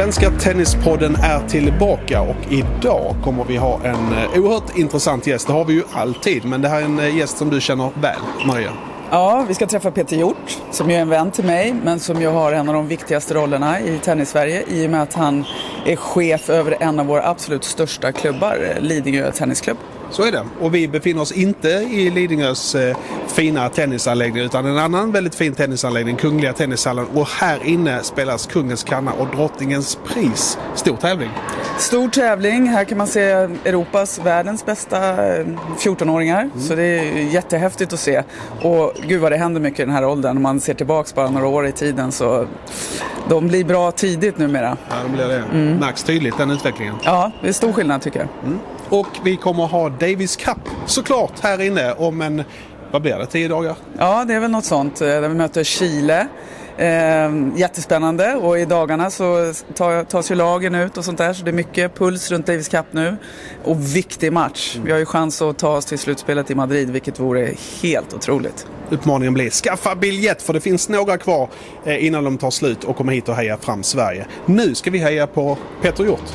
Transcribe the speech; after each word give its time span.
Svenska 0.00 0.30
Tennispodden 0.30 1.14
är 1.14 1.48
tillbaka 1.48 2.20
och 2.20 2.52
idag 2.52 3.14
kommer 3.24 3.44
vi 3.44 3.56
ha 3.56 3.80
en 3.84 4.12
eh, 4.12 4.40
oerhört 4.40 4.78
intressant 4.78 5.26
gäst. 5.26 5.46
Det 5.46 5.52
har 5.52 5.64
vi 5.64 5.72
ju 5.72 5.82
alltid, 5.92 6.44
men 6.44 6.62
det 6.62 6.68
här 6.68 6.80
är 6.80 6.84
en 6.84 6.98
eh, 6.98 7.16
gäst 7.16 7.38
som 7.38 7.50
du 7.50 7.60
känner 7.60 7.90
väl, 8.00 8.20
Maria. 8.46 8.72
Ja, 9.10 9.44
vi 9.48 9.54
ska 9.54 9.66
träffa 9.66 9.90
Peter 9.90 10.16
Hjort 10.16 10.58
som 10.70 10.90
ju 10.90 10.96
är 10.96 11.00
en 11.00 11.08
vän 11.08 11.30
till 11.30 11.44
mig 11.44 11.74
men 11.84 12.00
som 12.00 12.20
ju 12.20 12.28
har 12.28 12.52
en 12.52 12.68
av 12.68 12.74
de 12.74 12.88
viktigaste 12.88 13.34
rollerna 13.34 13.80
i 13.80 13.98
Tennissverige. 13.98 14.64
i 14.68 14.86
och 14.86 14.90
med 14.90 15.02
att 15.02 15.14
han 15.14 15.44
är 15.86 15.96
chef 15.96 16.50
över 16.50 16.76
en 16.80 17.00
av 17.00 17.06
våra 17.06 17.28
absolut 17.28 17.64
största 17.64 18.12
klubbar, 18.12 18.76
Lidingö 18.80 19.32
Tennisklubb. 19.32 19.78
Så 20.10 20.22
är 20.22 20.32
det. 20.32 20.44
Och 20.60 20.74
vi 20.74 20.88
befinner 20.88 21.22
oss 21.22 21.32
inte 21.32 21.68
i 21.68 22.10
Lidingös 22.10 22.74
eh, 22.74 22.96
fina 23.26 23.68
tennisanläggning 23.68 24.42
utan 24.42 24.66
en 24.66 24.78
annan 24.78 25.12
väldigt 25.12 25.34
fin 25.34 25.54
tennisanläggning, 25.54 26.16
Kungliga 26.16 26.52
Tennishallen. 26.52 27.06
Och 27.14 27.28
här 27.28 27.66
inne 27.66 28.02
spelas 28.02 28.46
Kungens 28.46 28.84
kanna 28.84 29.12
och 29.12 29.26
Drottningens 29.36 29.98
pris. 30.06 30.58
Stor 30.74 30.96
tävling. 30.96 31.30
Stor 31.78 32.08
tävling. 32.08 32.66
Här 32.66 32.84
kan 32.84 32.98
man 32.98 33.06
se 33.06 33.20
Europas, 33.64 34.18
världens 34.18 34.66
bästa 34.66 34.96
14-åringar. 35.78 36.40
Mm. 36.42 36.60
Så 36.60 36.74
det 36.74 36.82
är 36.82 37.32
jättehäftigt 37.32 37.92
att 37.92 38.00
se. 38.00 38.22
Och 38.62 38.92
gud 39.06 39.20
vad 39.20 39.32
det 39.32 39.38
händer 39.38 39.60
mycket 39.60 39.80
i 39.80 39.84
den 39.84 39.94
här 39.94 40.04
åldern. 40.04 40.36
Om 40.36 40.42
man 40.42 40.60
ser 40.60 40.74
tillbaks 40.74 41.14
bara 41.14 41.30
några 41.30 41.46
år 41.46 41.66
i 41.66 41.72
tiden 41.72 42.12
så 42.12 42.46
de 43.28 43.48
blir 43.48 43.64
bra 43.64 43.92
tidigt 43.92 44.38
numera. 44.38 44.76
Ja, 44.88 44.94
de 45.02 45.12
blir 45.12 45.28
det. 45.28 45.42
Mm. 45.52 45.76
Märks 45.76 46.02
tydligt 46.02 46.38
den 46.38 46.50
utvecklingen. 46.50 46.94
Ja, 47.04 47.32
det 47.42 47.48
är 47.48 47.52
stor 47.52 47.72
skillnad 47.72 48.02
tycker 48.02 48.18
jag. 48.18 48.28
Mm. 48.44 48.58
Och 48.90 49.06
vi 49.24 49.36
kommer 49.36 49.66
ha 49.66 49.88
Davis 49.88 50.36
Cup 50.36 50.58
såklart 50.86 51.40
här 51.40 51.60
inne 51.60 51.92
om 51.92 52.22
en, 52.22 52.42
vad 52.90 53.02
blir 53.02 53.18
det, 53.18 53.26
tio 53.26 53.48
dagar? 53.48 53.76
Ja, 53.98 54.24
det 54.24 54.34
är 54.34 54.40
väl 54.40 54.50
något 54.50 54.64
sånt. 54.64 55.00
Eh, 55.00 55.06
där 55.06 55.28
vi 55.28 55.34
möter 55.34 55.64
Chile. 55.64 56.28
Eh, 56.76 57.30
jättespännande 57.56 58.34
och 58.34 58.58
i 58.58 58.64
dagarna 58.64 59.10
så 59.10 59.52
tas 60.08 60.30
ju 60.30 60.34
lagen 60.34 60.74
ut 60.74 60.98
och 60.98 61.04
sånt 61.04 61.18
där 61.18 61.32
så 61.32 61.44
det 61.44 61.50
är 61.50 61.52
mycket 61.52 61.94
puls 61.94 62.30
runt 62.30 62.46
Davis 62.46 62.68
Cup 62.68 62.86
nu. 62.90 63.16
Och 63.64 63.96
viktig 63.96 64.32
match. 64.32 64.74
Mm. 64.74 64.86
Vi 64.86 64.92
har 64.92 64.98
ju 64.98 65.06
chans 65.06 65.42
att 65.42 65.58
ta 65.58 65.76
oss 65.76 65.84
till 65.84 65.98
slutspelet 65.98 66.50
i 66.50 66.54
Madrid 66.54 66.90
vilket 66.90 67.20
vore 67.20 67.54
helt 67.82 68.14
otroligt. 68.14 68.66
Utmaningen 68.90 69.34
blir 69.34 69.50
skaffa 69.50 69.94
biljett 69.94 70.42
för 70.42 70.52
det 70.52 70.60
finns 70.60 70.88
några 70.88 71.18
kvar 71.18 71.48
eh, 71.84 72.06
innan 72.06 72.24
de 72.24 72.38
tar 72.38 72.50
slut 72.50 72.84
och 72.84 72.96
kommer 72.96 73.12
hit 73.12 73.28
och 73.28 73.34
heja 73.34 73.56
fram 73.56 73.82
Sverige. 73.82 74.26
Nu 74.46 74.74
ska 74.74 74.90
vi 74.90 74.98
heja 74.98 75.26
på 75.26 75.58
Peter 75.82 76.04
Hjort. 76.04 76.32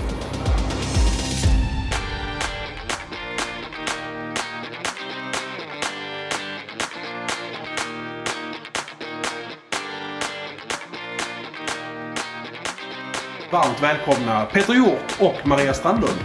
Varmt 13.82 13.84
välkomna 13.84 14.46
Peter 14.46 14.74
Hjort 14.74 15.16
och 15.20 15.48
Maria 15.48 15.74
Strandlund. 15.74 16.18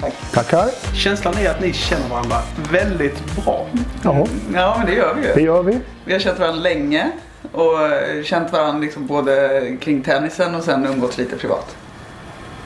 Tack. 0.00 0.14
Tackar. 0.32 0.94
Känslan 0.94 1.38
är 1.38 1.50
att 1.50 1.60
ni 1.60 1.72
känner 1.72 2.08
varandra 2.08 2.42
väldigt 2.70 3.36
bra. 3.36 3.66
Ja, 4.02 4.26
ja 4.54 4.74
men 4.78 4.86
det 4.86 4.94
gör 4.94 5.14
vi 5.14 5.26
ju. 5.26 5.34
Det 5.34 5.40
gör 5.40 5.62
vi. 5.62 5.80
Vi 6.04 6.12
har 6.12 6.20
känt 6.20 6.38
varandra 6.38 6.60
länge 6.60 7.10
och 7.52 7.78
känt 8.24 8.52
varandra 8.52 8.80
liksom 8.80 9.06
både 9.06 9.76
kring 9.80 10.02
tennisen 10.02 10.54
och 10.54 10.64
sen 10.64 10.86
umgåtts 10.86 11.18
lite 11.18 11.36
privat. 11.36 11.76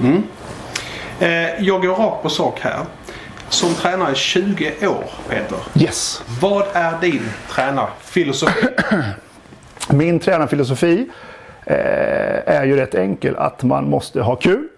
Mm. 0.00 0.22
Eh, 1.20 1.64
jag 1.64 1.82
går 1.82 1.94
rakt 1.94 2.22
på 2.22 2.28
sak 2.28 2.60
här. 2.60 2.78
Som 3.48 3.74
tränare 3.74 4.12
i 4.12 4.14
20 4.14 4.86
år, 4.86 5.04
Peter. 5.28 5.58
Yes. 5.74 6.22
Vad 6.40 6.64
är 6.72 7.00
din 7.00 7.28
tränarfilosofi? 7.50 8.66
Min 9.88 10.20
tränarfilosofi 10.20 11.06
är 12.46 12.64
ju 12.64 12.76
rätt 12.76 12.94
enkel. 12.94 13.36
Att 13.36 13.62
man 13.62 13.90
måste 13.90 14.22
ha 14.22 14.36
kul. 14.36 14.68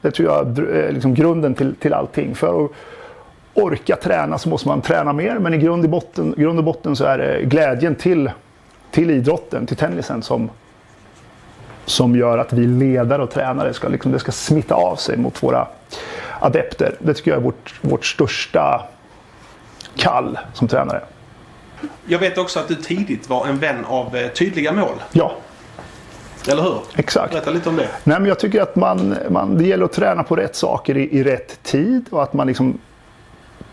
Det 0.00 0.10
tror 0.10 0.28
jag 0.28 0.58
är 0.58 0.92
liksom 0.92 1.14
grunden 1.14 1.54
till, 1.54 1.74
till 1.74 1.94
allting. 1.94 2.34
För 2.34 2.64
att 2.64 2.70
orka 3.54 3.96
träna 3.96 4.38
så 4.38 4.48
måste 4.48 4.68
man 4.68 4.80
träna 4.80 5.12
mer. 5.12 5.38
Men 5.38 5.54
i 5.54 5.58
grund, 5.58 5.84
i 5.84 5.88
botten, 5.88 6.34
grund 6.36 6.58
och 6.58 6.64
botten 6.64 6.96
så 6.96 7.04
är 7.04 7.18
det 7.18 7.42
glädjen 7.42 7.94
till, 7.94 8.30
till 8.90 9.10
idrotten, 9.10 9.66
till 9.66 9.76
tennisen 9.76 10.22
som, 10.22 10.50
som 11.84 12.16
gör 12.16 12.38
att 12.38 12.52
vi 12.52 12.66
ledare 12.66 13.22
och 13.22 13.30
tränare 13.30 13.74
ska, 13.74 13.88
liksom, 13.88 14.12
det 14.12 14.18
ska 14.18 14.32
smitta 14.32 14.74
av 14.74 14.96
sig 14.96 15.16
mot 15.16 15.42
våra 15.42 15.66
adepter. 16.40 16.94
Det 16.98 17.14
tycker 17.14 17.30
jag 17.30 17.38
är 17.38 17.44
vårt, 17.44 17.74
vårt 17.80 18.04
största 18.04 18.82
kall 19.96 20.38
som 20.52 20.68
tränare. 20.68 21.00
Jag 22.06 22.18
vet 22.18 22.38
också 22.38 22.60
att 22.60 22.68
du 22.68 22.74
tidigt 22.74 23.28
var 23.28 23.46
en 23.46 23.58
vän 23.58 23.84
av 23.84 24.16
eh, 24.16 24.28
tydliga 24.28 24.72
mål. 24.72 25.02
Ja. 25.12 25.32
Eller 26.48 26.62
hur? 26.62 26.78
Exakt. 26.96 27.32
Berätta 27.32 27.50
lite 27.50 27.68
om 27.68 27.76
det. 27.76 27.88
Nej, 28.04 28.20
men 28.20 28.24
jag 28.28 28.38
tycker 28.38 28.62
att 28.62 28.76
man, 28.76 29.16
man, 29.30 29.58
det 29.58 29.64
gäller 29.64 29.84
att 29.84 29.92
träna 29.92 30.22
på 30.22 30.36
rätt 30.36 30.56
saker 30.56 30.96
i, 30.96 31.18
i 31.18 31.24
rätt 31.24 31.62
tid 31.62 32.04
och 32.10 32.22
att 32.22 32.32
man 32.32 32.46
liksom 32.46 32.78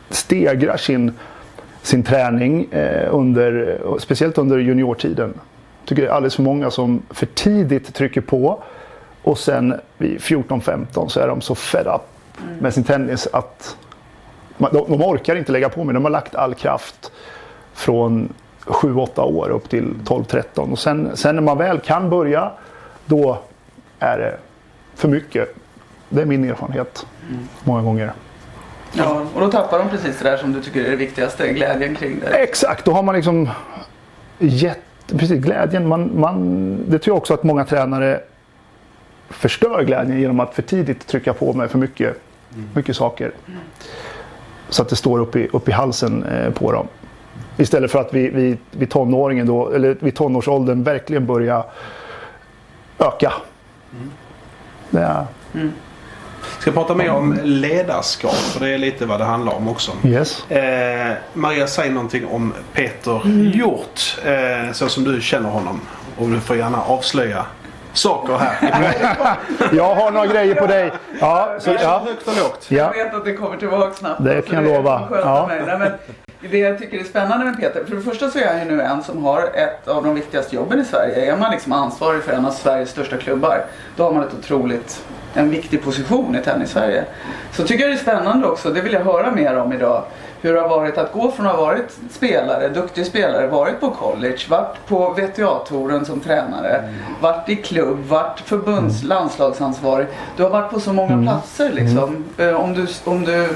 stegrar 0.10 0.78
sin, 0.78 1.12
sin 1.82 2.04
träning 2.04 2.72
eh, 2.72 3.16
under, 3.16 3.80
speciellt 4.00 4.38
under 4.38 4.58
juniortiden. 4.58 5.34
Jag 5.82 5.88
tycker 5.90 6.02
det 6.02 6.08
är 6.08 6.12
alldeles 6.12 6.36
för 6.36 6.44
många 6.44 6.72
som 6.72 7.02
för 7.10 7.26
tidigt 7.26 7.94
trycker 7.94 8.22
på 8.22 8.64
och 9.24 9.38
sen 9.38 9.80
vid 9.98 10.20
14-15 10.20 11.08
så 11.08 11.20
är 11.20 11.28
de 11.28 11.42
så 11.42 11.56
fed 11.56 11.88
up 11.88 12.02
med 12.60 12.74
sin 12.74 12.84
tennis 12.84 13.28
att 13.34 13.78
de, 14.58 14.70
de 14.72 15.04
orkar 15.04 15.36
inte 15.36 15.52
lägga 15.52 15.70
på 15.70 15.84
mer. 15.84 15.94
De 15.94 16.04
har 16.04 16.12
lagt 16.12 16.36
all 16.36 16.54
kraft 16.54 17.12
från 17.74 18.34
7-8 18.70 19.22
år 19.22 19.50
upp 19.50 19.70
till 19.70 19.94
12-13. 20.06 20.44
Och 20.72 20.80
sen, 20.80 21.18
sen 21.18 21.36
när 21.36 21.42
man 21.42 21.58
väl 21.58 21.80
kan 21.80 22.10
börja, 22.10 22.52
då 23.06 23.40
är 24.00 24.18
det 24.18 24.38
för 24.96 25.08
mycket. 25.08 25.56
Det 26.10 26.22
är 26.22 26.26
min 26.26 26.50
erfarenhet 26.50 27.06
mm. 27.30 27.48
många 27.64 27.82
gånger. 27.82 28.12
Ja, 28.94 29.26
och 29.34 29.42
då 29.42 29.52
tappar 29.52 29.80
de 29.80 29.90
precis 29.90 30.20
det 30.20 30.30
där 30.30 30.38
som 30.38 30.54
du 30.54 30.62
tycker 30.62 30.86
är 30.86 30.90
det 30.90 30.96
viktigaste, 30.96 31.54
glädjen 31.54 31.96
kring 31.96 32.20
det. 32.20 32.28
Exakt, 32.28 32.86
då 32.86 32.92
har 32.92 33.04
man 33.04 33.16
liksom 33.16 33.50
gett, 34.40 34.80
precis 35.08 35.44
glädjen. 35.44 35.88
Man, 35.88 36.20
man, 36.20 36.76
det 36.88 37.00
tror 37.00 37.16
jag 37.16 37.18
också 37.18 37.34
att 37.34 37.44
många 37.44 37.66
tränare 37.66 38.22
förstör 39.30 39.84
glädjen 39.84 40.20
genom 40.20 40.40
att 40.40 40.54
för 40.54 40.62
tidigt 40.62 41.08
trycka 41.08 41.34
på 41.34 41.54
med 41.54 41.72
för 41.72 41.78
mycket, 41.78 42.16
mm. 42.54 42.70
mycket 42.74 42.96
saker. 42.96 43.32
Mm. 43.48 43.60
Så 44.70 44.82
att 44.82 44.90
det 44.90 44.96
står 44.96 45.20
upp 45.20 45.36
i, 45.36 45.48
upp 45.54 45.70
i 45.70 45.72
halsen 45.72 46.24
eh, 46.24 46.54
på 46.54 46.72
dem. 46.72 46.88
Istället 47.60 47.92
för 47.92 48.00
att 48.00 48.14
vi, 48.14 48.30
vi, 48.30 48.58
vi 48.72 48.86
tonåringen 48.86 49.48
då, 49.48 49.72
eller 49.72 49.98
vid 50.00 50.16
tonårsåldern 50.16 50.84
verkligen 50.84 51.26
börja 51.26 51.64
öka. 53.00 53.34
Mm. 53.94 55.06
Är... 55.06 55.26
Mm. 55.54 55.74
ska 56.60 56.72
prata 56.72 56.96
mer 56.96 57.12
om 57.12 57.40
ledarskap 57.44 58.34
för 58.34 58.60
det 58.60 58.74
är 58.74 58.78
lite 58.78 59.06
vad 59.06 59.20
det 59.20 59.26
handlar 59.26 59.54
om 59.54 59.68
också. 59.68 59.92
Yes. 60.04 60.52
Eh, 60.52 61.14
Maria, 61.34 61.68
säg 61.68 61.90
någonting 61.90 62.28
om 62.28 62.54
Peter 62.74 63.22
mm. 63.26 63.52
Hjort 63.52 64.18
eh, 64.26 64.72
så 64.72 64.90
som 64.90 65.04
du 65.04 65.22
känner 65.22 65.50
honom. 65.50 65.82
Och 66.18 66.30
du 66.30 66.40
får 66.40 66.56
gärna 66.56 66.82
avslöja 66.82 67.46
saker 67.94 68.38
här. 68.38 68.96
jag 69.76 69.96
har 69.96 70.12
några 70.12 70.28
grejer 70.28 70.56
på 70.56 70.68
dig. 70.68 70.92
Ja, 71.20 71.56
så, 71.60 71.70
ja. 71.82 72.04
Högt 72.06 72.28
och 72.28 72.38
lågt. 72.38 72.66
Ja. 72.68 72.94
Jag 72.96 73.06
vet 73.06 73.14
att 73.14 73.26
det 73.26 73.34
kommer 73.34 73.58
tillbaka 73.58 73.94
snabbt. 73.94 74.24
Det 74.24 74.42
kan 74.42 74.66
jag 74.66 74.74
lova. 74.74 75.08
Ja. 75.12 75.50
Det 76.42 76.58
jag 76.58 76.80
tycker 76.80 77.00
är 77.00 77.04
spännande 77.04 77.46
med 77.46 77.60
Peter, 77.60 77.86
för 77.86 77.96
det 77.96 78.02
första 78.02 78.30
så 78.30 78.40
är 78.40 78.48
han 78.48 78.60
ju 78.60 78.66
nu 78.66 78.82
en 78.82 79.04
som 79.04 79.24
har 79.24 79.52
ett 79.54 79.88
av 79.88 80.04
de 80.04 80.16
viktigaste 80.16 80.56
jobben 80.56 80.82
i 80.82 80.86
Sverige. 80.86 81.32
Är 81.32 81.38
man 81.38 81.52
liksom 81.52 81.72
ansvarig 81.74 82.24
för 82.24 82.32
en 82.34 82.46
av 82.46 82.52
Sveriges 82.52 82.90
största 82.90 83.18
klubbar, 83.18 83.66
då 83.96 84.04
har 84.04 84.12
man 84.12 84.24
ett 84.24 84.34
otroligt, 84.40 85.06
en 85.34 85.50
viktig 85.50 85.84
position 85.84 86.36
i 86.36 86.42
tennis-Sverige. 86.42 87.06
Så 87.52 87.64
tycker 87.64 87.84
jag 87.84 87.92
det 87.92 87.96
är 87.96 88.02
spännande 88.02 88.48
också, 88.48 88.70
det 88.70 88.82
vill 88.82 88.94
jag 88.94 89.02
höra 89.02 89.32
mer 89.32 89.58
om 89.58 89.74
idag. 89.74 90.04
Hur 90.42 90.54
det 90.54 90.62
har 90.62 90.70
varit 90.70 90.98
att 90.98 91.14
gå 91.14 91.32
från 91.32 91.48
att 91.48 91.56
ha 91.56 91.66
varit 91.66 91.98
spelare, 92.12 92.70
duktig 92.70 93.06
spelare, 93.06 93.48
varit 93.48 93.80
på 93.80 93.92
college, 93.92 94.40
varit 94.50 94.88
på 94.88 95.10
VTA-touren 95.14 96.06
som 96.06 96.20
tränare, 96.20 96.78
mm. 96.78 96.94
varit 97.22 97.50
i 97.50 97.56
klubb, 97.56 98.06
varit 98.06 98.40
förbunds 98.40 99.04
mm. 99.04 99.10
landslagsansvarig. 99.10 100.08
Du 100.38 100.44
har 100.44 100.50
varit 100.50 100.72
på 100.72 100.80
så 100.80 100.94
många 100.94 101.14
mm. 101.14 101.26
platser 101.26 101.72
liksom. 101.74 102.26
Mm. 102.38 102.56
Om 102.56 102.74
du, 102.74 102.88
om 103.04 103.26
du 103.26 103.48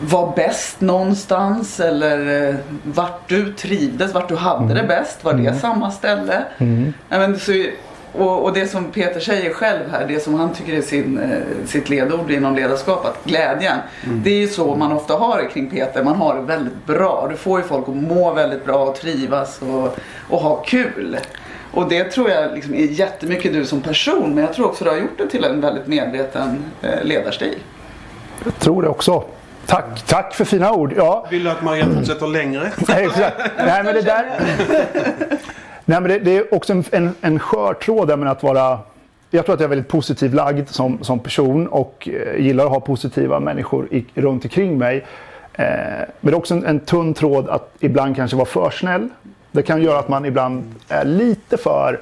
var 0.00 0.32
bäst 0.36 0.80
någonstans 0.80 1.80
eller 1.80 2.48
eh, 2.48 2.54
vart 2.82 3.28
du 3.28 3.52
trivdes, 3.52 4.14
vart 4.14 4.28
du 4.28 4.36
hade 4.36 4.74
det 4.74 4.80
mm. 4.80 4.86
bäst. 4.86 5.24
Var 5.24 5.32
det 5.32 5.40
mm. 5.40 5.58
samma 5.58 5.90
ställe? 5.90 6.44
Mm. 6.58 6.94
Men, 7.08 7.38
så, 7.38 7.52
och, 8.12 8.44
och, 8.44 8.52
det 8.52 8.66
som 8.66 8.84
Peter 8.84 9.20
säger 9.20 9.52
själv 9.52 9.90
här, 9.90 10.06
det 10.08 10.20
som 10.20 10.34
han 10.34 10.52
tycker 10.52 10.72
är 10.72 10.82
sin, 10.82 11.18
eh, 11.18 11.66
sitt 11.66 11.88
ledord 11.88 12.30
inom 12.30 12.54
ledarskap, 12.54 13.06
att 13.06 13.24
glädjen. 13.24 13.78
Mm. 14.04 14.22
Det 14.24 14.30
är 14.30 14.38
ju 14.38 14.48
så 14.48 14.74
man 14.74 14.92
ofta 14.92 15.14
har 15.14 15.42
det 15.42 15.48
kring 15.48 15.70
Peter. 15.70 16.04
Man 16.04 16.16
har 16.16 16.34
det 16.34 16.40
väldigt 16.40 16.86
bra. 16.86 17.26
Du 17.30 17.36
får 17.36 17.60
ju 17.60 17.66
folk 17.66 17.88
att 17.88 17.96
må 17.96 18.32
väldigt 18.32 18.64
bra 18.64 18.84
och 18.84 18.96
trivas 18.96 19.60
och, 19.62 19.98
och 20.28 20.40
ha 20.40 20.56
kul. 20.56 21.16
Och 21.72 21.88
det 21.88 22.04
tror 22.04 22.30
jag 22.30 22.54
liksom 22.54 22.74
är 22.74 22.84
jättemycket 22.84 23.52
du 23.52 23.64
som 23.64 23.80
person, 23.80 24.34
men 24.34 24.44
jag 24.44 24.54
tror 24.54 24.66
också 24.66 24.84
du 24.84 24.90
har 24.90 24.96
gjort 24.96 25.18
det 25.18 25.26
till 25.26 25.44
en 25.44 25.60
väldigt 25.60 25.86
medveten 25.86 26.64
eh, 26.82 27.04
ledarstil. 27.04 27.58
Jag 28.44 28.58
tror 28.58 28.82
det 28.82 28.88
också. 28.88 29.24
Tack, 29.66 30.02
tack 30.06 30.34
för 30.34 30.44
fina 30.44 30.72
ord. 30.72 30.92
Ja. 30.96 31.26
Vill 31.30 31.44
du 31.44 31.50
att 31.50 31.62
Maria 31.62 31.86
fortsätter 31.94 32.26
längre? 32.26 32.72
Nej, 32.88 33.82
men 33.84 33.94
det 33.94 34.02
där... 34.02 34.24
Nej, 35.84 36.00
men 36.00 36.02
det, 36.02 36.18
det 36.18 36.36
är 36.36 36.54
också 36.54 36.72
en, 36.72 36.84
en, 36.90 37.14
en 37.20 37.38
skör 37.38 37.74
tråd 37.74 38.08
där 38.08 38.16
med 38.16 38.30
att 38.30 38.42
vara 38.42 38.78
jag 39.30 39.44
tror 39.44 39.54
att 39.54 39.60
jag 39.60 39.66
är 39.66 39.68
väldigt 39.68 39.88
positiv 39.88 40.34
lagd 40.34 40.68
som, 40.68 40.98
som 41.02 41.18
person 41.18 41.66
och 41.66 42.08
eh, 42.12 42.40
gillar 42.40 42.64
att 42.64 42.70
ha 42.70 42.80
positiva 42.80 43.40
människor 43.40 43.88
i, 43.90 44.04
runt 44.14 44.44
omkring 44.44 44.78
mig. 44.78 45.06
Eh, 45.52 45.64
men 45.96 46.06
det 46.20 46.30
är 46.30 46.34
också 46.34 46.54
en, 46.54 46.66
en 46.66 46.80
tunn 46.80 47.14
tråd 47.14 47.48
att 47.48 47.72
ibland 47.80 48.16
kanske 48.16 48.36
vara 48.36 48.46
för 48.46 48.70
snäll. 48.70 49.08
Det 49.52 49.62
kan 49.62 49.82
göra 49.82 49.98
att 49.98 50.08
man 50.08 50.24
ibland 50.24 50.74
är 50.88 51.04
lite 51.04 51.56
för 51.56 52.00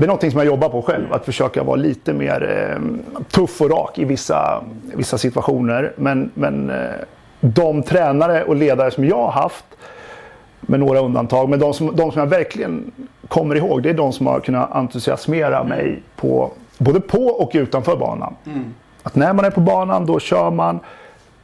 det 0.00 0.04
är 0.04 0.06
någonting 0.06 0.30
som 0.30 0.38
jag 0.38 0.46
jobbar 0.46 0.68
på 0.68 0.82
själv, 0.82 1.12
att 1.12 1.24
försöka 1.24 1.62
vara 1.62 1.76
lite 1.76 2.12
mer 2.12 2.70
eh, 2.72 3.22
tuff 3.30 3.60
och 3.60 3.70
rak 3.70 3.98
i 3.98 4.04
vissa, 4.04 4.62
vissa 4.94 5.18
situationer. 5.18 5.92
Men, 5.96 6.30
men 6.34 6.70
eh, 6.70 6.90
de 7.40 7.82
tränare 7.82 8.44
och 8.44 8.56
ledare 8.56 8.90
som 8.90 9.04
jag 9.04 9.16
har 9.16 9.30
haft, 9.30 9.64
med 10.60 10.80
några 10.80 11.00
undantag, 11.00 11.48
men 11.48 11.58
de 11.58 11.74
som, 11.74 11.96
de 11.96 12.12
som 12.12 12.20
jag 12.20 12.26
verkligen 12.26 12.90
kommer 13.28 13.54
ihåg, 13.54 13.82
det 13.82 13.90
är 13.90 13.94
de 13.94 14.12
som 14.12 14.26
har 14.26 14.40
kunnat 14.40 14.72
entusiasmera 14.72 15.64
mig 15.64 16.02
på, 16.16 16.50
både 16.78 17.00
på 17.00 17.26
och 17.26 17.50
utanför 17.54 17.96
banan. 17.96 18.34
Mm. 18.46 18.74
Att 19.02 19.14
när 19.14 19.32
man 19.32 19.44
är 19.44 19.50
på 19.50 19.60
banan, 19.60 20.06
då 20.06 20.20
kör 20.20 20.50
man. 20.50 20.80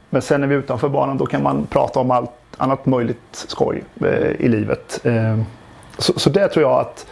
Men 0.09 0.21
sen 0.21 0.41
när 0.41 0.47
vi 0.47 0.55
är 0.55 0.59
utanför 0.59 0.89
banan, 0.89 1.17
då 1.17 1.25
kan 1.25 1.43
man 1.43 1.65
prata 1.69 1.99
om 1.99 2.11
allt 2.11 2.31
annat 2.57 2.85
möjligt 2.85 3.17
skoj 3.31 3.83
eh, 4.05 4.31
i 4.31 4.47
livet. 4.47 4.99
Eh, 5.03 5.39
så, 5.97 6.19
så 6.19 6.29
det 6.29 6.47
tror 6.47 6.65
jag 6.65 6.79
att 6.79 7.05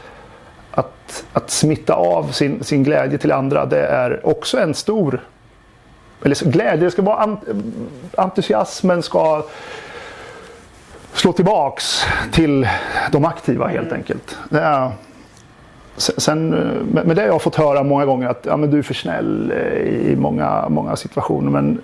att, 0.76 1.26
att 1.34 1.50
smitta 1.50 1.94
av 1.94 2.32
sin, 2.32 2.64
sin 2.64 2.84
glädje 2.84 3.18
till 3.18 3.32
andra, 3.32 3.66
det 3.66 3.86
är 3.86 4.28
också 4.28 4.60
en 4.60 4.74
stor... 4.74 5.22
Eller 6.24 6.52
glädje, 6.52 6.86
det 6.86 6.92
ska 6.92 7.02
vara 7.02 7.18
ant, 7.18 7.40
entusiasmen 8.18 9.04
ska 9.04 9.44
slå 11.14 11.32
tillbaks 11.32 12.06
till 12.32 12.68
de 13.12 13.26
aktiva 13.26 13.68
helt 13.68 13.92
enkelt. 13.92 14.38
Det 14.50 14.60
är, 14.60 14.92
sen, 15.98 16.50
med 16.92 17.16
det 17.16 17.22
har 17.22 17.28
jag 17.28 17.42
fått 17.42 17.56
höra 17.56 17.84
många 17.84 18.06
gånger 18.06 18.28
att 18.28 18.46
ja, 18.46 18.58
men 18.58 18.72
du 18.72 18.78
är 18.78 18.82
för 18.82 18.94
snäll 18.94 19.52
eh, 19.52 20.12
i 20.12 20.16
många, 20.16 20.66
många 20.70 20.96
situationer. 20.96 21.52
Men 21.52 21.82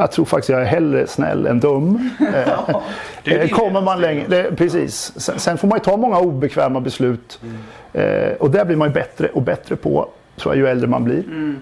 jag 0.00 0.12
tror 0.12 0.24
faktiskt 0.24 0.48
jag 0.48 0.60
är 0.60 0.66
hellre 0.66 1.06
snäll 1.06 1.46
än 1.46 1.60
dum. 1.60 2.10
Ja, 2.46 2.82
eh, 3.24 3.48
Kommer 3.48 3.80
man 3.80 4.00
längre, 4.00 4.24
det, 4.28 4.56
precis. 4.56 5.12
Sen, 5.16 5.38
sen, 5.38 5.58
får 5.58 5.68
man 5.68 5.78
ju 5.78 5.84
ta 5.84 5.96
många 5.96 6.18
obekväma 6.18 6.80
beslut. 6.80 7.40
Mm. 7.42 8.28
Eh, 8.28 8.32
och 8.32 8.50
det 8.50 8.64
blir 8.64 8.76
man 8.76 8.88
ju 8.88 8.94
bättre 8.94 9.28
och 9.28 9.42
bättre 9.42 9.76
på 9.76 10.08
tror 10.36 10.54
jag 10.54 10.64
ju 10.64 10.70
äldre 10.70 10.88
man 10.88 11.04
blir. 11.04 11.24
Mm. 11.24 11.60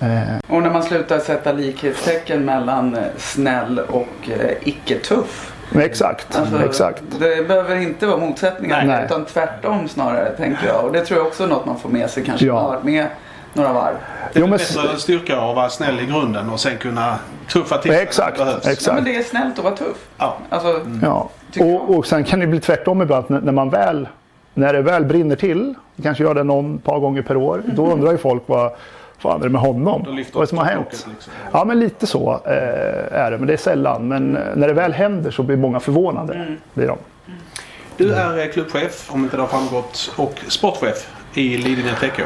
Eh. 0.00 0.54
Och 0.56 0.62
när 0.62 0.70
man 0.70 0.82
slutar 0.82 1.18
sätta 1.18 1.52
likhetstecken 1.52 2.44
mellan 2.44 2.94
eh, 2.94 3.02
snäll 3.16 3.78
och 3.78 4.30
eh, 4.30 4.50
icke-tuff. 4.60 5.52
Exakt, 5.74 6.38
alltså, 6.38 6.64
exakt. 6.64 7.02
Det 7.20 7.48
behöver 7.48 7.76
inte 7.76 8.06
vara 8.06 8.16
motsättningar 8.16 8.84
Nej. 8.84 9.04
utan 9.04 9.24
tvärtom 9.24 9.88
snarare 9.88 10.30
tänker 10.30 10.66
jag. 10.66 10.84
Och 10.84 10.92
det 10.92 11.04
tror 11.04 11.18
jag 11.18 11.26
också 11.26 11.44
är 11.44 11.48
något 11.48 11.66
man 11.66 11.78
får 11.78 11.88
med 11.88 12.10
sig 12.10 12.24
kanske 12.24 12.46
ja. 12.46 12.80
med 12.82 13.06
några 13.52 13.72
varv. 13.72 13.94
Det 14.32 14.38
är 14.38 14.40
jo, 14.40 14.46
men... 14.46 14.58
bättre 14.58 14.98
styrka 14.98 15.40
att 15.40 15.56
vara 15.56 15.70
snäll 15.70 16.00
i 16.00 16.06
grunden 16.06 16.50
och 16.50 16.60
sen 16.60 16.78
kunna 16.78 17.18
tuffa 17.48 17.78
till 17.78 17.92
Exakt. 17.92 18.40
exakt. 18.40 18.86
Ja, 18.86 18.92
men 18.94 19.04
det 19.04 19.16
är 19.16 19.22
snällt 19.22 19.58
att 19.58 19.64
vara 19.64 19.76
tuff. 19.76 19.96
Ja. 20.18 20.36
Alltså, 20.48 20.68
mm. 20.68 21.00
ja. 21.02 21.30
Och, 21.60 21.96
och 21.96 22.06
sen 22.06 22.24
kan 22.24 22.40
det 22.40 22.46
bli 22.46 22.60
tvärtom 22.60 23.02
ibland 23.02 23.24
när 23.28 23.52
man 23.52 23.70
väl 23.70 24.08
när 24.54 24.72
det 24.72 24.82
väl 24.82 25.04
brinner 25.04 25.36
till, 25.36 25.74
kanske 26.02 26.24
gör 26.24 26.34
det 26.34 26.42
någon 26.42 26.78
par 26.78 26.98
gånger 26.98 27.22
per 27.22 27.36
år, 27.36 27.62
då 27.66 27.92
undrar 27.92 28.12
ju 28.12 28.18
folk 28.18 28.42
vad 28.46 28.72
fan 29.18 29.40
är 29.40 29.44
det 29.44 29.50
med 29.50 29.60
honom? 29.60 30.04
Vad 30.06 30.18
är 30.18 30.40
det 30.40 30.46
som 30.46 30.58
har 30.58 30.64
hänt? 30.64 30.86
Liksom. 30.90 31.32
Ja, 31.52 31.64
men 31.64 31.80
lite 31.80 32.06
så 32.06 32.40
eh, 32.44 33.18
är 33.20 33.30
det. 33.30 33.38
Men 33.38 33.46
det 33.46 33.52
är 33.52 33.56
sällan. 33.56 34.08
Men 34.08 34.36
eh, 34.36 34.42
när 34.54 34.68
det 34.68 34.74
väl 34.74 34.92
händer 34.92 35.30
så 35.30 35.42
blir 35.42 35.56
många 35.56 35.80
förvånade. 35.80 36.34
Mm. 36.34 36.56
Blir 36.74 36.86
de. 36.86 36.98
Du 37.96 38.14
är 38.14 38.38
eh, 38.38 38.46
klubbchef, 38.52 39.10
om 39.12 39.24
inte 39.24 39.36
det 39.36 39.42
har 39.42 39.48
framgått, 39.48 40.12
och 40.16 40.40
sportchef 40.48 41.08
i 41.34 41.56
Lidingö 41.56 41.94
TK. 41.94 42.22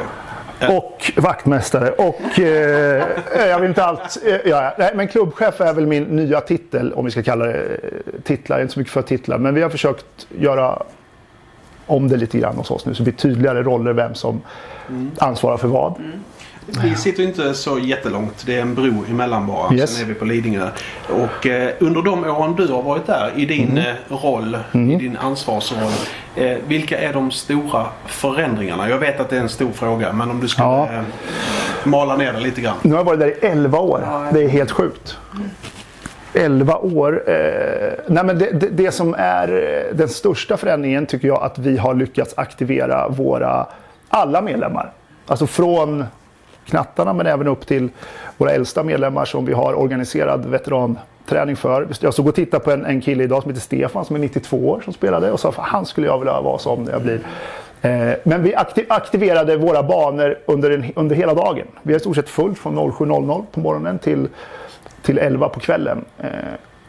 Och 0.69 1.11
vaktmästare 1.17 1.91
och 1.91 2.39
eh, 2.39 3.07
jag 3.47 3.59
vet 3.59 3.69
inte 3.69 3.83
allt. 3.83 4.17
Eh, 4.25 4.35
ja, 4.45 4.75
nej, 4.77 4.91
men 4.95 5.07
klubbchef 5.07 5.61
är 5.61 5.73
väl 5.73 5.87
min 5.87 6.03
nya 6.03 6.41
titel 6.41 6.93
om 6.93 7.05
vi 7.05 7.11
ska 7.11 7.23
kalla 7.23 7.45
det 7.45 7.79
titlar. 8.23 8.55
Jag 8.55 8.59
är 8.59 8.63
inte 8.63 8.73
så 8.73 8.79
mycket 8.79 8.93
för 8.93 9.01
titlar 9.01 9.37
men 9.37 9.55
vi 9.55 9.61
har 9.61 9.69
försökt 9.69 10.27
göra 10.39 10.83
om 11.85 12.07
det 12.07 12.17
lite 12.17 12.37
grann 12.37 12.55
hos 12.55 12.71
oss 12.71 12.85
nu 12.85 12.93
så 12.93 13.03
det 13.03 13.11
blir 13.11 13.19
tydligare 13.19 13.63
roller 13.63 13.93
vem 13.93 14.15
som 14.15 14.41
mm. 14.89 15.11
ansvarar 15.17 15.57
för 15.57 15.67
vad. 15.67 15.95
Mm. 15.97 16.11
Vi 16.67 16.95
sitter 16.95 17.23
inte 17.23 17.53
så 17.53 17.79
jättelångt. 17.79 18.43
Det 18.45 18.55
är 18.55 18.61
en 18.61 18.75
bro 18.75 19.05
emellan 19.09 19.47
bara. 19.47 19.73
Yes. 19.73 19.95
Sen 19.95 20.03
är 20.03 20.07
vi 20.07 20.13
på 20.13 20.25
Lidingö. 20.25 20.69
Och 21.09 21.47
eh, 21.47 21.73
under 21.79 22.01
de 22.01 22.23
åren 22.23 22.55
du 22.55 22.67
har 22.67 22.81
varit 22.81 23.05
där 23.05 23.31
i 23.35 23.45
din 23.45 23.69
mm. 23.69 23.77
Eh, 23.77 24.17
roll, 24.23 24.57
mm. 24.71 24.91
i 24.91 24.95
din 24.95 25.17
ansvarsroll. 25.17 25.91
Eh, 26.35 26.57
vilka 26.67 26.99
är 26.99 27.13
de 27.13 27.31
stora 27.31 27.85
förändringarna? 28.05 28.89
Jag 28.89 28.97
vet 28.97 29.19
att 29.19 29.29
det 29.29 29.37
är 29.37 29.41
en 29.41 29.49
stor 29.49 29.71
fråga 29.71 30.13
men 30.13 30.31
om 30.31 30.39
du 30.39 30.47
skulle 30.47 30.67
ja. 30.67 30.89
eh, 30.93 31.01
mala 31.83 32.17
ner 32.17 32.33
det 32.33 32.39
lite 32.39 32.61
grann. 32.61 32.75
Nu 32.81 32.91
har 32.91 32.97
jag 32.97 33.05
varit 33.05 33.19
där 33.19 33.27
i 33.27 33.45
11 33.45 33.79
år. 33.79 34.29
Det 34.33 34.43
är 34.43 34.47
helt 34.47 34.71
sjukt. 34.71 35.17
11 36.33 36.77
år. 36.77 37.23
Eh, 37.29 37.33
nej 38.07 38.23
men 38.23 38.39
det, 38.39 38.51
det, 38.51 38.69
det, 38.69 38.91
som 38.91 39.15
är 39.17 39.47
den 39.93 40.09
största 40.09 40.57
förändringen 40.57 41.05
tycker 41.05 41.27
jag 41.27 41.43
att 41.43 41.57
vi 41.57 41.77
har 41.77 41.93
lyckats 41.93 42.33
aktivera 42.37 43.09
våra 43.09 43.67
alla 44.09 44.41
medlemmar. 44.41 44.91
Alltså 45.27 45.47
från 45.47 46.05
knattarna 46.69 47.13
men 47.13 47.27
även 47.27 47.47
upp 47.47 47.67
till 47.67 47.89
våra 48.37 48.51
äldsta 48.51 48.83
medlemmar 48.83 49.25
som 49.25 49.45
vi 49.45 49.53
har 49.53 49.73
organiserad 49.73 50.45
veteranträning 50.45 51.55
för. 51.55 51.87
Jag 51.99 52.13
såg 52.13 52.27
och 52.27 52.35
tittade 52.35 52.63
på 52.63 52.71
en, 52.71 52.85
en 52.85 53.01
kille 53.01 53.23
idag 53.23 53.41
som 53.41 53.51
heter 53.51 53.61
Stefan 53.61 54.05
som 54.05 54.15
är 54.15 54.19
92 54.19 54.57
år 54.57 54.81
som 54.83 54.93
spelade 54.93 55.31
och 55.31 55.39
sa 55.39 55.49
att 55.49 55.55
han 55.55 55.85
skulle 55.85 56.07
jag 56.07 56.19
vilja 56.19 56.41
vara 56.41 56.57
som 56.57 56.83
när 56.83 56.91
jag 56.91 57.01
blir 57.01 57.19
eh, 57.81 58.13
men 58.23 58.43
vi 58.43 58.55
aktiverade 58.89 59.57
våra 59.57 59.83
banor 59.83 60.37
under, 60.45 60.71
en, 60.71 60.85
under 60.95 61.15
hela 61.15 61.33
dagen. 61.33 61.67
Vi 61.81 61.93
har 61.93 61.97
i 61.97 61.99
stort 61.99 62.15
sett 62.15 62.29
fullt 62.29 62.59
från 62.59 62.79
07.00 62.79 63.45
på 63.51 63.59
morgonen 63.59 63.99
till 63.99 64.27
till 65.07 65.17
11 65.17 65.49
på 65.49 65.59
kvällen. 65.59 66.05
Eh, 66.17 66.29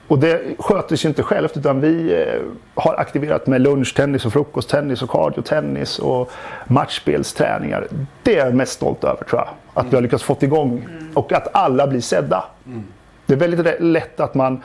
och 0.08 0.18
det 0.18 0.40
sköter 0.58 0.96
sig 0.96 1.08
inte 1.08 1.22
självt 1.22 1.56
utan 1.56 1.80
vi 1.80 2.22
eh, 2.22 2.40
har 2.74 2.94
aktiverat 2.94 3.46
med 3.46 3.60
lunchtennis 3.60 4.26
och 4.26 4.32
frukosttennis 4.32 5.02
och 5.02 5.10
cardiotennis 5.10 5.98
och 5.98 6.30
matchspelsträningar. 6.66 7.86
Det 8.22 8.38
är 8.38 8.46
jag 8.46 8.54
mest 8.54 8.72
stolt 8.72 9.04
över 9.04 9.24
tror 9.24 9.40
jag. 9.40 9.48
Att 9.74 9.80
mm. 9.80 9.90
vi 9.90 9.96
har 9.96 10.02
lyckats 10.02 10.22
få 10.22 10.36
igång 10.40 10.86
mm. 10.90 11.10
och 11.14 11.32
att 11.32 11.48
alla 11.52 11.86
blir 11.86 12.00
sedda. 12.00 12.44
Mm. 12.66 12.84
Det 13.26 13.32
är 13.32 13.36
väldigt 13.38 13.80
lätt 13.80 14.20
att 14.20 14.34
man 14.34 14.62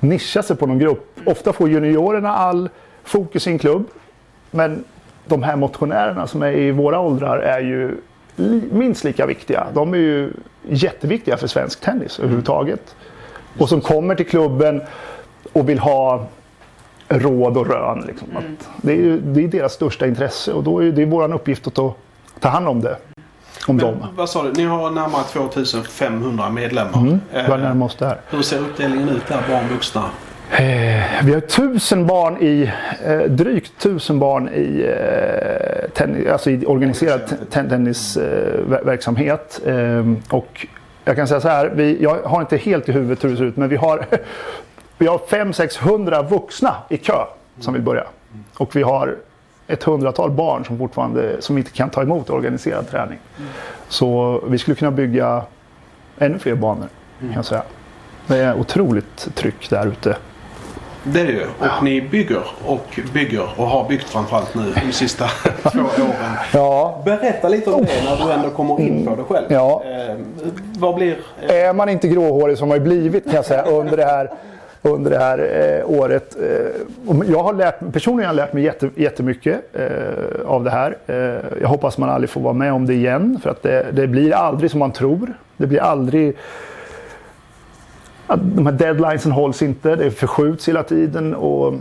nischar 0.00 0.42
sig 0.42 0.56
på 0.56 0.66
någon 0.66 0.78
grupp. 0.78 1.20
Ofta 1.26 1.52
får 1.52 1.68
juniorerna 1.68 2.36
all 2.36 2.68
fokus 3.04 3.46
i 3.46 3.50
en 3.50 3.58
klubb. 3.58 3.84
Men 4.50 4.84
de 5.26 5.42
här 5.42 5.56
motionärerna 5.56 6.26
som 6.26 6.42
är 6.42 6.52
i 6.52 6.70
våra 6.70 7.00
åldrar 7.00 7.38
är 7.38 7.60
ju 7.60 7.96
minst 8.70 9.04
lika 9.04 9.26
viktiga. 9.26 9.66
De 9.74 9.94
är 9.94 9.98
ju 9.98 10.32
jätteviktiga 10.68 11.36
för 11.36 11.46
svensk 11.46 11.80
tennis 11.80 12.18
överhuvudtaget. 12.18 12.96
Och 13.58 13.68
som 13.68 13.80
kommer 13.80 14.14
till 14.14 14.26
klubben 14.26 14.82
och 15.52 15.68
vill 15.68 15.78
ha 15.78 16.26
råd 17.08 17.56
och 17.56 17.66
rön. 17.66 18.04
Liksom. 18.06 18.28
Mm. 18.30 18.56
det, 18.76 18.92
är 18.92 18.96
ju, 18.96 19.20
det 19.20 19.44
är 19.44 19.48
deras 19.48 19.72
största 19.72 20.06
intresse 20.06 20.52
och 20.52 20.64
då 20.64 20.82
är 20.82 20.92
det 20.92 21.04
vår 21.04 21.34
uppgift 21.34 21.66
att 21.66 21.74
ta, 21.74 21.94
ta 22.40 22.48
hand 22.48 22.68
om 22.68 22.80
det. 22.80 22.96
Om 23.66 23.76
Men, 23.76 23.86
dem. 23.86 24.06
Vad 24.16 24.30
sa 24.30 24.42
du? 24.42 24.52
Ni 24.52 24.64
har 24.64 24.90
närmare 24.90 25.22
2500 25.32 26.50
medlemmar. 26.50 26.98
Mm, 26.98 27.20
eh, 27.32 27.58
närmast 27.58 27.98
där. 27.98 28.20
Hur 28.30 28.42
ser 28.42 28.58
uppdelningen 28.58 29.08
ut 29.08 29.26
där, 29.28 29.42
barn 29.48 29.68
vuxna? 29.68 30.04
Eh, 30.50 31.24
vi 31.24 31.34
har 31.34 31.40
tusen 31.40 32.06
barn 32.06 32.36
i, 32.40 32.72
eh, 33.04 33.18
drygt 33.18 33.78
tusen 33.78 34.18
barn 34.18 34.48
i, 34.48 34.94
tennis, 35.94 36.28
alltså 36.28 36.50
i 36.50 36.66
organiserad 36.66 37.20
tennisverksamhet. 37.50 39.60
Och 40.28 40.66
jag 41.06 41.16
kan 41.16 41.28
säga 41.28 41.40
så 41.40 41.48
här, 41.48 41.72
vi, 41.74 42.02
jag 42.02 42.22
har 42.22 42.40
inte 42.40 42.56
helt 42.56 42.88
i 42.88 42.92
huvudet 42.92 43.24
hur 43.24 43.30
det 43.30 43.36
ser 43.36 43.44
ut, 43.44 43.56
men 43.56 43.68
vi 43.68 43.76
har, 43.76 44.06
vi 44.98 45.06
har 45.06 45.18
500-600 45.18 46.28
vuxna 46.28 46.76
i 46.88 46.96
kö 46.96 47.24
som 47.60 47.74
vill 47.74 47.82
börja. 47.82 48.04
Och 48.56 48.76
vi 48.76 48.82
har 48.82 49.16
ett 49.66 49.82
hundratal 49.82 50.30
barn 50.30 50.64
som 50.64 50.78
fortfarande 50.78 51.42
som 51.42 51.58
inte 51.58 51.70
kan 51.70 51.90
ta 51.90 52.02
emot 52.02 52.30
organiserad 52.30 52.90
träning. 52.90 53.18
Så 53.88 54.40
vi 54.46 54.58
skulle 54.58 54.74
kunna 54.74 54.90
bygga 54.90 55.42
ännu 56.18 56.38
fler 56.38 56.54
banor 56.54 56.88
kan 57.20 57.32
jag 57.32 57.44
säga. 57.44 57.62
Det 58.26 58.36
är 58.36 58.54
otroligt 58.54 59.28
tryck 59.34 59.70
där 59.70 59.86
ute. 59.86 60.16
Det 61.12 61.20
är 61.20 61.24
det 61.26 61.32
ju. 61.32 61.42
Och 61.42 61.66
ja. 61.66 61.80
ni 61.82 62.00
bygger 62.00 62.42
och 62.66 63.00
bygger 63.14 63.48
och 63.56 63.66
har 63.66 63.88
byggt 63.88 64.08
framförallt 64.08 64.54
nu 64.54 64.62
de 64.86 64.92
sista 64.92 65.24
två 65.72 65.80
åren. 65.80 66.36
Ja. 66.52 67.02
Berätta 67.04 67.48
lite 67.48 67.70
om 67.70 67.84
det 67.84 68.04
när 68.04 68.26
du 68.26 68.32
ändå 68.32 68.50
kommer 68.50 68.80
in 68.80 69.06
på 69.06 69.16
det 69.16 69.22
själv. 69.22 69.46
Ja. 69.48 69.82
Eh, 69.84 70.16
vad 70.78 70.94
blir... 70.94 71.16
Eh... 71.48 71.56
Är 71.56 71.72
man 71.72 71.88
inte 71.88 72.08
gråhårig 72.08 72.58
som 72.58 72.70
har 72.70 72.78
blivit 72.78 73.24
kan 73.24 73.34
jag 73.34 73.44
säga 73.44 73.62
under 73.66 73.96
det 73.96 74.04
här 74.04 74.30
under 74.82 75.10
det 75.10 75.18
här 75.18 75.38
eh, 75.38 75.90
året. 75.90 76.36
Eh, 76.36 77.22
jag 77.28 77.42
har 77.42 77.52
lärt, 77.52 77.92
personligen 77.92 78.28
har 78.28 78.34
jag 78.34 78.46
lärt 78.46 78.52
mig 78.52 78.64
jätte, 78.64 78.90
jättemycket 78.96 79.60
eh, 79.72 80.46
av 80.46 80.64
det 80.64 80.70
här. 80.70 80.96
Eh, 81.06 81.60
jag 81.60 81.68
hoppas 81.68 81.98
man 81.98 82.10
aldrig 82.10 82.30
får 82.30 82.40
vara 82.40 82.54
med 82.54 82.72
om 82.72 82.86
det 82.86 82.94
igen 82.94 83.40
för 83.42 83.50
att 83.50 83.62
det, 83.62 83.86
det 83.92 84.06
blir 84.06 84.32
aldrig 84.32 84.70
som 84.70 84.80
man 84.80 84.92
tror. 84.92 85.34
Det 85.56 85.66
blir 85.66 85.80
aldrig 85.80 86.36
att 88.26 88.40
de 88.56 88.66
här 88.66 88.72
deadlinesen 88.72 89.32
hålls 89.32 89.62
inte, 89.62 89.96
det 89.96 90.10
förskjuts 90.10 90.68
hela 90.68 90.82
tiden. 90.82 91.34
Och, 91.34 91.74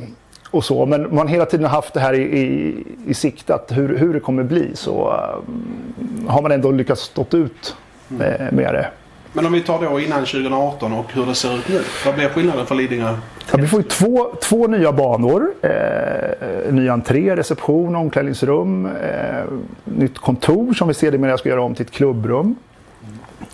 och 0.51 0.65
så. 0.65 0.85
Men 0.85 1.01
man 1.01 1.17
har 1.17 1.27
hela 1.27 1.45
tiden 1.45 1.65
haft 1.65 1.93
det 1.93 1.99
här 1.99 2.13
i, 2.13 2.21
i, 2.21 2.83
i 3.07 3.13
sikte 3.13 3.55
att 3.55 3.71
hur, 3.71 3.97
hur 3.97 4.13
det 4.13 4.19
kommer 4.19 4.43
bli 4.43 4.71
så 4.73 5.13
um, 5.47 6.27
har 6.27 6.41
man 6.41 6.51
ändå 6.51 6.71
lyckats 6.71 7.01
stått 7.01 7.33
ut 7.33 7.75
med, 8.07 8.49
med 8.53 8.73
det. 8.73 8.87
Men 9.33 9.45
om 9.45 9.53
vi 9.53 9.61
tar 9.61 9.81
då 9.81 9.99
innan 9.99 10.19
2018 10.19 10.93
och 10.93 11.13
hur 11.13 11.25
det 11.25 11.35
ser 11.35 11.55
ut 11.57 11.67
nu. 11.67 11.81
Vad 12.05 12.15
blir 12.15 12.29
skillnaden 12.29 12.65
för 12.65 12.75
Lidingö? 12.75 13.17
Ja, 13.51 13.57
vi 13.57 13.67
får 13.67 13.81
ju 13.81 13.87
två, 13.87 14.35
två 14.41 14.67
nya 14.67 14.91
banor. 14.91 15.53
Eh, 15.61 16.73
ny 16.73 16.89
entré, 16.89 17.35
reception, 17.35 17.95
omklädningsrum. 17.95 18.85
Eh, 18.85 19.43
nytt 19.83 20.17
kontor 20.19 20.73
som 20.73 20.87
vi 20.87 20.93
ser 20.93 21.11
det 21.11 21.17
med 21.17 21.29
jag 21.29 21.39
ska 21.39 21.49
göra 21.49 21.61
om 21.61 21.75
till 21.75 21.85
ett 21.85 21.91
klubbrum. 21.91 22.55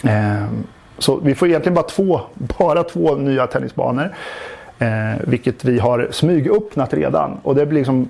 Eh, 0.04 0.44
så 1.02 1.16
vi 1.16 1.36
får 1.36 1.48
egentligen 1.48 1.74
bara 1.74 1.86
två, 1.86 2.22
bara 2.34 2.84
två 2.84 3.16
nya 3.16 3.48
tennisbanor. 3.48 4.16
Eh, 4.80 5.20
vilket 5.28 5.66
vi 5.66 5.80
har 5.80 6.08
smygöppnat 6.12 6.94
redan. 6.94 7.40
Och 7.44 7.56
det 7.56 7.66
blir 7.66 7.80
liksom 7.80 8.10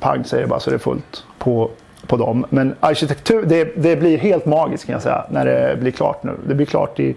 pang 0.00 0.24
säger 0.24 0.42
det 0.42 0.48
bara 0.48 0.60
så 0.60 0.70
det 0.70 0.76
är 0.76 0.78
fullt 0.78 1.24
på, 1.38 1.70
på 2.06 2.16
dem. 2.16 2.46
Men 2.50 2.74
arkitektur, 2.80 3.42
det, 3.46 3.64
det 3.76 3.96
blir 3.96 4.18
helt 4.18 4.46
magiskt 4.46 4.86
kan 4.86 4.92
jag 4.92 5.02
säga 5.02 5.24
när 5.30 5.44
det 5.44 5.76
blir 5.80 5.90
klart 5.90 6.22
nu. 6.22 6.32
Det 6.48 6.54
blir 6.54 6.66
klart 6.66 7.00
i, 7.00 7.14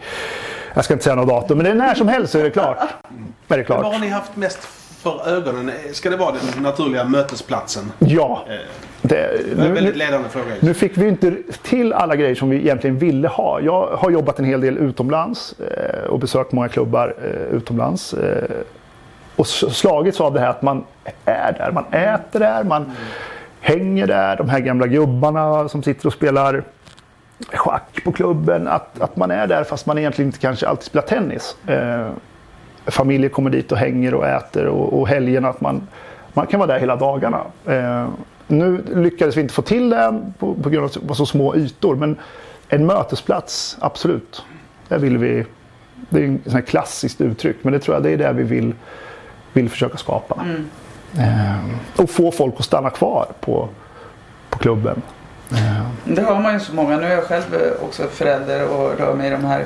jag 0.74 0.86
ska 0.86 0.94
inte 0.94 1.04
säga 1.04 1.16
något 1.16 1.28
datum, 1.28 1.58
men 1.58 1.66
det 1.66 1.72
är 1.72 1.76
när 1.76 1.96
som 1.96 2.08
helst 2.08 2.32
så 2.32 2.40
är 2.40 2.44
det 2.44 2.50
klart. 2.50 2.78
Är 3.48 3.58
det 3.58 3.64
klart. 3.64 3.84
Vad 3.84 3.94
har 3.94 4.00
ni 4.00 4.08
haft 4.08 4.36
mest 4.36 4.60
för 5.12 5.30
ögonen? 5.30 5.72
Ska 5.94 6.10
det 6.10 6.18
vara 6.18 6.32
den 6.54 6.64
naturliga 6.64 7.04
mötesplatsen? 7.04 7.92
Ja. 8.00 8.46
Eh, 8.50 8.54
Det, 9.02 9.16
Det 9.56 9.62
är 9.62 9.66
en 9.68 9.74
väldigt 9.74 9.96
ledande 9.96 10.30
fråga. 10.30 10.46
nu 10.60 10.74
fick 10.74 10.98
vi 10.98 11.08
inte 11.08 11.36
till 11.62 11.94
alla 11.94 12.16
grejer 12.16 12.36
som 12.36 12.50
vi 12.50 12.58
egentligen 12.58 12.98
ville 12.98 13.28
ha. 13.28 13.62
Jag 13.62 13.88
har 13.88 14.10
jobbat 14.12 14.40
en 14.40 14.46
hel 14.46 14.62
del 14.62 14.78
utomlands 14.78 15.56
eh, 15.60 16.04
och 16.10 16.20
besökt 16.20 16.52
många 16.52 16.68
klubbar 16.70 17.16
eh, 17.24 17.56
utomlands. 17.58 18.16
Och 19.36 19.48
slagits 19.48 20.22
av 20.22 20.34
det 20.34 20.40
här 20.40 20.50
att 20.50 20.62
man 20.62 20.84
är 21.26 21.52
där, 21.58 21.72
man 21.72 21.86
äter 21.92 22.40
där, 22.40 22.64
man 22.64 22.92
hänger 23.60 24.08
där. 24.08 24.36
De 24.36 24.50
här 24.50 24.60
gamla 24.60 24.88
gubbarna 24.88 25.70
som 25.70 25.84
sitter 25.84 26.08
och 26.08 26.14
spelar 26.14 26.64
schack 27.54 28.04
på 28.04 28.12
klubben. 28.12 28.68
Att, 28.68 29.02
att 29.02 29.16
man 29.16 29.32
är 29.32 29.48
där 29.48 29.64
fast 29.64 29.86
man 29.86 29.98
egentligen 29.98 30.28
inte 30.30 30.40
kanske 30.40 30.68
alltid 30.68 30.86
spelar 30.86 31.08
tennis. 31.08 31.56
Eh, 32.88 32.91
familjer 32.91 33.29
kommer 33.29 33.50
dit 33.50 33.72
och 33.72 33.77
hänger 33.77 34.13
och 34.13 34.27
äter 34.27 34.65
och, 34.67 35.00
och 35.00 35.08
helgerna 35.08 35.50
att 35.50 35.62
man, 35.62 35.88
man 36.34 36.48
kan 36.48 36.60
vara 36.60 36.74
där 36.74 36.79
hela 36.79 36.96
dagarna. 36.96 37.41
Eh, 37.65 38.08
nu 38.48 38.84
lyckades 38.96 39.38
vi 39.38 39.41
inte 39.41 39.53
få 39.53 39.62
till 39.62 39.89
det 39.89 40.22
på, 40.39 40.53
på 40.53 40.70
grund 40.70 40.84
av 40.84 40.86
att 40.86 40.94
det 40.94 41.08
var 41.08 41.15
så 41.15 41.25
små 41.25 41.56
ytor 41.56 41.96
men 41.96 42.17
en 42.70 42.86
mötesplats, 42.86 43.77
absolut. 43.79 44.44
Där 44.88 44.98
vill 44.98 45.17
vi, 45.17 45.46
det 46.10 46.24
är 46.24 46.51
här 46.51 46.62
klassiskt 46.62 47.22
uttryck 47.22 47.58
men 47.62 47.74
det 47.74 47.79
tror 47.79 47.96
jag 47.96 48.03
det 48.03 48.12
är 48.12 48.17
det 48.17 48.34
vi 48.34 48.44
vill, 48.44 48.74
vill 49.53 49.70
försöka 49.70 49.98
skapa. 49.98 50.46
Eh, 51.17 52.01
och 52.01 52.10
få 52.10 52.32
folk 52.32 52.53
att 52.58 52.65
stanna 52.65 52.89
kvar 52.89 53.27
på, 53.39 53.70
på 54.50 54.58
klubben. 54.58 55.01
Det 56.06 56.22
hör 56.22 56.39
man 56.39 56.53
ju 56.53 56.60
så 56.60 56.75
många. 56.75 56.98
Nu 56.98 57.06
är 57.06 57.15
jag 57.15 57.24
själv 57.24 57.56
eh, 57.56 57.84
också 57.84 58.03
förälder 58.08 58.70
och 58.70 59.00
rör 59.00 59.13
mig 59.13 59.27
i 59.27 59.29
de 59.29 59.46
här 59.46 59.65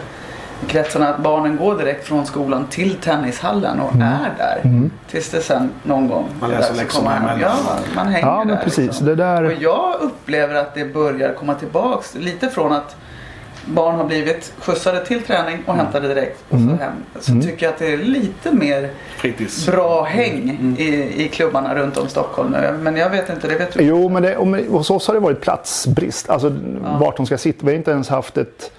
kretsarna. 0.68 1.08
Att 1.14 1.20
barnen 1.20 1.58
går 1.58 1.78
direkt 1.78 2.08
från 2.08 2.26
skolan 2.26 2.68
till 2.68 2.96
tennishallen 2.96 3.80
och 3.80 3.96
Mm. 3.96 4.08
är 4.08 4.34
där. 4.38 4.90
Tills 5.12 5.30
det 5.30 5.42
sen 5.42 5.70
någon 5.84 6.08
gång 6.08 6.26
Man 6.40 6.50
läser 6.50 6.76
läxorna 6.76 7.10
komma 7.10 7.28
hem. 7.30 7.40
Ja, 7.42 7.56
man 7.96 8.08
hänger 8.08 8.28
Ja 8.28 8.38
men 8.38 8.48
där. 8.48 8.64
precis. 8.64 8.78
liksom. 8.86 9.06
Det 9.06 9.16
där... 9.16 9.44
Och 9.44 9.52
jag 9.60 9.96
upplever 10.02 10.56
att 10.56 10.74
det 10.76 10.86
börjar 10.94 11.34
komma 11.34 11.56
tillbaks 11.56 12.16
lite 12.16 12.50
från 12.50 12.72
att 12.74 12.96
barn 13.66 13.96
har 13.96 14.04
blivit 14.06 14.54
skjutsade 14.60 15.06
till 15.06 15.22
träning 15.24 15.64
och 15.66 15.76
hämtade 15.76 16.08
direkt 16.08 16.40
och 16.50 16.58
Mm. 16.58 16.78
så 16.78 16.84
hem. 16.84 16.94
Så 17.20 17.48
tycker 17.48 17.66
jag 17.66 17.74
att 17.74 17.80
det 17.80 17.94
är 17.94 17.98
lite 17.98 18.52
mer 18.52 18.90
Fritids. 19.18 19.66
bra 19.68 20.04
häng 20.04 20.76
i, 20.80 21.24
i 21.26 21.28
klubbarna 21.28 21.76
runt 21.76 21.98
om 21.98 22.08
Stockholm 22.08 22.52
nu. 22.52 22.78
Men 22.82 22.96
jag 22.98 23.10
vet 23.10 23.30
inte, 23.30 23.48
det 23.48 23.56
vet 23.56 23.74
du. 23.74 23.84
Jo, 23.84 24.10
men 24.10 24.24
det, 24.24 24.38
om, 24.38 24.54
hos 24.70 24.90
oss 24.90 25.08
har 25.08 25.14
det 25.14 25.20
varit 25.20 25.42
platsbrist. 25.42 26.30
Alltså 26.30 26.54
vart 27.00 27.18
de 27.18 27.26
ska 27.26 27.38
sitta. 27.38 27.66
Vi 27.66 27.72
har 27.72 27.78
inte 27.78 27.92
ens 27.92 28.10
haft 28.10 28.38
ett, 28.38 28.72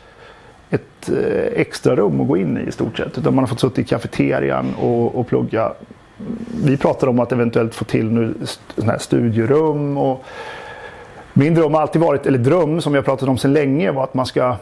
ett 0.72 1.08
eh, 1.08 1.60
extra 1.60 1.96
rum 1.96 2.20
att 2.20 2.28
gå 2.28 2.36
in 2.36 2.58
i 2.58 2.68
i 2.68 2.72
stort 2.72 2.96
sett. 2.96 3.18
Utan 3.18 3.34
man 3.34 3.42
har 3.42 3.48
fått 3.48 3.60
sitta 3.60 3.80
i 3.80 3.84
kafeterian 3.84 4.74
och, 4.74 5.14
och 5.14 5.26
plugga. 5.26 5.72
Vi 6.64 6.76
pratar 6.76 7.06
om 7.06 7.20
att 7.20 7.32
eventuellt 7.32 7.74
få 7.74 7.84
till 7.84 8.10
nu 8.10 8.34
här 8.84 8.98
studierum. 8.98 9.98
Och 9.98 10.24
min 11.32 11.54
dröm 11.54 11.74
har 11.74 11.80
alltid 11.80 12.02
varit, 12.02 12.26
eller 12.26 12.38
dröm 12.38 12.80
som 12.80 12.94
jag 12.94 13.04
pratat 13.04 13.28
om 13.28 13.38
sedan 13.38 13.52
länge, 13.52 13.90
var 13.90 14.04
att 14.04 14.14
man 14.14 14.26
ska 14.26 14.56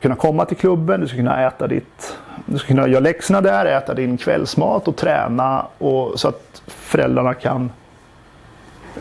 kunna 0.00 0.16
komma 0.16 0.44
till 0.44 0.56
klubben, 0.56 1.00
du 1.00 1.08
ska 1.08 1.16
kunna 1.16 1.46
äta 1.46 1.66
ditt, 1.66 2.16
du 2.46 2.58
ska 2.58 2.68
kunna 2.68 2.88
göra 2.88 3.00
läxorna 3.00 3.40
där, 3.40 3.66
äta 3.66 3.94
din 3.94 4.16
kvällsmat 4.16 4.88
och 4.88 4.96
träna. 4.96 5.66
Och, 5.78 6.20
så 6.20 6.28
att 6.28 6.62
föräldrarna 6.66 7.34
kan 7.34 7.70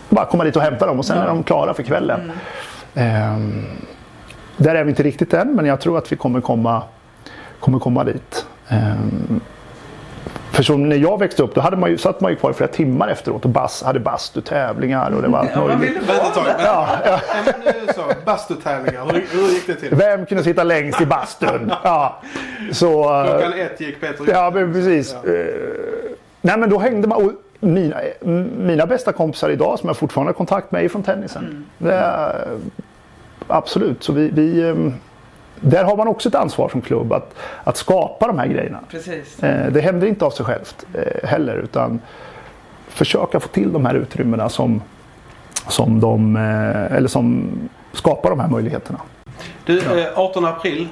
bara 0.10 0.26
komma 0.26 0.44
dit 0.44 0.56
och 0.56 0.62
hämta 0.62 0.86
dem 0.86 1.00
och 1.00 1.06
sen 1.06 1.18
är 1.18 1.28
de 1.28 1.44
klara 1.44 1.74
för 1.74 1.84
kvällen. 1.84 2.32
Ehm, 2.96 3.66
där 4.58 4.76
är 4.76 4.84
vi 4.84 4.90
inte 4.90 5.04
riktigt 5.04 5.34
än 5.34 5.56
men 5.56 5.66
jag 5.66 5.82
tror 5.82 5.98
att 5.98 6.12
vi 6.12 6.16
kommer 6.16 6.42
komma, 6.42 6.84
kommer 7.60 7.80
komma 7.80 8.04
dit. 8.04 8.46
Ehm, 8.70 9.42
för 10.52 10.64
som 10.64 10.90
när 10.90 10.96
jag 10.96 11.20
växte 11.20 11.44
upp 11.44 11.56
då 11.56 11.62
hade 11.62 11.78
man 11.78 11.90
ju, 11.90 11.98
satt 11.98 12.22
man 12.22 12.32
ju 12.32 12.38
kvar 12.38 12.52
i 12.52 12.54
flera 12.54 12.72
timmar 12.72 13.08
efteråt 13.08 13.44
och 13.46 13.50
bas, 13.50 13.84
hade 13.84 14.00
bastutävlingar 14.00 15.12
och 15.12 15.22
det 15.22 15.28
var 15.28 15.40
allt 15.40 15.56
möjligt. 15.80 15.98
Vänta 15.98 16.28
ett 16.28 16.34
tag. 16.34 16.46
Ja, 16.60 16.88
ja. 17.06 17.20
Bastutävlingar. 18.26 19.06
Hur, 19.06 19.26
hur 19.32 19.50
gick 19.54 19.68
det 19.68 19.76
till? 19.76 19.96
Vem 19.96 20.26
kunde 20.26 20.44
sitta 20.44 20.64
längst 20.64 21.02
i 21.02 21.06
bastun? 21.06 21.72
Ja. 21.84 22.22
Så, 22.72 23.22
eh, 23.22 23.26
Klockan 23.26 23.54
ett 23.54 23.82
gick 23.82 24.02
Peter 24.02 24.26
Ja, 24.28 24.52
men 24.54 24.74
precis. 24.74 25.16
Ja. 25.24 25.32
Eh, 25.32 25.46
nej, 26.42 26.58
men 26.58 26.70
då 26.70 26.80
hängde 26.80 27.08
man. 27.08 27.38
Mina, 27.60 27.96
mina 28.58 28.86
bästa 28.86 29.12
kompisar 29.12 29.50
idag 29.50 29.80
som 29.80 29.88
jag 29.88 29.98
fortfarande 29.98 30.30
har 30.30 30.34
kontakt 30.34 30.72
med 30.72 30.86
är 30.86 30.90
från 30.90 31.04
tennisen. 31.04 31.66
Det 31.78 31.94
är, 31.94 32.48
absolut. 33.48 34.04
Så 34.04 34.14
vi, 34.14 34.30
vi, 34.30 34.62
eh, 34.70 34.76
där 35.60 35.84
har 35.84 35.98
man 35.98 36.08
också 36.08 36.30
ett 36.30 36.36
ansvar 36.36 36.70
som 36.70 36.82
klubb 36.82 37.14
att, 37.14 37.36
att 37.64 37.78
skapa 37.78 38.28
de 38.28 38.40
här 38.40 38.48
grejerna. 38.48 38.80
Precis. 38.90 39.44
Eh, 39.44 39.72
det 39.72 39.82
händer 39.82 40.08
inte 40.08 40.26
av 40.26 40.30
sig 40.30 40.46
självt 40.46 40.86
eh, 40.94 41.30
heller. 41.30 41.56
Utan 41.56 42.00
försöka 42.88 43.40
få 43.40 43.48
till 43.48 43.74
de 43.74 43.86
här 43.86 43.96
utrymmena 43.96 44.50
som, 44.50 44.82
som, 45.68 46.00
de, 46.00 46.36
eh, 46.36 46.96
eller 46.98 47.08
som 47.08 47.50
skapar 47.94 48.30
de 48.30 48.40
här 48.40 48.48
möjligheterna. 48.48 49.00
Du, 49.66 49.80
eh, 50.00 50.20
18 50.20 50.46
april 50.46 50.88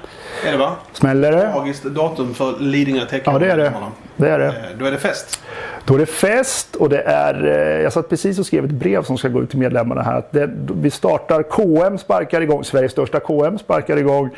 är 0.48 0.51
det 0.51 0.58
va? 0.58 0.75
Smäller 0.93 1.31
det? 1.31 1.51
Magiskt 1.55 1.84
datum 1.84 2.34
för 2.34 2.60
Lidingö 2.60 3.05
Tecken. 3.05 3.34
Ja, 3.34 3.39
det 3.39 3.51
är 3.51 3.58
det. 3.58 3.74
det, 4.15 4.29
är 4.29 4.39
det. 4.39 4.48
Eh, 4.48 4.53
Då 4.79 4.86
är 4.86 4.91
det 4.91 4.98
fest. 4.98 5.43
Då 5.86 5.93
är 5.96 6.00
det 6.00 6.05
fest 6.05 6.75
och 6.75 6.89
det 6.89 7.01
är, 7.01 7.46
eh, 7.46 7.81
jag 7.84 7.93
satt 7.93 8.10
precis 8.10 8.39
och 8.39 8.46
skrev 8.46 8.65
ett 8.65 8.72
brev 8.72 9.03
som 9.03 9.17
ska 9.17 9.27
gå 9.27 9.41
ut 9.41 9.50
till 9.50 9.60
medlemmarna 9.60 10.01
här. 10.01 10.24
Det, 10.31 10.50
vi 10.81 10.91
startar 10.91 11.43
KM, 11.43 11.98
sparkar 11.98 12.41
igång, 12.41 12.63
Sveriges 12.63 12.91
största 12.91 13.20
KM 13.20 13.58
sparkar 13.60 13.98
igång 13.98 14.29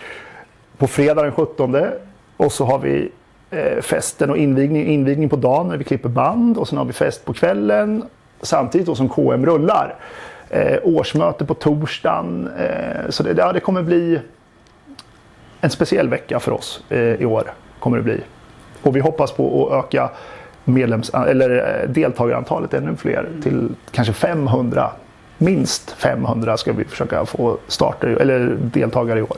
på 0.77 0.88
fredag 0.88 1.24
den 1.24 1.32
17. 1.32 1.77
Och 2.38 2.51
så 2.51 2.65
har 2.65 2.79
vi 2.79 3.12
eh, 3.51 3.82
festen 3.82 4.29
och 4.29 4.38
invigning, 4.38 4.88
invigning 4.88 5.29
på 5.29 5.36
dagen 5.36 5.67
när 5.67 5.77
vi 5.77 5.84
klipper 5.84 6.10
band 6.10 6.58
och 6.58 6.67
sen 6.67 6.77
har 6.77 6.86
vi 6.86 6.93
fest 6.93 7.25
på 7.25 7.34
kvällen 7.34 8.03
samtidigt 8.41 8.88
då 8.88 8.96
som 8.96 9.10
KM 9.10 9.46
rullar. 9.46 9.96
Eh, 10.53 10.79
årsmöte 10.83 11.45
på 11.45 11.53
torsdagen. 11.53 12.50
Eh, 12.57 13.10
så 13.10 13.24
det, 13.24 13.38
ja, 13.38 13.53
det 13.53 13.60
kommer 13.60 13.83
bli 13.83 14.19
en 15.62 15.69
speciell 15.69 16.10
vecka 16.10 16.39
för 16.39 16.51
oss 16.51 16.83
eh, 16.89 17.00
i 17.00 17.25
år. 17.25 17.53
Kommer 17.79 17.98
det 17.98 18.03
bli. 18.03 18.22
Och 18.81 18.95
vi 18.95 19.00
hoppas 19.00 19.31
på 19.31 19.67
att 19.67 19.86
öka 19.86 20.10
medlems, 20.63 21.10
eller 21.10 21.81
eh, 21.83 21.89
deltagarantalet 21.89 22.74
ännu 22.74 22.95
fler 22.95 23.29
till 23.43 23.69
kanske 23.91 24.13
500. 24.13 24.91
Minst 25.38 25.91
500 25.91 26.57
ska 26.57 26.74
vi 26.74 26.83
försöka 26.83 27.25
få 27.25 27.57
starter, 27.67 28.07
eller 28.07 28.57
deltagare 28.62 29.19
i 29.19 29.22
år. 29.22 29.38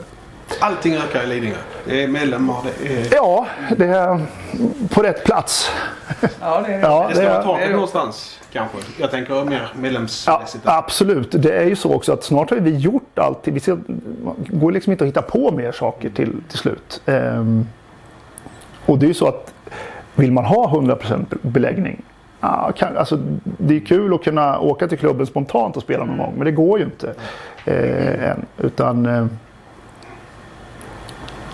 Allting 0.60 0.94
ökar 0.94 1.22
i 1.22 1.26
Lidingö. 1.26 1.56
Det 1.84 2.02
är 2.04 2.08
medlemmar. 2.08 2.56
Det, 2.82 2.88
är... 2.88 3.06
Ja, 3.14 3.46
det 3.76 3.86
är 3.86 4.20
på 4.90 5.02
rätt 5.02 5.24
plats. 5.24 5.70
Ja, 6.40 6.60
det 6.66 6.72
är 6.74 6.78
det. 6.78 6.86
Ja, 6.86 7.06
det 7.08 7.14
ska 7.14 7.24
det 7.24 7.30
är- 7.30 7.42
taket 7.42 7.60
det 7.66 7.70
är- 7.70 7.72
någonstans 7.72 8.40
kanske. 8.52 8.76
Jag 9.00 9.10
tänker 9.10 9.44
mer 9.44 9.70
Ja, 9.74 9.80
medlemsmässigt. 9.80 10.64
absolut. 10.66 11.28
Det 11.42 11.52
är 11.52 11.64
ju 11.64 11.76
så 11.76 11.94
också 11.94 12.12
att 12.12 12.24
snart 12.24 12.50
har 12.50 12.56
vi 12.56 12.76
gjort 12.76 13.18
allt. 13.18 13.38
Vi 13.48 13.60
ska, 13.60 13.76
går 14.36 14.72
liksom 14.72 14.92
inte 14.92 15.04
att 15.04 15.08
hitta 15.08 15.22
på 15.22 15.50
mer 15.52 15.72
saker 15.72 16.10
till, 16.10 16.32
till 16.48 16.58
slut. 16.58 17.00
Ehm, 17.06 17.66
och 18.86 18.98
det 18.98 19.06
är 19.06 19.08
ju 19.08 19.14
så 19.14 19.28
att 19.28 19.54
vill 20.14 20.32
man 20.32 20.44
ha 20.44 20.68
100% 20.68 21.34
beläggning. 21.42 22.02
Ja, 22.40 22.72
kan, 22.76 22.96
alltså, 22.96 23.18
det 23.42 23.76
är 23.76 23.80
kul 23.80 24.14
att 24.14 24.24
kunna 24.24 24.58
åka 24.58 24.88
till 24.88 24.98
klubben 24.98 25.26
spontant 25.26 25.76
och 25.76 25.82
spela 25.82 26.04
någon 26.04 26.18
gång. 26.18 26.32
Men 26.36 26.44
det 26.44 26.52
går 26.52 26.78
ju 26.78 26.84
inte 26.84 27.14
eh, 27.64 28.30
än. 28.30 28.46
Utan, 28.58 29.06
eh, 29.06 29.12
ja, 29.12 29.26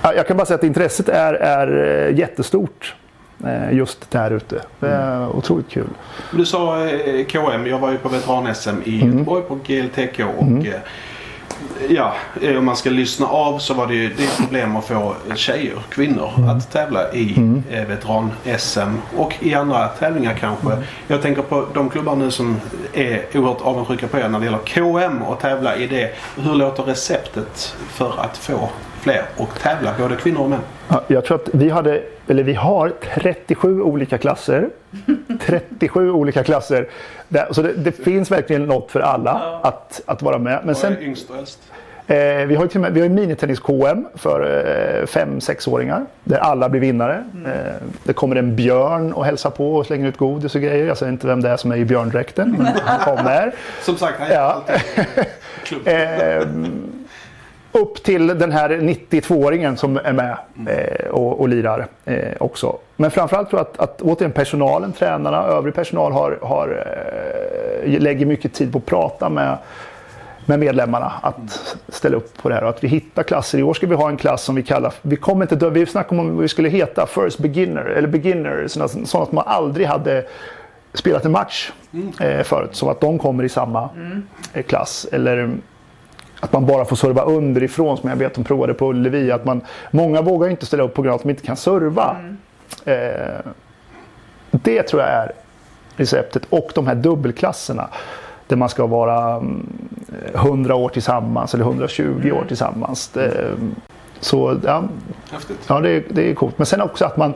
jag 0.02 0.26
kan 0.26 0.37
bara 0.37 0.47
säga 0.47 0.54
att 0.59 0.64
intresset 0.64 1.09
är, 1.09 1.35
är 1.35 1.85
eh, 2.09 2.18
jättestort. 2.18 2.94
eh, 3.44 3.73
Just 3.76 4.11
där 4.11 4.30
ute. 4.30 4.62
Det 4.80 4.88
är 4.88 5.28
otroligt 5.37 5.68
kul. 5.71 5.88
Du 6.30 6.44
sa 6.47 6.85
eh, 6.87 7.25
KM. 7.26 7.66
Jag 7.66 7.78
var 7.78 7.90
ju 7.90 7.99
på 7.99 8.09
veteran-SM 8.09 8.76
i 8.85 9.02
Mm. 9.02 9.12
Göteborg 9.12 9.42
på 9.42 9.54
GLTK. 9.66 10.25
Och, 10.38 10.66
eh, 10.66 10.80
ja, 11.88 12.14
om 12.59 12.64
man 12.64 12.76
ska 12.76 12.90
lyssna 12.90 13.26
av 13.26 13.59
så 13.59 13.75
var 13.75 13.87
det 13.87 13.94
ju 13.94 14.09
det 14.09 14.37
problem 14.38 14.76
att 14.76 14.85
få 14.85 15.14
tjejer, 15.35 15.75
kvinnor, 15.88 16.30
att 16.56 16.73
tävla 16.73 17.12
i 17.12 17.37
eh, 17.71 17.85
veteran-SM 17.88 18.97
och 19.16 19.35
i 19.40 19.54
andra 19.54 19.88
tävlingar 19.88 20.35
kanske. 20.35 20.68
Jag 21.09 21.23
tänker 21.23 21.42
på 21.42 21.66
de 21.75 21.90
klubbar 21.90 22.16
nu 22.16 22.30
som 22.30 22.61
är 22.92 23.23
oerhört 23.35 23.61
avundsjuka 23.62 24.09
på 24.09 24.18
er 24.18 24.28
när 24.28 24.38
det 24.38 24.44
gäller 24.44 24.59
KM 24.66 25.23
och 25.23 25.40
tävla 25.40 25.76
i 25.76 25.87
det. 25.87 26.11
Hur 26.42 26.54
låter 26.54 26.82
receptet 26.82 27.76
för 27.88 28.21
att 28.21 28.37
få 28.37 28.68
fler 29.02 29.23
och 29.37 29.49
tävla, 29.62 29.94
både 29.99 30.16
kvinnor 30.16 30.40
och 30.40 30.50
män? 30.50 30.61
Ja, 30.88 31.02
Jag 31.06 31.25
tror 31.25 31.37
att 31.40 31.49
vi 31.52 31.71
hade, 31.71 32.02
eller 32.28 32.42
vi 32.42 32.54
har 32.54 32.92
37 33.14 33.82
olika 33.82 34.18
klasser. 34.18 34.68
37 35.47 36.11
olika 36.11 36.44
klasser. 36.44 36.88
Där, 37.28 37.47
så 37.50 37.62
det, 37.62 37.73
det 37.73 37.92
finns 37.92 38.30
verkligen 38.30 38.64
något 38.66 38.90
för 38.90 39.00
alla 39.00 39.61
att, 39.62 40.00
att 40.06 40.23
vara 40.23 40.38
med. 40.38 40.59
Men 40.59 40.66
Vad 40.66 40.76
sen, 40.76 40.97
yngst 41.02 41.30
och 41.30 41.37
äldst? 41.37 41.59
eh, 42.06 42.16
vi 42.16 42.54
har 42.54 42.62
ju 42.62 42.68
till 42.68 42.78
och 42.78 42.82
med, 42.82 42.92
vi 42.92 43.00
har 43.00 43.09
minitennis-KM 43.09 44.06
för 44.14 45.04
5-6-åringar. 45.06 46.06
Där 46.25 46.38
alla 46.38 46.68
blir 46.68 46.80
vinnare. 46.80 47.25
Eh, 47.47 47.52
det 48.04 48.12
kommer 48.12 48.37
en 48.37 48.56
björn 48.56 49.12
och 49.12 49.25
hälsar 49.25 49.50
på 49.50 49.75
och 49.76 49.87
slänger 49.87 50.09
ut 50.09 50.16
godis 50.16 50.54
och 50.54 50.61
grejer. 50.61 50.87
Jag 50.87 50.97
säger 50.99 51.12
inte 51.12 51.26
vem 51.26 51.40
det 51.42 51.49
är 51.49 51.56
som 51.56 51.73
är 51.73 51.76
i 51.76 51.85
björndräkten. 51.85 52.54
men 52.59 52.66
Han 52.85 53.16
kommer. 53.16 53.54
Som 53.82 53.97
sagt, 53.97 54.14
han 54.18 54.28
är 54.30 54.35
Ja. 54.35 54.40
alltid 54.40 54.75
klubb. 55.64 55.82
Upp 57.73 58.02
till 58.02 58.26
den 58.26 58.52
här 58.52 58.69
92-åringen 58.69 59.76
som 59.76 59.97
är 60.05 60.12
med 60.12 60.37
eh, 60.69 61.07
och, 61.07 61.41
och 61.41 61.49
lirar 61.49 61.87
eh, 62.05 62.33
också. 62.41 62.79
Men 62.97 63.11
framförallt 63.11 63.50
tror 63.50 63.61
jag 63.61 63.67
att, 63.67 63.81
att 63.81 64.02
återigen 64.02 64.33
personalen, 64.33 64.93
tränarna, 64.93 65.45
övrig 65.45 65.75
personal 65.75 66.12
har, 66.12 66.38
har, 66.43 66.87
eh, 67.85 68.00
lägger 68.00 68.26
mycket 68.26 68.55
tid 68.55 68.73
på 68.73 68.79
att 68.79 68.87
prata 68.87 69.29
med, 69.29 69.59
med 70.47 70.59
medlemmarna 70.59 71.12
att 71.23 71.76
ställa 71.88 72.17
upp 72.17 72.43
på 72.43 72.49
det 72.49 72.55
här 72.55 72.62
och 72.62 72.69
att 72.69 72.85
vi 72.85 72.88
hittar 72.88 73.23
klasser. 73.23 73.59
I 73.59 73.62
år 73.62 73.75
ska 73.75 73.87
vi 73.87 73.95
ha 73.95 74.09
en 74.09 74.17
klass 74.17 74.43
som 74.43 74.55
vi 74.55 74.62
kallar, 74.62 74.95
vi 75.02 75.17
kommer 75.17 75.52
inte 75.52 75.71
vi 75.71 75.87
snackade 75.87 76.21
om 76.21 76.35
vad 76.35 76.43
vi 76.43 76.49
skulle 76.49 76.69
heta, 76.69 77.07
First 77.07 77.38
Beginner 77.38 77.85
eller 77.85 78.09
Beginner, 78.09 78.67
sådana 78.69 79.07
sådana 79.07 79.25
att 79.26 79.33
man 79.33 79.45
aldrig 79.47 79.87
hade 79.87 80.25
spelat 80.95 81.25
en 81.25 81.33
match 81.33 81.73
eh, 82.21 82.43
förut. 82.43 82.71
Så 82.73 82.91
att 82.91 83.00
de 83.00 83.19
kommer 83.19 83.45
i 83.45 83.49
samma 83.49 83.91
eh, 84.52 84.62
klass. 84.62 85.07
Eller 85.12 85.50
att 86.45 86.53
man 86.53 86.67
bara 86.67 86.85
får 86.85 86.97
serva 86.97 87.23
underifrån 87.23 87.97
som 87.97 88.09
jag 88.09 88.17
vet 88.17 88.35
de 88.35 88.45
provade 88.45 88.75
på 88.75 88.91
Ullevi. 88.91 89.33
Att 89.33 89.45
man, 89.45 89.61
många 89.91 90.23
vågar 90.23 90.49
inte 90.49 90.67
ställa 90.67 90.83
upp 90.83 90.95
på 90.95 91.03
grund 91.03 91.13
av 91.13 91.17
att 91.17 91.23
de 91.23 91.31
inte 91.31 91.43
kan 91.47 91.57
serva. 91.57 92.17
Eh, 92.85 92.97
det 94.51 94.83
tror 94.83 95.03
jag 95.03 95.11
är 95.11 95.33
receptet. 95.97 96.43
Och 96.51 96.73
de 96.75 96.87
här 96.87 96.95
dubbelklasserna. 96.95 97.89
Där 98.47 98.57
man 98.57 98.69
ska 98.69 98.87
vara 98.87 99.35
mm, 99.37 99.67
100 100.35 100.75
år 100.75 100.89
tillsammans 100.89 101.55
eller 101.55 101.65
120 101.65 102.31
år 102.33 102.45
tillsammans. 102.49 103.09
Det, 103.09 103.55
så 104.21 104.59
ja, 104.65 104.85
Häftigt. 105.33 105.59
Ja, 105.67 105.81
det, 105.81 105.91
är- 105.91 106.05
det 106.09 106.31
är 106.31 106.35
coolt. 106.35 106.59
Men 106.59 106.67
sen 106.67 106.81
också 106.83 107.05
att 107.05 107.17
man 107.17 107.35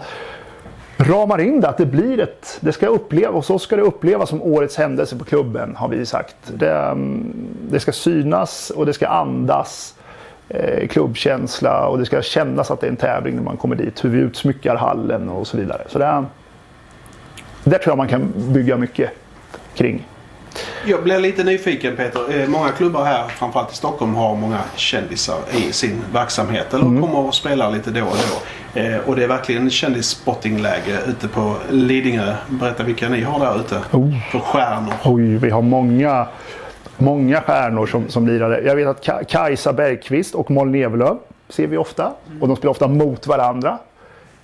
ramar 0.96 1.40
in 1.40 1.60
det. 1.60 1.68
Att 1.68 1.78
det 1.78 1.86
blir 1.86 2.20
ett... 2.20 2.58
Det 2.60 2.72
ska 2.72 2.86
uppleva, 2.86 3.32
och 3.32 3.44
så 3.44 3.58
ska 3.58 3.76
det 3.76 3.82
upplevas 3.82 4.28
som 4.28 4.42
årets 4.42 4.76
händelse 4.76 5.16
på 5.16 5.24
klubben, 5.24 5.76
har 5.76 5.88
vi 5.88 6.06
sagt. 6.06 6.36
Det, 6.54 6.72
mm, 6.72 7.32
det 7.70 7.80
ska 7.80 7.92
synas 7.92 8.70
och 8.70 8.86
det 8.86 8.92
ska 8.92 9.06
andas 9.08 9.94
eh, 10.48 10.88
klubbkänsla 10.88 11.86
och 11.86 11.98
det 11.98 12.06
ska 12.06 12.22
kännas 12.22 12.70
att 12.70 12.80
det 12.80 12.86
är 12.86 12.90
en 12.90 12.96
tävling 12.96 13.36
när 13.36 13.42
man 13.42 13.56
kommer 13.56 13.76
dit. 13.76 14.04
Hur 14.04 14.10
vi 14.10 14.18
utsmyckar 14.18 14.76
hallen 14.76 15.28
och 15.28 15.46
så 15.46 15.56
vidare. 15.56 15.82
Så 15.88 15.98
det, 15.98 16.24
där 17.64 17.78
tror 17.78 17.90
jag 17.90 17.96
man 17.98 18.08
kan 18.08 18.32
bygga 18.36 18.76
mycket 18.76 19.10
kring. 19.74 20.06
Jag 20.86 21.02
blir 21.02 21.18
lite 21.18 21.44
nyfiken 21.44 21.96
Peter. 21.96 22.40
Eh, 22.40 22.48
Många 22.48 22.68
klubbar 22.70 23.04
här, 23.04 23.28
framförallt 23.28 23.72
i 23.72 23.76
Stockholm, 23.76 24.14
har 24.14 24.34
många 24.36 24.58
kändisar 24.76 25.38
i 25.52 25.72
sin 25.72 26.02
verksamhet. 26.12 26.74
Eller 26.74 26.84
Mm. 26.84 27.02
kommer 27.02 27.18
och 27.18 27.34
spelar 27.34 27.70
lite 27.70 27.90
då 27.90 28.00
och 28.04 28.16
då. 28.16 28.38
Eh, 28.76 28.98
Och 29.06 29.16
det 29.16 29.24
är 29.24 29.28
verkligen 29.28 29.70
kändisspottingläge 29.70 30.98
ute 31.08 31.28
på 31.28 31.56
Lidingö. 31.70 32.34
Berätta 32.48 32.82
vilka 32.82 33.08
ni 33.08 33.22
har 33.22 33.40
där 33.40 33.60
ute. 33.60 33.74
Oh. 33.92 34.12
För 34.30 34.38
stjärnor. 34.38 34.92
Oj, 35.04 35.36
vi 35.36 35.50
har 35.50 35.62
många, 35.62 36.26
många 36.96 37.40
stjärnor 37.40 37.86
som, 37.86 38.08
som 38.08 38.26
lirare. 38.26 38.60
Jag 38.64 38.76
vet 38.76 38.88
att 38.88 39.04
Ka- 39.06 39.24
Kajsa 39.24 39.72
Bergqvist 39.72 40.34
och 40.34 40.50
Malin 40.50 40.82
Evelöv 40.84 41.16
ser 41.48 41.66
vi 41.66 41.76
ofta. 41.76 42.12
Och 42.40 42.48
de 42.48 42.56
spelar 42.56 42.70
ofta 42.70 42.88
mot 42.88 43.26
varandra. 43.26 43.78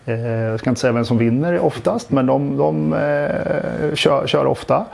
Eh, 0.04 0.20
jag 0.26 0.60
ska 0.60 0.70
inte 0.70 0.80
säga 0.80 0.92
vem 0.92 1.04
som 1.04 1.18
vinner 1.18 1.58
oftast, 1.58 2.10
men 2.10 2.26
de, 2.26 2.56
de 2.56 2.92
eh, 2.92 3.94
kör, 3.94 4.26
kör 4.26 4.46
ofta. 4.46 4.84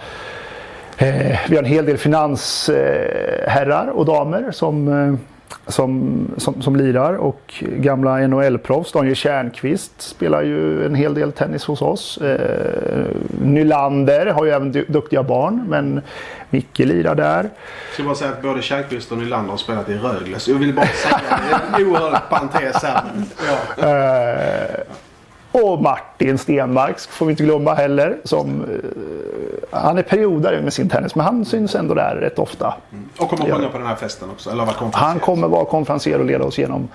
Eh, 0.98 1.38
vi 1.48 1.56
har 1.56 1.62
en 1.62 1.64
hel 1.64 1.86
del 1.86 1.98
finansherrar 1.98 3.42
eh, 3.44 3.50
herrar 3.50 3.86
och 3.86 4.04
damer 4.04 4.50
som, 4.52 5.18
som, 5.66 6.20
som, 6.36 6.62
som 6.62 6.76
lirar 6.76 7.12
och 7.14 7.64
gamla 7.76 8.18
NHL-proffs. 8.18 8.92
Daniel 8.92 9.14
Tjärnqvist 9.16 9.92
spelar 10.02 10.42
ju 10.42 10.86
en 10.86 10.94
hel 10.94 11.14
del 11.14 11.32
tennis 11.32 11.64
hos 11.64 11.82
oss. 11.82 12.18
Eh, 12.18 13.06
Nylander 13.42 14.26
har 14.26 14.44
ju 14.44 14.50
även 14.50 14.72
du- 14.72 14.84
duktiga 14.88 15.22
barn, 15.22 15.64
men 15.68 16.00
Micke 16.50 16.78
lirar 16.78 17.14
där. 17.14 17.42
Jag 17.42 17.50
ska 17.94 18.02
bara 18.02 18.14
säga 18.14 18.30
att 18.30 18.42
både 18.42 18.62
Kärrqvist 18.62 19.12
och 19.12 19.18
Nylander 19.18 19.50
har 19.50 19.56
spelat 19.58 19.88
i 19.88 19.94
Rögle. 19.98 20.38
Så 20.38 20.50
jag 20.50 20.58
vill 20.58 20.74
bara 20.74 20.86
säga 20.86 21.20
det. 21.50 21.54
är 21.76 21.80
en 21.80 21.86
oerhörd 21.90 22.20
parentes 22.30 22.82
här. 22.82 23.02
Ja. 23.46 23.88
Eh, 23.88 24.80
och 25.64 25.82
Martin 25.82 26.38
Stenmark 26.38 27.00
får 27.00 27.26
vi 27.26 27.30
inte 27.30 27.44
glömma 27.44 27.74
heller. 27.74 28.18
Som, 28.24 28.62
eh, 28.62 29.80
han 29.80 29.98
är 29.98 30.02
periodare 30.02 30.62
med 30.62 30.72
sin 30.72 30.88
tennis, 30.88 31.14
men 31.14 31.24
han 31.24 31.44
syns 31.44 31.74
ändå 31.74 31.94
där 31.94 32.16
rätt 32.16 32.38
ofta. 32.38 32.74
Och 33.18 33.30
kommer 33.30 33.44
sjunga 33.52 33.68
på 33.68 33.78
den 33.78 33.86
här 33.86 33.96
festen 33.96 34.30
också. 34.30 34.50
Eller 34.50 34.66
Han 34.92 35.20
kommer 35.20 35.48
vara 35.48 35.64
konferenser 35.64 36.18
och 36.18 36.24
leda 36.24 36.44
oss 36.44 36.58
genom, 36.58 36.88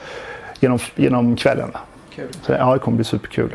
genom, 0.60 0.80
genom 0.96 1.36
kvällen. 1.36 1.72
Kul. 2.16 2.28
Så, 2.42 2.52
ja, 2.52 2.74
det 2.74 2.80
kommer 2.80 2.96
bli 2.96 3.06
superkul. 3.06 3.50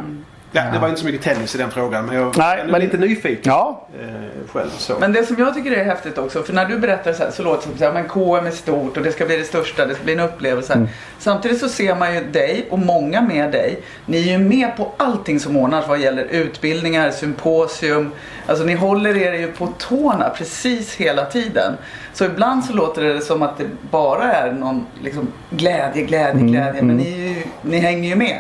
Ja, 0.53 0.63
det 0.73 0.79
var 0.79 0.89
inte 0.89 1.01
så 1.01 1.07
mycket 1.07 1.23
tennis 1.23 1.55
i 1.55 1.59
den 1.59 1.71
frågan. 1.71 2.07
Men 2.07 2.17
jag 2.17 2.39
Nej, 2.39 2.61
är 2.61 2.67
men- 2.67 2.81
lite 2.81 2.97
nyfiken 2.97 3.43
Ja, 3.53 3.87
eh, 4.01 4.49
själv. 4.53 4.71
Så. 4.79 4.99
Men 5.01 5.13
det 5.13 5.27
som 5.27 5.37
jag 5.39 5.55
tycker 5.55 5.73
är 5.73 5.85
häftigt 5.85 6.19
också, 6.19 6.43
för 6.43 6.53
när 6.53 6.65
du 6.67 6.79
berättar 6.79 7.13
så 7.13 7.23
här 7.23 7.31
så 7.31 7.43
låter 7.43 7.69
det 7.73 7.79
som 7.79 7.97
att 7.97 8.09
KM 8.09 8.47
är 8.47 8.51
stort 8.51 8.97
och 8.97 9.03
det 9.03 9.13
ska 9.13 9.27
bli 9.27 9.37
det 9.37 9.45
största, 9.45 9.87
det 9.87 9.95
ska 9.95 10.05
bli 10.05 10.13
en 10.13 10.21
upplevelse. 10.21 10.73
Mm. 10.73 10.89
Samtidigt 11.19 11.59
så 11.61 11.69
ser 11.69 11.95
man 11.95 12.15
ju 12.15 12.25
dig 12.25 12.67
och 12.71 12.79
många 12.79 13.21
med 13.21 13.53
dig. 13.53 13.79
Ni 14.07 14.19
är 14.29 14.33
ju 14.33 14.39
med 14.39 14.77
på 14.77 14.93
allting 14.97 15.41
som 15.41 15.57
ordnas 15.57 15.89
vad 15.89 15.99
gäller 16.01 16.25
utbildningar, 16.25 17.11
symposium. 17.11 18.11
Alltså 18.47 18.65
ni 18.65 18.75
håller 18.75 19.17
er 19.17 19.33
ju 19.33 19.53
på 19.53 19.67
tårna 19.79 20.31
precis 20.31 20.95
hela 20.95 21.25
tiden. 21.25 21.73
Så 22.13 22.25
ibland 22.25 22.65
så 22.65 22.73
låter 22.73 23.03
det 23.05 23.21
som 23.21 23.43
att 23.43 23.59
det 23.59 23.65
bara 23.91 24.33
är 24.33 24.53
någon 24.53 24.87
liksom, 25.03 25.29
glädje, 25.51 26.03
glädje, 26.03 26.43
glädje. 26.43 26.83
Men 26.83 26.97
ni, 26.97 27.43
ni 27.63 27.79
hänger 27.79 28.09
ju 28.09 28.17
med. 28.17 28.39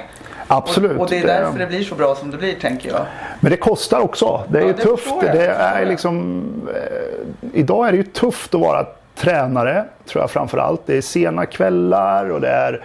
Absolut. 0.49 0.91
Och, 0.93 1.01
och 1.01 1.09
det 1.11 1.19
är 1.19 1.27
därför 1.27 1.59
det 1.59 1.67
blir 1.67 1.83
så 1.85 1.95
bra 1.95 2.15
som 2.15 2.31
det 2.31 2.37
blir 2.37 2.55
tänker 2.55 2.89
jag. 2.89 3.01
Men 3.41 3.51
det 3.51 3.57
kostar 3.57 4.01
också. 4.01 4.45
Det 4.49 4.59
är 4.59 4.63
Ja, 4.63 4.67
ju 4.69 4.73
det 4.73 4.83
tufft. 4.83 5.07
jag, 5.23 5.35
Det 5.37 5.47
är 5.47 5.87
liksom, 5.87 6.45
eh, 6.75 7.49
idag 7.53 7.89
är 7.89 7.93
det 7.93 7.97
ju 7.97 8.03
tufft 8.05 8.55
att 8.55 8.61
vara 8.61 8.87
tränare, 9.17 9.85
tror 10.07 10.23
jag 10.23 10.31
framför 10.31 10.59
allt. 10.59 10.81
Det 10.87 10.97
är 10.97 11.01
sena 11.01 11.47
kvällar 11.47 12.31
och 12.31 12.41
det 12.41 12.49
är 12.49 12.85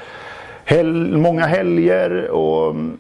hel- 0.66 1.18
många 1.18 1.46
helger. 1.46 2.28
Och 2.32 2.70
mm, 2.72 2.98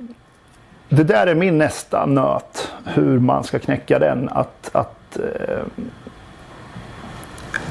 det 0.89 1.03
där 1.03 1.27
är 1.27 1.35
min 1.35 1.57
nästa 1.57 2.05
nöt. 2.05 2.71
Hur 2.85 3.19
man 3.19 3.43
ska 3.43 3.59
knäcka 3.59 3.99
den. 3.99 4.29
Att, 4.29 4.69
att, 4.71 5.17
eh, 5.19 5.57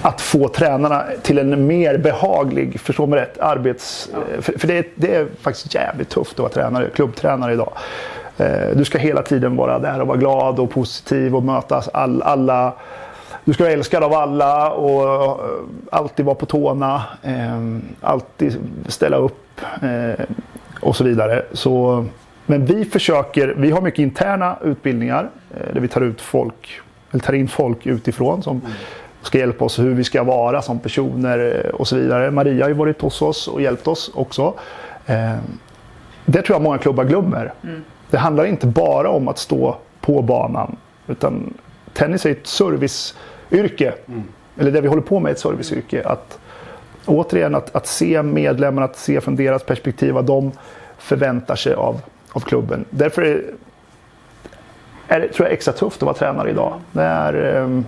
att 0.03 0.21
få 0.21 0.49
tränarna 0.49 1.05
till 1.23 1.39
en 1.39 1.67
mer 1.67 1.99
behaglig, 1.99 2.81
förstå 2.81 3.07
mig 3.07 3.21
rätt, 3.21 3.39
arbets... 3.39 4.11
För, 4.41 4.59
för 4.59 4.69
det, 4.69 4.79
är, 4.79 4.85
det 4.95 5.15
är 5.15 5.27
faktiskt 5.41 5.75
jävligt 5.75 6.09
tufft 6.09 6.33
att 6.33 6.39
vara 6.39 6.49
tränare, 6.53 6.91
klubbtränare 6.95 7.53
idag. 7.53 7.73
Eh, 8.39 8.69
Du 8.77 8.85
ska 8.85 8.99
hela 8.99 9.23
tiden 9.23 9.57
vara 9.57 9.79
där 9.79 10.01
och 10.01 10.07
vara 10.07 10.17
glad 10.19 10.59
och 10.59 10.71
positiv 10.71 11.37
och 11.37 11.43
möta 11.43 11.83
all, 11.93 12.23
alla. 12.23 12.73
Du 13.45 13.53
ska 13.53 13.65
vara 13.65 13.73
älskad 13.75 14.03
av 14.05 14.13
alla 14.13 14.71
och 14.73 15.29
eh, 15.29 15.37
alltid 15.91 16.27
vara 16.27 16.35
på 16.35 16.47
tårna. 16.47 17.03
eh, 17.23 17.79
Alltid 18.01 18.59
ställa 18.89 19.17
upp 19.17 19.61
och 20.81 20.97
så 20.97 21.05
vidare. 21.05 21.43
Så, 21.53 22.05
men 22.47 22.65
vi 22.65 22.85
försöker, 22.85 23.55
vi 23.57 23.71
har 23.71 23.81
mycket 23.81 23.99
interna 24.01 24.57
utbildningar 24.65 25.31
där 25.73 25.81
vi 25.81 25.89
tar 25.89 26.01
ut 26.01 26.21
folk, 26.21 26.81
eller 27.11 27.23
tar 27.23 27.33
in 27.33 27.49
folk 27.49 27.87
utifrån 27.87 28.43
som 28.43 28.61
ska 29.23 29.39
hjälpa 29.39 29.65
oss 29.65 29.79
hur 29.79 29.95
vi 29.95 30.05
ska 30.05 30.23
vara 30.23 30.63
som 30.63 30.79
personer 30.79 31.63
eh, 31.65 31.71
och 31.71 31.89
så 31.89 31.97
vidare. 31.97 32.31
Maria 32.31 32.65
har 32.65 32.69
ju 32.69 32.75
varit 32.75 33.01
hos 33.03 33.23
oss 33.23 33.49
och 33.49 33.63
hjälpt 33.63 33.87
oss 33.89 34.11
också. 34.15 34.55
Eh, 35.07 35.37
Det 36.25 36.43
tror 36.43 36.55
jag 36.55 36.63
många 36.63 36.79
klubbar 36.79 37.05
glömmer. 37.05 37.53
Det 38.11 38.19
handlar 38.19 38.45
inte 38.45 38.67
bara 38.67 39.11
om 39.11 39.29
att 39.29 39.39
stå 39.39 39.77
på 40.01 40.23
banan. 40.23 40.77
Utan 41.07 41.55
tennis 41.93 42.27
är 42.27 42.31
ett 42.31 42.47
serviceyrke. 42.47 43.95
Eller 44.59 44.71
det 44.71 44.81
vi 44.81 44.89
håller 44.89 45.03
på 45.03 45.21
med 45.21 45.31
är 45.31 45.35
ett 45.35 45.41
serviceyrke. 45.41 46.03
Att, 46.05 46.39
återigen 47.07 47.55
att, 47.55 47.77
att 47.77 47.87
se 47.87 48.23
medlemmarna, 48.23 48.85
att 48.85 48.97
se 48.97 49.21
från 49.21 49.37
deras 49.37 49.63
perspektiv 49.65 50.15
vad 50.15 50.25
de 50.25 50.53
förväntar 50.99 51.57
sig 51.57 51.75
av, 51.75 52.01
av 52.33 52.41
klubben. 52.41 52.85
Därför 52.91 53.23
är, 53.23 53.43
är 55.09 55.21
det 55.21 55.29
tror 55.29 55.47
jag, 55.49 55.53
extra 55.53 55.73
tufft 55.73 55.97
att 55.97 56.03
vara 56.03 56.15
tränare 56.15 56.51
idag. 56.51 56.81
Det 56.93 57.03
är, 57.03 57.33
Ja, 57.35 57.83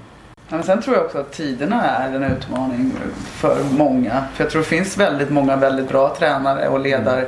men 0.48 0.62
sen 0.62 0.82
tror 0.82 0.96
jag 0.96 1.04
också 1.04 1.18
att 1.18 1.32
tiderna 1.32 1.82
är 1.82 2.12
en 2.12 2.22
utmaning 2.22 2.92
för 3.24 3.56
många. 3.70 4.24
För 4.34 4.44
jag 4.44 4.50
tror 4.50 4.62
det 4.62 4.68
finns 4.68 4.96
väldigt 4.96 5.30
många 5.30 5.56
väldigt 5.56 5.88
bra 5.88 6.16
tränare 6.18 6.68
och 6.68 6.80
ledare 6.80 7.26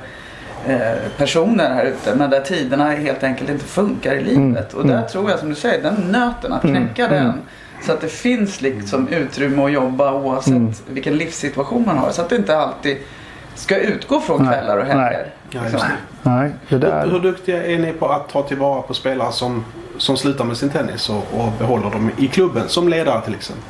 eh, 0.67 0.79
personer 1.17 1.75
här 1.75 1.85
ute 1.85 2.15
men 2.15 2.31
där 2.31 2.41
tiderna 2.41 2.91
helt 2.91 3.23
enkelt 3.23 3.51
inte 3.51 3.65
funkar 3.65 4.15
i 4.15 4.25
livet. 4.25 4.75
Och 4.75 4.87
där 4.87 5.03
tror 5.03 5.31
jag 5.31 5.39
som 5.39 5.49
du 5.49 5.55
säger, 5.55 5.83
den 5.83 5.95
nöten, 5.95 6.53
att 6.53 6.63
knäcka 6.63 7.09
den. 7.09 7.33
Så 7.83 7.93
att 7.93 8.01
det 8.01 8.09
finns 8.09 8.61
liksom 8.61 9.09
utrymme 9.09 9.65
att 9.65 9.73
jobba 9.73 10.13
oavsett 10.13 10.83
vilken 10.87 11.17
livssituation 11.17 11.85
man 11.87 11.99
har. 11.99 12.11
Så 12.11 12.23
att 12.23 12.29
det 12.29 12.37
inte 12.37 12.59
alltid 12.59 12.97
ska 13.55 13.77
utgå 13.79 14.21
från 14.21 14.43
Nej. 14.43 14.53
kvällar 14.53 14.77
och 14.77 14.87
helger. 14.87 15.11
Nej. 15.11 15.33
Ja, 15.51 15.63
liksom. 15.63 15.81
det. 15.81 16.31
Nej, 16.31 16.51
det 16.69 16.75
Hur, 16.75 16.79
där... 16.79 17.07
hur 17.07 17.21
duktiga 17.21 17.67
är 17.67 17.79
ni 17.79 17.93
på 17.93 18.09
att 18.09 18.29
ta 18.29 18.43
tillvara 18.43 18.83
på 18.83 18.95
spelare 18.95 19.33
som, 19.33 19.65
som 19.99 20.17
slutar 20.17 20.45
med 20.45 20.57
sin 20.57 20.71
tennis 20.71 21.09
och, 21.11 21.17
och 21.17 21.53
behåller 21.59 21.91
dem 21.91 22.11
i 22.19 22.29
klubben 22.29 22.69
som 22.69 22.89
ledare 22.89 23.21
till 23.25 23.35
exempel? 23.35 23.65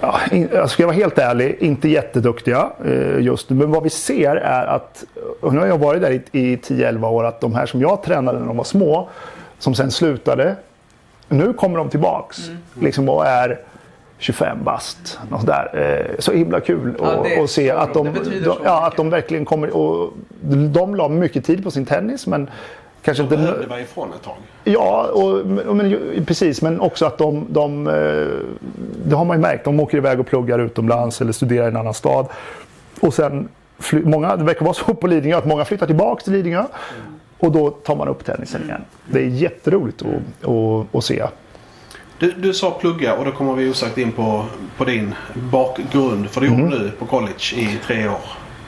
Ja, 0.00 0.20
in- 0.30 0.48
jag 0.52 0.70
ska 0.70 0.86
vara 0.86 0.96
helt 0.96 1.18
ärlig, 1.18 1.56
inte 1.60 1.88
jätteduktiga 1.88 2.70
eh, 2.84 3.18
just 3.20 3.50
nu. 3.50 3.56
Men 3.56 3.70
vad 3.70 3.82
vi 3.82 3.90
ser 3.90 4.36
är 4.36 4.66
att, 4.66 5.04
och 5.40 5.54
nu 5.54 5.60
har 5.60 5.66
jag 5.66 5.78
varit 5.78 6.02
där 6.02 6.10
i, 6.10 6.22
i 6.32 6.56
10-11 6.56 7.06
år, 7.08 7.24
att 7.24 7.40
de 7.40 7.54
här 7.54 7.66
som 7.66 7.80
jag 7.80 8.02
tränade 8.02 8.38
när 8.38 8.46
de 8.46 8.56
var 8.56 8.64
små, 8.64 9.08
som 9.58 9.74
sen 9.74 9.90
slutade, 9.90 10.56
nu 11.28 11.52
kommer 11.52 11.78
de 11.78 11.88
tillbaks. 11.88 12.50
Liksom 12.80 13.08
och 13.08 13.26
är 13.26 13.58
25 14.18 14.58
bast. 14.64 15.18
Något 15.30 15.40
sådär. 15.40 15.70
Eh, 16.10 16.16
så 16.18 16.32
himla 16.32 16.60
kul 16.60 16.94
Ja, 16.98 17.06
att 17.06 17.38
att 17.42 17.50
se 17.50 17.70
att 17.70 17.94
de, 17.94 18.04
de, 18.44 18.56
ja, 18.64 18.86
att 18.86 18.96
de 18.96 19.10
verkligen 19.10 19.44
kommer. 19.44 19.76
Och 19.76 20.12
de 20.72 20.94
la 20.94 21.08
mycket 21.08 21.44
tid 21.44 21.64
på 21.64 21.70
sin 21.70 21.86
tennis 21.86 22.26
men 22.26 22.50
kanske 23.06 23.22
De 23.22 23.24
inte... 23.34 23.36
behövde 23.36 23.66
vara 23.66 23.80
ifrån 23.80 24.12
ett 24.12 24.22
tag. 24.22 24.34
Ja, 24.64 25.06
och, 25.12 25.46
men, 25.46 26.24
precis. 26.26 26.62
Men 26.62 26.80
också 26.80 27.06
att 27.06 27.18
de, 27.18 27.46
de... 27.50 27.86
eh, 27.86 27.92
Det 29.08 29.16
har 29.16 29.24
man 29.24 29.36
ju 29.36 29.40
märkt. 29.40 29.64
De 29.64 29.80
åker 29.80 29.96
iväg 29.98 30.20
och 30.20 30.26
pluggar 30.26 30.58
utomlands 30.58 31.20
eller 31.20 31.32
studerar 31.32 31.64
i 31.64 31.68
en 31.68 31.76
annan 31.76 31.94
stad. 31.94 32.26
Och 33.00 33.14
sen... 33.14 33.48
Fly, 33.78 34.02
många, 34.04 34.36
det 34.36 34.44
verkar 34.44 34.64
vara 34.64 34.74
så 34.74 34.94
på 34.94 35.06
Lidingö 35.06 35.36
att 35.38 35.46
många 35.46 35.64
flyttar 35.64 35.86
tillbaka 35.86 36.22
till 36.24 36.32
Lidingö. 36.32 36.64
Och 37.38 37.52
då 37.52 37.70
tar 37.70 37.96
man 37.96 38.08
upp 38.08 38.24
tennisen 38.24 38.62
igen. 38.64 38.80
Det 39.10 39.18
är 39.18 39.26
jätteroligt 39.26 40.02
att, 40.02 40.48
att, 40.48 40.94
att 40.94 41.04
se. 41.04 41.22
Du, 42.18 42.32
du 42.32 42.54
sa 42.54 42.70
plugga 42.70 43.14
och 43.14 43.24
då 43.24 43.32
kommer 43.32 43.54
vi 43.54 43.70
osagt 43.70 43.98
in 43.98 44.12
på, 44.12 44.44
på 44.76 44.84
din 44.84 45.14
bakgrund. 45.34 46.30
För 46.30 46.40
det 46.40 46.46
Mm. 46.46 46.60
gjorde 46.60 46.78
du 46.78 46.90
på 46.90 47.06
college 47.06 47.54
i 47.56 47.78
tre 47.86 48.08
år. 48.08 48.20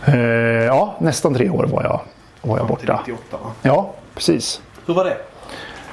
Eh, 0.06 0.16
ja, 0.64 0.94
nästan 1.00 1.34
tre 1.34 1.50
år 1.50 1.64
var 1.64 1.82
jag, 1.82 2.00
var 2.42 2.58
jag 2.58 2.66
borta. 2.66 3.00
98 3.06 3.36
va? 3.42 3.50
Ja, 3.62 3.94
precis. 4.14 4.62
Hur 4.86 4.94
var 4.94 5.04
det? 5.04 5.16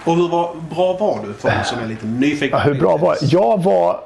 Och 0.06 0.16
hur 0.16 0.30
var, 0.30 0.56
bra 0.70 0.94
var 0.94 1.20
du 1.28 1.34
för 1.34 1.64
som 1.64 1.80
är 1.80 1.88
lite 1.88 2.06
nyfiken? 2.06 2.50
Ja, 2.58 2.60
hur 2.60 2.80
bra 2.80 2.98
var 2.98 3.18
jag? 3.22 3.42
Jag 3.42 3.64
var 3.64 4.00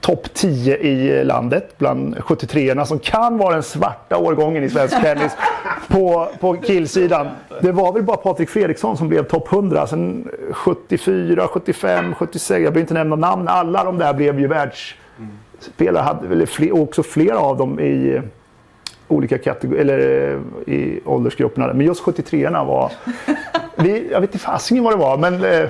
topp 0.00 0.34
10 0.34 0.76
i 0.76 1.24
landet 1.24 1.78
bland 1.78 2.16
73orna 2.16 2.84
som 2.84 2.98
kan 2.98 3.38
vara 3.38 3.54
den 3.54 3.62
svarta 3.62 4.16
årgången 4.16 4.64
i 4.64 4.70
svensk 4.70 5.00
tennis 5.02 5.32
på, 5.88 6.28
på 6.40 6.56
killsidan. 6.56 7.28
Det 7.60 7.72
var 7.72 7.92
väl 7.92 8.02
bara 8.02 8.16
Patrik 8.16 8.50
Fredriksson 8.50 8.96
som 8.96 9.08
blev 9.08 9.22
topp 9.22 9.52
100. 9.52 9.86
Sen 9.86 10.28
74, 10.52 11.48
75, 11.48 12.14
76, 12.14 12.50
jag 12.50 12.60
behöver 12.60 12.80
inte 12.80 12.94
nämna 12.94 13.16
namn. 13.16 13.48
Alla 13.48 13.84
de 13.84 13.98
där 13.98 14.14
blev 14.14 14.40
ju 14.40 14.46
världsspelare. 14.46 16.02
Hade, 16.02 16.28
eller 16.28 16.46
fler, 16.46 16.82
också 16.82 17.02
flera 17.02 17.38
av 17.38 17.56
dem 17.56 17.80
i 17.80 18.22
olika 19.12 19.38
kategorier, 19.38 19.80
eller 19.80 19.98
eh, 20.68 20.74
i 20.74 21.00
åldersgrupperna. 21.04 21.72
Men 21.72 21.86
just 21.86 22.02
73orna 22.02 22.66
var... 22.66 22.92
Vi, 23.76 24.08
jag 24.12 24.20
vet 24.20 24.30
inte 24.30 24.44
fasingen 24.44 24.84
vad 24.84 24.92
det 24.92 24.98
var, 24.98 25.18
men 25.18 25.44
eh, 25.44 25.68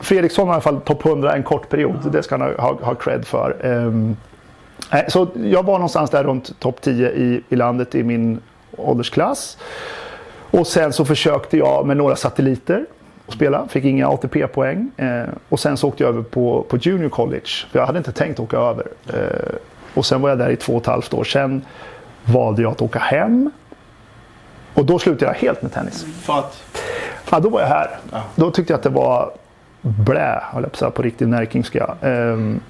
Fredriksson 0.00 0.46
var 0.46 0.54
i 0.54 0.56
alla 0.56 0.62
fall 0.62 0.80
topp 0.80 1.06
100 1.06 1.34
en 1.34 1.42
kort 1.42 1.68
period. 1.68 2.12
Det 2.12 2.22
ska 2.22 2.36
han 2.36 2.40
ha, 2.40 2.62
ha, 2.62 2.78
ha 2.82 2.94
cred 2.94 3.26
för. 3.26 3.56
Nej, 4.92 5.04
så 5.08 5.28
jag 5.34 5.62
var 5.62 5.74
någonstans 5.74 6.10
där 6.10 6.24
runt 6.24 6.60
topp 6.60 6.80
10 6.80 7.10
i, 7.10 7.42
i 7.48 7.56
landet 7.56 7.94
i 7.94 8.02
min 8.02 8.40
åldersklass. 8.76 9.58
Och 10.50 10.66
sen 10.66 10.92
så 10.92 11.04
försökte 11.04 11.56
jag 11.56 11.86
med 11.86 11.96
några 11.96 12.16
satelliter 12.16 12.86
att 13.26 13.34
spela. 13.34 13.68
Fick 13.68 13.84
inga 13.84 14.08
ATP-poäng. 14.08 14.90
Eh, 14.96 15.28
och 15.48 15.60
sen 15.60 15.76
så 15.76 15.88
åkte 15.88 16.02
jag 16.02 16.10
över 16.10 16.22
på, 16.22 16.66
på 16.68 16.76
Junior 16.76 17.08
College. 17.08 17.48
För 17.70 17.78
jag 17.78 17.86
hade 17.86 17.98
inte 17.98 18.12
tänkt 18.12 18.40
åka 18.40 18.56
över. 18.56 18.86
Eh, 19.08 19.54
och 19.94 20.06
sen 20.06 20.20
var 20.20 20.28
jag 20.28 20.38
där 20.38 20.50
i 20.50 20.56
två 20.56 20.72
och 20.72 20.80
ett 20.82 20.86
halvt 20.86 21.14
år. 21.14 21.24
Sen 21.24 21.64
valde 22.24 22.62
jag 22.62 22.72
att 22.72 22.82
åka 22.82 22.98
hem. 22.98 23.50
Och 24.74 24.84
då 24.84 24.98
slutade 24.98 25.32
jag 25.32 25.38
helt 25.38 25.62
med 25.62 25.72
tennis. 25.72 26.06
För 26.22 26.38
att... 26.38 26.62
Ja, 27.30 27.40
då 27.40 27.48
var 27.48 27.60
jag 27.60 27.68
här. 27.68 27.98
Då 28.34 28.50
tyckte 28.50 28.72
jag 28.72 28.78
att 28.78 28.82
det 28.82 28.88
var 28.88 29.30
blä, 29.80 30.42
höll 30.52 30.62
jag 30.62 30.72
på, 30.72 30.78
säga, 30.78 30.90
på 30.90 31.02
riktig 31.02 31.28
närkingska. 31.28 31.94
Ehm, 32.02 32.60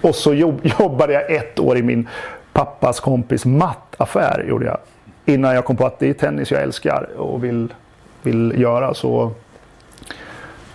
och 0.00 0.14
så 0.14 0.34
jobb, 0.34 0.60
jobbade 0.80 1.12
jag 1.12 1.30
ett 1.30 1.58
år 1.58 1.76
i 1.76 1.82
min 1.82 2.08
pappas 2.52 3.00
kompis 3.00 3.44
mattaffär. 3.44 4.44
Gjorde 4.48 4.66
jag. 4.66 4.78
Innan 5.24 5.54
jag 5.54 5.64
kom 5.64 5.76
på 5.76 5.86
att 5.86 5.98
det 5.98 6.08
är 6.08 6.14
tennis 6.14 6.50
jag 6.50 6.62
älskar 6.62 7.08
och 7.16 7.44
vill, 7.44 7.74
vill 8.22 8.60
göra. 8.60 8.94
Så 8.94 9.32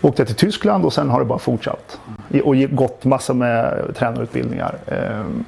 åkte 0.02 0.26
till 0.26 0.36
Tyskland 0.36 0.86
och 0.86 0.94
sen 0.94 1.10
har 1.10 1.20
det 1.20 1.26
bara 1.26 1.40
fortsatt. 1.40 2.00
Och 2.44 2.56
gått 2.70 3.06
massa 3.06 3.34
med 3.34 3.82
tränarutbildningar. 3.96 4.76
Ehm, 4.88 5.46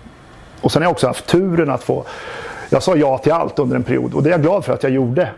och 0.61 0.71
sen 0.71 0.81
har 0.81 0.85
jag 0.85 0.91
också 0.91 1.07
haft 1.07 1.27
turen 1.27 1.69
att 1.69 1.83
få... 1.83 2.03
Jag 2.69 2.83
sa 2.83 2.95
ja 2.95 3.17
till 3.17 3.31
allt 3.31 3.59
under 3.59 3.75
en 3.75 3.83
period 3.83 4.13
och 4.13 4.23
det 4.23 4.29
är 4.29 4.31
jag 4.31 4.41
glad 4.41 4.65
för 4.65 4.73
att 4.73 4.83
jag 4.83 4.91
gjorde. 4.91 5.29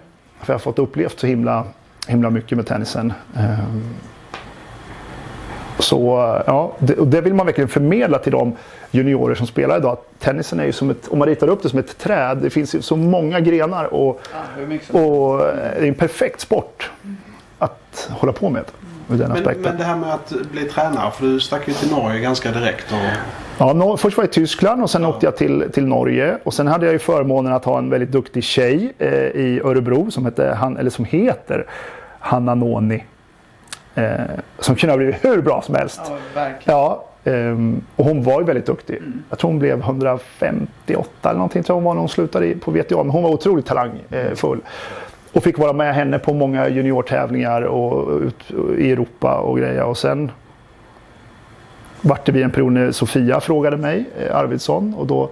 För 0.41 0.53
jag 0.53 0.55
har 0.55 0.59
fått 0.59 0.79
upplevt 0.79 1.19
så 1.19 1.27
himla, 1.27 1.63
himla 2.07 2.29
mycket 2.29 2.55
med 2.57 2.67
tennisen. 2.67 3.13
Ehm, 3.37 3.83
Så 5.79 5.97
ja, 6.47 6.71
det, 6.79 6.93
och 6.95 7.07
det 7.07 7.21
vill 7.21 7.33
man 7.33 7.45
verkligen 7.45 7.67
förmedla 7.67 8.19
till 8.19 8.31
de 8.31 8.55
juniorer 8.91 9.35
som 9.35 9.47
spelar 9.47 9.77
idag. 9.77 9.91
Att 9.93 10.19
Tennisen 10.19 10.59
är 10.59 10.65
ju 10.65 10.71
som 10.71 10.89
ett, 10.89 11.07
om 11.07 11.19
man 11.19 11.27
ritar 11.27 11.47
upp 11.47 11.63
det 11.63 11.69
som 11.69 11.79
ett 11.79 11.97
träd, 11.97 12.37
det 12.41 12.49
finns 12.49 12.75
ju 12.75 12.81
så 12.81 12.95
många 12.95 13.39
grenar 13.39 13.93
och, 13.93 14.21
Ja, 14.93 14.99
och 14.99 15.41
eh, 15.41 15.55
det 15.55 15.83
är 15.83 15.87
en 15.87 15.93
perfekt 15.95 16.41
sport 16.41 16.91
att 17.59 18.09
hålla 18.11 18.33
på 18.33 18.49
med. 18.49 18.63
Ur 19.09 19.17
den 19.17 19.27
Men, 19.27 19.31
aspekten. 19.31 19.61
men 19.63 19.77
det 19.77 19.83
här 19.83 19.95
med 19.95 20.13
att 20.13 20.33
bli 20.51 20.63
tränare. 20.63 21.11
För 21.11 21.25
du 21.25 21.39
stack 21.39 21.67
ju 21.67 21.73
till 21.73 21.91
Norge 21.91 22.19
ganska 22.19 22.51
direkt. 22.51 22.91
Och, 22.91 22.97
Ja, 23.57 23.73
no, 23.73 23.97
först 23.97 24.17
var 24.17 24.23
jag 24.23 24.29
i 24.29 24.33
Tyskland 24.33 24.81
och 24.83 24.89
sen 24.89 25.05
åkte 25.05 25.25
jag 25.25 25.37
till, 25.37 25.65
till 25.73 25.85
Norge. 25.85 26.37
Och 26.43 26.53
sen 26.53 26.67
hade 26.67 26.85
jag 26.85 26.93
ju 26.93 26.99
förmånen 26.99 27.53
att 27.53 27.65
ha 27.65 27.77
en 27.77 27.89
väldigt 27.89 28.11
duktig 28.11 28.43
tjej 28.43 28.93
eh, 28.97 29.09
i 29.13 29.61
Örebro 29.63 30.11
som, 30.11 30.25
hette, 30.25 30.53
han, 30.59 30.77
eller 30.77 30.89
som 30.89 31.05
heter 31.05 31.65
Hanna 32.19 32.55
Noni. 32.55 33.03
Eh, 33.95 34.13
som 34.59 34.75
kunde 34.75 34.93
ha 34.93 34.97
blivit 34.97 35.25
hur 35.25 35.41
bra 35.41 35.61
som 35.61 35.75
helst. 35.75 36.01
Ja, 36.05 36.17
verkligen. 36.33 36.79
Ja, 36.79 37.05
ehm, 37.23 37.81
och 37.95 38.05
hon 38.05 38.23
var 38.23 38.39
ju 38.39 38.45
väldigt 38.45 38.65
duktig. 38.65 39.01
Jag 39.29 39.39
tror 39.39 39.51
hon 39.51 39.59
blev 39.59 39.79
158 39.79 41.09
eller 41.23 41.33
någonting 41.33 41.63
tror 41.63 41.73
jag 41.73 41.75
hon 41.75 41.83
var 41.83 41.93
när 41.93 41.99
hon 41.99 42.09
slutade 42.09 42.55
på 42.55 42.71
VTA. 42.71 42.97
Men 43.03 43.09
hon 43.09 43.23
var 43.23 43.29
otroligt 43.29 43.65
talangfull. 43.65 44.59
Och 45.35 45.43
fick 45.43 45.57
vara 45.57 45.73
med 45.73 45.95
henne 45.95 46.19
på 46.19 46.33
många 46.33 46.69
juniortävlingar 46.69 47.61
och 47.61 48.21
ut 48.21 48.51
i 48.77 48.91
Europa 48.91 49.37
och 49.37 49.57
grejer. 49.57 49.83
Och 49.83 49.97
sen 49.97 50.31
vart 52.01 52.25
det 52.25 52.31
vid 52.31 52.43
en 52.43 52.51
period 52.51 52.73
när 52.73 52.91
Sofia 52.91 53.39
frågade 53.39 53.77
mig, 53.77 54.05
eh, 54.19 54.35
Arvidsson. 54.35 54.93
Och 54.93 55.07
då 55.07 55.29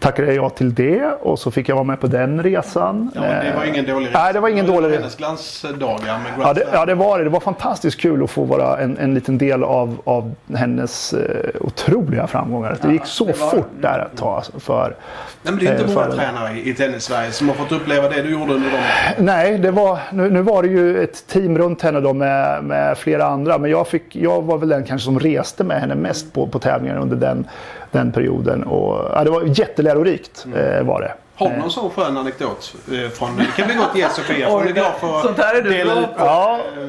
tackade 0.00 0.34
jag 0.34 0.54
till 0.54 0.74
det 0.74 1.04
och 1.20 1.38
så 1.38 1.50
fick 1.50 1.68
jag 1.68 1.74
vara 1.74 1.84
med 1.84 2.00
på 2.00 2.06
den 2.06 2.42
resan. 2.42 3.10
ja, 3.14 3.20
det 3.20 3.52
var 3.56 3.62
Eh, 3.62 3.68
ingen 3.68 3.84
dålig 3.86 4.06
resa. 4.08 4.18
Nej, 4.22 4.32
det 4.32 4.40
var 4.40 4.48
ingen 4.48 4.66
dålig 4.66 4.88
resa. 4.88 4.98
Hennes 5.00 5.16
glansdagar 5.16 6.18
med 6.18 6.32
Ja 6.46 6.52
det, 6.52 6.66
ja, 6.72 6.86
det 6.86 6.94
var 6.94 7.18
det. 7.18 7.24
Det 7.24 7.30
var 7.30 7.40
fantastiskt 7.40 8.00
kul 8.00 8.24
att 8.24 8.30
få 8.30 8.44
vara 8.44 8.78
en, 8.78 8.98
en 8.98 9.14
liten 9.14 9.38
del 9.38 9.64
av, 9.64 9.96
av 10.04 10.34
hennes 10.54 11.12
eh, 11.12 11.50
otroliga 11.60 12.26
framgångar. 12.26 12.70
Det 12.70 12.78
Ja, 12.88 12.92
gick 12.92 13.06
så 13.06 13.24
det 13.24 13.40
var 13.40 13.50
det. 13.50 13.56
fort 13.56 13.70
där 13.80 14.08
ett 14.12 14.18
tag. 14.18 14.42
För, 14.58 14.96
Nej, 15.42 15.52
men 15.54 15.58
det 15.58 15.66
är 15.66 15.72
inte 15.72 15.84
eh, 15.84 15.94
många 15.94 16.06
för- 16.06 16.16
tränare 16.16 16.52
i, 16.58 16.70
i 16.70 16.74
tennis-Sverige 16.74 17.30
som 17.32 17.48
har 17.48 17.54
fått 17.54 17.72
uppleva 17.72 18.08
det 18.08 18.22
du 18.22 18.30
gjorde 18.30 18.52
under 18.54 18.70
de... 18.70 19.22
nej, 19.22 19.58
det 19.58 19.70
var, 19.70 19.98
nu, 20.12 20.30
nu 20.30 20.42
var 20.42 20.62
det 20.62 20.68
ju 20.68 21.02
ett 21.04 21.26
team 21.26 21.58
runt 21.58 21.82
henne 21.82 22.00
då 22.00 22.12
med, 22.12 22.64
med 22.64 22.98
flera 22.98 23.24
andra. 23.26 23.58
Men 23.58 23.70
jag, 23.70 23.88
fick, 23.88 24.16
jag 24.16 24.42
var 24.42 24.58
väl 24.58 24.68
den 24.68 24.84
kanske 24.84 25.04
som 25.04 25.20
reste 25.20 25.64
med 25.64 25.80
henne 25.80 25.94
mest 25.94 26.32
på, 26.32 26.46
på 26.46 26.58
tävlingar 26.58 26.96
under 26.98 27.16
den, 27.16 27.46
den 27.92 28.12
perioden. 28.12 28.64
Och, 28.64 29.10
ja, 29.14 29.24
det 29.24 29.30
var 29.30 29.42
jättelärorikt 29.60 30.46
eh, 30.56 30.82
var 30.86 31.00
det. 31.00 31.12
Har 31.34 31.50
du 31.50 31.56
någon 31.56 31.70
sån 31.70 31.90
skön 31.90 32.16
anekdot? 32.16 32.74
eh, 32.92 33.10
Från, 33.10 33.36
det 33.36 33.44
kan 33.56 33.68
vi 33.68 33.74
gott 33.74 33.96
ge 33.96 34.08
Sofia. 34.08 34.48
Hon 34.50 34.68
är 34.68 34.72
glad 34.72 34.92
för 35.00 35.22
Sånt 35.22 35.38
här 35.38 35.54
är 35.58 35.62
du 35.62 35.70
dela 35.70 36.00
ut. 36.00 36.06
Ja, 36.18 36.60
eh, 36.82 36.88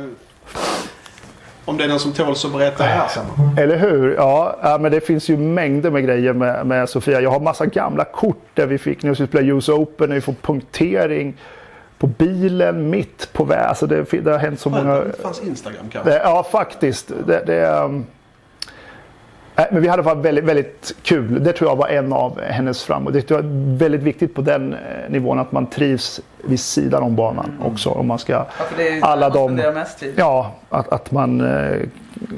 Om 1.66 1.78
det 1.78 1.84
är 1.84 1.88
någon 1.88 2.00
som 2.00 2.14
tåls 2.14 2.46
att 2.46 2.52
berätta 2.54 2.84
här 2.84 3.08
sammanhanget. 3.08 3.60
Eller 3.60 3.78
hur? 3.78 4.16
Ja, 4.16 4.78
men 4.82 4.92
det 4.92 5.02
finns 5.02 5.30
ju 5.30 5.38
mängder 5.38 5.92
med 5.92 6.04
grejer 6.04 6.34
med, 6.34 6.66
med 6.66 6.90
Sofia. 6.90 7.22
Jag 7.22 7.30
har 7.32 7.40
massa 7.40 7.66
gamla 7.66 8.04
kort 8.04 8.42
där 8.54 8.66
vi 8.66 8.78
fick 8.78 9.04
när 9.04 9.10
vi 9.10 9.16
skulle 9.16 9.28
spela 9.28 9.48
US 9.48 9.70
Open, 9.70 10.10
när 10.10 10.16
vi 10.16 10.22
får 10.22 10.34
punktering 10.42 11.38
på 11.98 12.08
bilen 12.08 12.90
mitt 12.90 13.30
på 13.34 13.44
väg. 13.44 13.60
Alltså 13.66 13.88
det, 13.88 14.04
det 14.12 14.32
har 14.32 14.38
hänt 14.38 14.60
så 14.60 14.70
Skönt 14.70 14.86
många... 14.86 15.00
det 15.00 15.22
fanns 15.22 15.42
Instagram 15.44 15.86
kanske. 15.92 16.10
Det, 16.12 16.18
ja, 16.24 16.44
faktiskt. 16.52 17.12
Det, 17.28 17.44
det. 17.46 17.88
Nej, 17.90 18.02
men 19.72 19.82
vi 19.82 19.88
hade 19.88 20.02
varit 20.02 20.26
väldigt, 20.26 20.44
väldigt 20.44 20.96
kul. 21.04 21.44
Det 21.44 21.54
tror 21.54 21.70
jag 21.70 21.76
var 21.76 21.88
en 21.88 22.14
av 22.14 22.42
hennes 22.42 22.84
framgångar. 22.84 23.14
Det 23.14 23.22
tror 23.22 23.40
jag 23.40 23.46
är 23.50 23.78
väldigt 23.78 24.02
viktigt 24.02 24.36
på 24.36 24.42
den 24.42 24.74
eh, 24.74 24.80
nivån 25.10 25.40
att 25.40 25.52
man 25.52 25.66
trivs 25.68 26.22
vid 26.44 26.60
sidan 26.60 27.04
om 27.04 27.16
banan 27.16 27.52
också. 27.64 27.90
Om 27.90 28.08
man 28.08 28.20
ska... 28.20 28.34
Ja, 28.34 28.46
för 28.70 28.78
det 28.78 28.90
är 28.90 29.02
Alla 29.06 29.30
man 29.30 29.56
de- 29.58 29.72
mest 29.72 30.00
tid. 30.00 30.14
Ja, 30.18 30.52
att, 30.70 30.90
att 30.90 31.12
man 31.12 31.42
eh, 31.42 31.78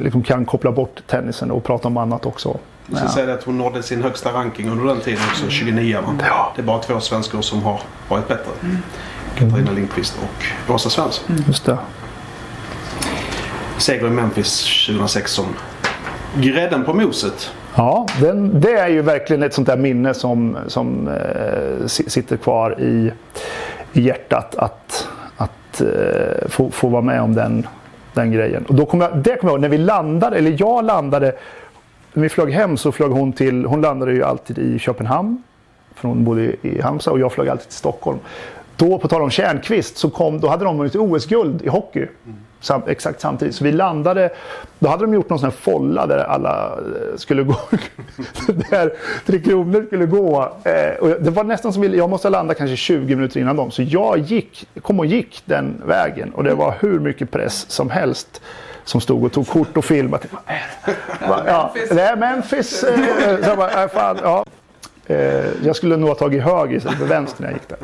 liksom 0.02 0.24
kan 0.24 0.46
koppla 0.46 0.72
bort 0.72 1.02
tennisen 1.08 1.52
och 1.52 1.64
prata 1.64 1.88
om 1.88 1.98
annat 1.98 2.26
också. 2.26 2.58
Jag 2.88 2.98
ska 3.00 3.08
säga 3.08 3.34
att 3.34 3.44
hon 3.44 3.58
nådde 3.58 3.84
sin 3.84 4.04
högsta 4.04 4.34
ranking 4.34 4.70
under 4.70 4.86
den 4.86 5.00
tiden 5.00 5.20
också, 5.32 5.50
29 5.50 5.98
va? 6.02 6.14
Ja. 6.30 6.52
Det 6.56 6.62
är 6.62 6.66
bara 6.66 6.80
två 6.80 7.00
svenskor 7.00 7.42
som 7.42 7.64
har 7.64 7.80
varit 8.10 8.28
bättre. 8.28 8.52
Katarina 9.36 9.72
Lindqvist 9.72 10.20
och 10.68 10.74
Åsa 10.76 10.90
Svensson. 10.90 11.44
Just 11.48 11.66
det. 11.66 11.78
Seger 13.78 14.08
i 14.08 14.10
Memphis 14.10 14.86
2016. 14.88 15.46
Grädden 16.38 16.84
på 16.86 16.94
moset. 16.94 17.52
Ja, 17.76 18.06
den, 18.22 18.62
det 18.62 18.72
är 18.74 18.88
ju 18.88 19.02
verkligen 19.02 19.44
ett 19.44 19.54
sånt 19.54 19.68
där 19.68 19.78
minne 19.78 20.14
som, 20.14 20.58
som 20.68 21.08
eh, 21.08 21.86
si- 21.88 22.10
sitter 22.10 22.38
kvar 22.38 22.80
i, 22.82 23.12
i 23.94 24.02
hjärtat. 24.02 24.56
Att, 24.56 25.08
att 25.38 25.82
eh, 25.82 26.48
få, 26.50 26.72
få 26.72 26.88
vara 26.88 27.02
med 27.02 27.22
om 27.22 27.36
den, 27.36 27.68
den 28.14 28.32
grejen. 28.32 28.66
Och 28.66 28.76
då 28.76 28.86
kommer 28.86 29.10
jag, 29.10 29.18
det 29.18 29.36
kommer 29.36 29.52
jag 29.54 29.58
ihåg, 29.58 29.62
när 29.62 29.70
vi 29.70 29.78
landade, 29.78 30.38
eller 30.38 30.56
jag 30.60 30.86
landade. 30.86 31.36
När 32.14 32.24
vi 32.24 32.30
flög 32.30 32.52
hem 32.54 32.78
så 32.78 32.92
flög 32.92 33.12
hon 33.12 33.34
till, 33.34 33.66
hon 33.66 33.82
landade 33.82 34.14
ju 34.14 34.24
alltid 34.24 34.58
i 34.58 34.80
Köpenhamn. 34.80 35.44
För 35.96 36.08
hon 36.08 36.24
bodde 36.24 36.42
i- 36.42 36.82
Halmstad 36.84 37.14
och 37.14 37.20
jag 37.20 37.32
flög 37.32 37.50
alltid 37.50 37.68
till 37.68 37.78
Stockholm. 37.78 38.20
Då, 38.78 38.98
på 38.98 39.08
tal 39.08 39.22
om 39.22 39.30
Kärnqvist, 39.30 39.98
så 39.98 40.10
kom, 40.10 40.40
då 40.40 40.48
hade 40.48 40.66
de 40.66 40.78
vunnit 40.78 40.96
OS-guld 40.96 41.62
i 41.62 41.70
hockey. 41.70 42.06
Sam, 42.62 42.82
exakt 42.88 43.22
samtidigt. 43.22 43.56
Så 43.56 43.64
vi 43.64 43.72
landade, 43.72 44.30
då 44.80 44.90
hade 44.90 45.04
de 45.04 45.14
gjort 45.14 45.30
någon 45.30 45.40
sån 45.40 45.50
här 45.50 45.58
folla 45.58 46.08
där 46.08 46.18
alla 46.18 46.66
eh, 46.66 47.18
skulle 47.18 47.44
gå. 47.44 47.56
där 48.70 48.94
Tre 49.26 49.40
Kronor 49.40 49.86
skulle 49.88 50.06
gå. 50.06 50.54
Eh, 50.64 51.00
och 51.02 51.08
det 51.22 51.30
var 51.32 51.44
nästan 51.44 51.74
som, 51.74 51.84
jag 51.84 52.10
måste 52.10 52.30
landa 52.30 52.54
kanske 52.54 52.76
20 52.76 53.16
minuter 53.16 53.40
innan 53.40 53.56
dem. 53.56 53.72
Så 53.72 53.82
jag 53.84 54.18
gick, 54.18 54.68
kom 54.82 55.00
och 55.00 55.06
gick 55.06 55.42
den 55.46 55.82
vägen. 55.86 56.34
Och 56.34 56.44
det 56.44 56.54
var 56.54 56.74
hur 56.80 57.00
mycket 57.00 57.32
press 57.32 57.66
som 57.72 57.90
helst 57.90 58.42
som 58.84 59.02
stod 59.02 59.24
och 59.24 59.32
tog 59.32 59.48
kort 59.48 59.78
och 59.78 59.86
filmade. 59.86 60.24
Vad 61.28 61.40
är 61.40 61.44
det? 61.46 61.52
Ja, 61.52 61.74
det 61.92 62.02
är 62.02 62.16
Memphis. 62.16 62.84
eh, 62.84 63.00
Så 63.44 63.50
jag 63.50 63.58
bara, 63.58 63.84
äh, 63.84 63.90
fan, 63.90 64.18
ja. 64.24 64.46
Eh, 65.08 65.46
Jag 65.64 65.76
skulle 65.76 65.98
nog 65.98 66.10
ha 66.10 66.16
tagit 66.16 66.44
höger 66.44 66.76
istället 66.78 66.98
för 67.00 67.06
vänster 67.06 67.42
när 67.44 67.50
jag 67.50 67.54
gick 67.60 67.70
där. 67.70 67.78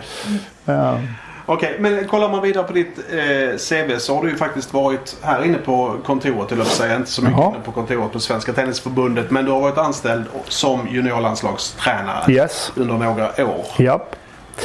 Ja. 0.65 0.99
Okej, 1.47 1.75
men 1.79 2.07
kollar 2.07 2.29
man 2.29 2.41
vidare 2.41 2.63
på 2.63 2.73
ditt 2.73 2.97
eh, 2.97 3.57
CV 3.57 3.97
så 3.97 4.15
har 4.15 4.23
du 4.23 4.29
ju 4.29 4.35
faktiskt 4.37 4.73
varit 4.73 5.17
här 5.21 5.45
inne 5.45 5.57
på 5.57 5.95
kontoret, 6.05 6.51
eller 6.51 6.63
säga 6.63 6.95
inte 6.95 7.09
så 7.11 7.21
mycket 7.23 7.37
Jaha. 7.39 7.53
på 7.65 7.71
kontoret 7.71 8.11
på 8.11 8.19
Svenska 8.19 8.53
Tennisförbundet. 8.53 9.31
Men 9.31 9.45
du 9.45 9.51
har 9.51 9.59
varit 9.61 9.77
anställd 9.77 10.23
som 10.47 10.87
juniorlandslagstränare 10.87 12.31
Yes. 12.33 12.71
under 12.75 12.93
några 12.93 13.25
år. 13.45 13.65
Japp. 13.77 14.15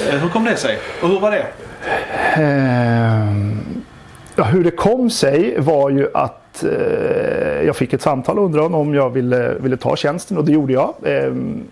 Eh, 0.08 0.14
hur 0.18 0.28
kom 0.28 0.44
det 0.44 0.56
sig? 0.56 0.78
Och 1.02 1.08
hur 1.08 1.20
var 1.20 1.30
det? 1.30 1.46
Ja, 4.36 4.44
hur 4.44 4.64
det 4.64 4.70
kom 4.70 5.10
sig 5.10 5.60
var 5.60 5.90
ju 5.90 6.08
att 6.14 6.64
eh, 6.64 7.62
jag 7.66 7.76
fick 7.76 7.92
ett 7.92 8.02
samtal 8.02 8.38
och 8.38 8.44
undrade 8.44 8.76
om 8.76 8.94
jag 8.94 9.10
ville, 9.10 9.54
ville 9.54 9.76
ta 9.76 9.96
tjänsten 9.96 10.38
och 10.38 10.44
det 10.44 10.52
gjorde 10.52 10.72
jag. 10.72 10.94
Ehm, 11.06 11.62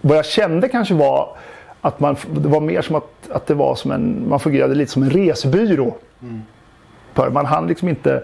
vad 0.00 0.16
jag 0.18 0.24
kände 0.26 0.68
kanske 0.68 0.94
var 0.94 1.36
att 1.80 2.00
man, 2.00 2.16
det 2.34 2.48
var 2.48 2.60
mer 2.60 2.82
som 2.82 2.96
att, 2.96 3.30
att 3.30 3.46
det 3.46 3.54
var 3.54 3.74
som 3.74 3.90
en, 3.90 4.28
man 4.28 4.40
fungerade 4.40 4.74
lite 4.74 4.92
som 4.92 5.02
en 5.02 5.10
resebyrå. 5.10 5.94
För 7.14 7.30
man 7.30 7.46
hann 7.46 7.66
liksom 7.66 7.88
inte 7.88 8.22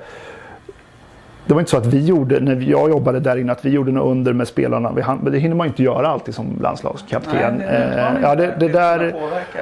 det 1.47 1.55
var 1.55 1.61
inte 1.61 1.71
så 1.71 1.77
att 1.77 1.87
vi 1.87 2.05
gjorde, 2.05 2.41
när 2.41 2.61
jag 2.61 2.91
jobbade 2.91 3.21
där 3.21 3.37
inne, 3.37 3.53
att 3.53 3.65
vi 3.65 3.71
gjorde 3.71 3.93
något 3.93 4.11
under 4.11 4.33
med 4.33 4.49
spelarna. 4.49 4.93
Vi 4.93 5.03
hann, 5.03 5.19
men 5.23 5.33
det 5.33 5.39
hinner 5.39 5.57
man 5.57 5.67
inte 5.67 5.83
göra 5.83 6.09
alltid 6.09 6.35
som 6.35 6.59
landslagskapten. 6.61 7.35
Nej, 7.35 7.67
det 7.69 7.75
en 7.75 8.17
Eh, 8.17 8.23
ja, 8.23 8.35
det, 8.35 8.55
det 8.59 8.69
där, 8.69 9.15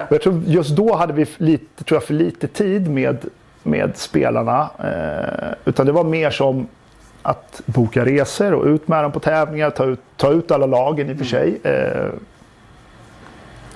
jag 0.08 0.22
tror 0.22 0.42
just 0.46 0.76
då 0.76 0.94
hade 0.94 1.12
vi 1.12 1.26
lite, 1.36 1.84
tror 1.84 1.96
jag, 1.96 2.04
för 2.04 2.14
lite 2.14 2.46
tid 2.46 2.90
med, 2.90 3.16
med 3.62 3.96
spelarna. 3.96 4.68
Eh, 4.78 5.54
utan 5.64 5.86
det 5.86 5.92
var 5.92 6.04
mer 6.04 6.30
som 6.30 6.66
att 7.22 7.62
boka 7.66 8.04
resor 8.04 8.54
och 8.54 8.66
ut 8.66 8.88
med 8.88 9.04
dem 9.04 9.12
på 9.12 9.20
tävlingar, 9.20 9.70
ta 9.70 9.84
ut, 9.84 10.00
ta 10.16 10.32
ut 10.32 10.50
alla 10.50 10.66
lagen 10.66 11.10
i 11.10 11.14
och 11.14 11.18
för 11.18 11.24
sig. 11.24 11.58
Eh, 11.62 12.08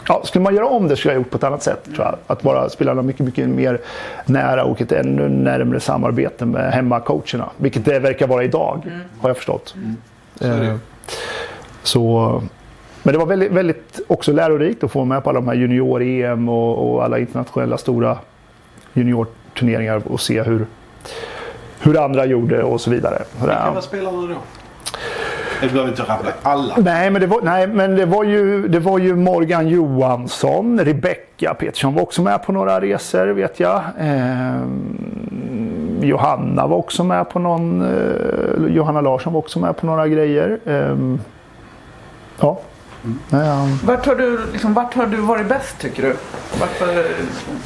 ja, 0.08 0.22
skulle 0.24 0.42
man 0.42 0.54
göra 0.54 0.66
om 0.66 0.88
det 0.88 0.96
skulle 0.96 1.14
jag 1.14 1.20
gjort 1.20 1.30
på 1.30 1.36
ett 1.36 1.44
annat 1.44 1.62
sätt. 1.62 1.84
Tror 1.84 2.06
jag. 2.06 2.16
Att 2.26 2.44
vara 2.44 2.68
spelarna 2.68 3.02
mycket, 3.02 3.26
mycket 3.26 3.48
mer 3.48 3.80
nära 4.24 4.64
och 4.64 4.80
ett 4.80 4.92
ännu 4.92 5.28
närmare 5.28 5.80
samarbete 5.80 6.46
med 6.46 6.72
hemmacoacherna. 6.72 7.50
Vilket 7.56 7.84
det 7.84 7.98
verkar 7.98 8.26
vara 8.26 8.44
idag, 8.44 8.82
har 9.20 9.28
jag 9.28 9.36
förstått. 9.36 9.74
Så 10.38 10.44
är 10.44 10.58
det 10.58 10.64
ju. 10.64 10.70
Eh, 10.70 10.76
Så, 11.82 12.42
men 13.02 13.12
det 13.12 13.18
var 13.18 13.26
väldigt, 13.26 13.52
väldigt 13.52 14.00
också 14.06 14.32
lärorikt 14.32 14.84
att 14.84 14.90
få 14.92 15.04
med 15.04 15.24
på 15.24 15.30
alla 15.30 15.40
de 15.40 15.48
här 15.48 15.54
junior-EM 15.54 16.48
och, 16.48 16.94
och 16.94 17.04
alla 17.04 17.18
internationella 17.18 17.78
stora 17.78 18.18
juniorturneringar 18.92 20.02
och 20.06 20.20
se 20.20 20.42
hur, 20.42 20.66
hur 21.80 22.04
andra 22.04 22.26
gjorde 22.26 22.62
och 22.62 22.80
så 22.80 22.90
vidare. 22.90 23.22
Vilka 23.40 23.70
var 23.74 23.80
spelarna 23.80 24.26
då? 24.26 24.34
Du 25.60 25.68
behöver 25.68 25.88
inte 25.90 26.02
rabbla 26.02 26.30
alla. 26.42 26.74
Nej, 26.78 27.10
men 27.10 27.20
det 27.20 27.26
var, 27.26 27.40
nej, 27.42 27.66
men 27.66 27.96
det 27.96 28.06
var, 28.06 28.24
ju, 28.24 28.68
det 28.68 28.78
var 28.78 28.98
ju 28.98 29.16
Morgan 29.16 29.68
Johansson, 29.68 30.80
Rebecca 30.84 31.54
Petersson 31.54 31.94
var 31.94 32.02
också 32.02 32.22
med 32.22 32.42
på 32.42 32.52
några 32.52 32.80
resor 32.80 33.26
vet 33.26 33.60
jag. 33.60 33.82
Ehm, 33.98 35.98
Johanna 36.02 36.66
var 36.66 36.76
också 36.76 37.04
med 37.04 37.28
på 37.30 37.38
någon, 37.38 37.82
eh, 37.82 38.74
Johanna 38.74 39.00
Larsson 39.00 39.32
var 39.32 39.40
också 39.40 39.58
med 39.58 39.76
på 39.76 39.86
några 39.86 40.08
grejer. 40.08 40.58
Ehm, 40.66 41.20
ja. 42.40 42.60
Ehm, 43.32 43.78
Vart 43.84 44.06
har, 44.06 44.14
du, 44.14 44.40
liksom, 44.52 44.74
vart 44.74 44.94
har 44.94 45.06
du 45.06 45.16
varit 45.16 45.48
bäst 45.48 45.78
tycker 45.78 46.02
du? 46.02 46.16
Vart 46.60 46.80
var 46.80 47.04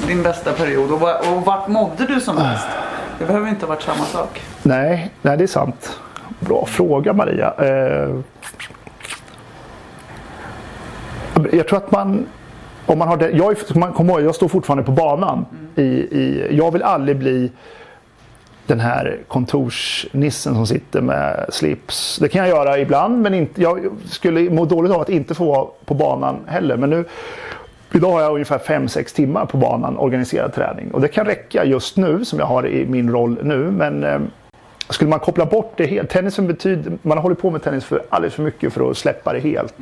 din 0.07 0.23
bästa 0.23 0.53
period? 0.53 0.93
Och, 0.93 1.01
va- 1.01 1.19
och 1.35 1.45
vart 1.45 1.69
mådde 1.69 2.07
du 2.07 2.21
som 2.21 2.37
bäst? 2.37 2.67
Det 3.19 3.25
behöver 3.25 3.49
inte 3.49 3.67
ha 3.67 3.75
varit 3.75 3.83
samma 3.83 4.05
sak. 4.05 4.43
nej, 4.63 5.11
nej, 5.23 5.37
det 5.37 5.45
är 5.45 5.49
sant. 5.49 5.99
Bra 6.47 6.67
fråga 6.67 7.13
Maria. 7.13 7.55
Eh, 7.59 8.17
jag 11.53 11.69
tror 11.69 11.77
att 11.77 11.91
man 11.91 12.27
om 12.87 12.99
man 12.99 13.09
har 13.09 13.17
det, 13.17 13.31
jag, 13.31 13.57
man 13.75 13.93
kommer 13.93 14.13
ihåg, 14.13 14.23
jag 14.23 14.35
står 14.35 14.49
fortfarande 14.49 14.85
på 14.85 14.93
banan. 14.93 15.47
I, 15.77 15.83
i, 15.83 16.49
jag 16.51 16.71
vill 16.71 16.83
aldrig 16.83 17.17
bli 17.17 17.51
den 18.67 18.81
här 18.81 19.19
kontorsnissen 19.29 20.55
som 20.55 20.67
sitter 20.67 21.01
med 21.01 21.47
slips. 21.49 22.19
Det 22.19 22.29
kan 22.29 22.49
jag 22.49 22.57
göra 22.57 22.79
ibland 22.79 23.23
men 23.23 23.35
inte, 23.35 23.63
jag 23.63 23.81
skulle 24.05 24.51
må 24.51 24.65
dåligt 24.65 24.93
av 24.93 25.01
att 25.01 25.09
inte 25.09 25.35
få 25.35 25.45
vara 25.45 25.67
på 25.85 25.95
banan 25.95 26.37
heller. 26.47 26.77
Men 26.77 26.91
nu, 26.91 27.05
idag 27.95 28.13
har 28.13 28.21
jag 28.21 28.33
ungefär 28.33 28.59
5-6 28.59 29.15
timmar 29.17 29.47
på 29.47 29.57
banan 29.57 29.99
organiserad 29.99 30.55
träning. 30.55 30.91
Och 30.91 31.01
det 31.01 31.09
kan 31.09 31.27
räcka 31.27 31.65
just 31.65 31.97
nu 31.97 32.25
som 32.25 32.39
jag 32.39 32.47
har 32.47 32.67
i 32.67 32.87
min 32.87 33.11
roll 33.11 33.39
nu. 33.43 33.57
Men 33.71 34.05
eh, 34.05 34.21
skulle 34.89 35.11
man 35.11 35.21
koppla 35.21 35.47
bort 35.47 35.73
det 35.77 35.87
helt. 35.87 36.11
Tennisen 36.11 36.47
betyder, 36.47 36.93
man 37.03 37.19
har 37.19 37.23
hållit 37.23 37.41
på 37.41 37.51
med 37.51 37.63
tennis 37.63 37.85
för 37.85 38.03
alldeles 38.09 38.35
för 38.35 38.43
mycket 38.43 38.73
för 38.73 38.91
att 38.91 38.97
släppa 38.97 39.33
det 39.33 39.41
helt 39.41 39.75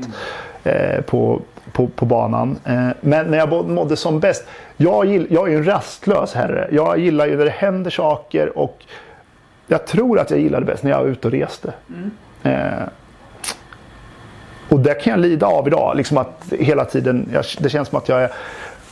eh, 0.64 1.00
på, 1.00 1.40
på, 1.72 1.86
på 1.86 2.04
banan. 2.04 2.58
Eh, 2.64 2.88
men 3.00 3.26
när 3.26 3.38
jag 3.38 3.68
mådde 3.68 3.96
som 3.96 4.20
bäst. 4.20 4.44
Jag, 4.76 5.06
gill, 5.06 5.26
jag 5.30 5.46
är 5.46 5.50
ju 5.52 5.56
en 5.56 5.64
rastlös 5.64 6.34
herre. 6.34 6.68
Jag 6.72 6.98
gillar 6.98 7.26
ju 7.26 7.36
när 7.36 7.44
det 7.44 7.50
händer 7.50 7.90
saker 7.90 8.58
och 8.58 8.84
jag 9.66 9.86
tror 9.86 10.18
att 10.18 10.30
jag 10.30 10.40
gillade 10.40 10.66
bäst 10.66 10.82
när 10.82 10.90
jag 10.90 10.98
var 10.98 11.06
ute 11.06 11.28
och 11.28 11.32
reste. 11.32 11.72
Eh, 12.42 12.88
och 14.68 14.80
det 14.80 14.94
kan 14.94 15.10
jag 15.10 15.20
lida 15.20 15.46
av 15.46 15.66
idag. 15.66 15.96
Liksom 15.96 16.18
att 16.18 16.52
hela 16.58 16.84
tiden, 16.84 17.28
jag, 17.32 17.44
det 17.58 17.70
känns 17.70 17.88
som 17.88 17.98
att 17.98 18.08
jag 18.08 18.22
är, 18.22 18.30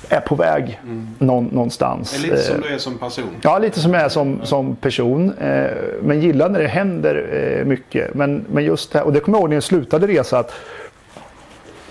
är 0.09 0.21
på 0.21 0.35
väg 0.35 0.81
någon, 1.19 1.45
någonstans. 1.45 2.23
Det 2.23 2.29
är 2.29 2.31
lite 2.31 2.43
som 2.43 2.57
Eh, 2.57 2.63
du 2.69 2.75
är 2.75 2.79
som 2.79 2.99
person. 2.99 3.31
Ja, 3.41 3.59
lite 3.59 3.81
som 3.81 3.95
jag 3.95 4.03
är 4.03 4.09
som, 4.09 4.41
som 4.43 4.77
person. 4.77 5.33
Eh, 5.33 5.71
men 6.03 6.21
gillar 6.21 6.49
när 6.49 6.61
det 6.61 6.69
händer 6.69 7.29
eh, 7.33 7.65
mycket. 7.65 8.15
Men, 8.15 8.45
men 8.53 8.65
just 8.65 8.93
det 8.93 8.99
här, 8.99 9.07
och 9.07 9.13
det 9.13 9.21
kommer 9.21 9.39
jag 9.39 9.43
ihåg 9.43 9.49
när 9.49 9.57
jag 9.57 9.63
slutade 9.63 10.07
resa. 10.07 10.39
Att, 10.39 10.53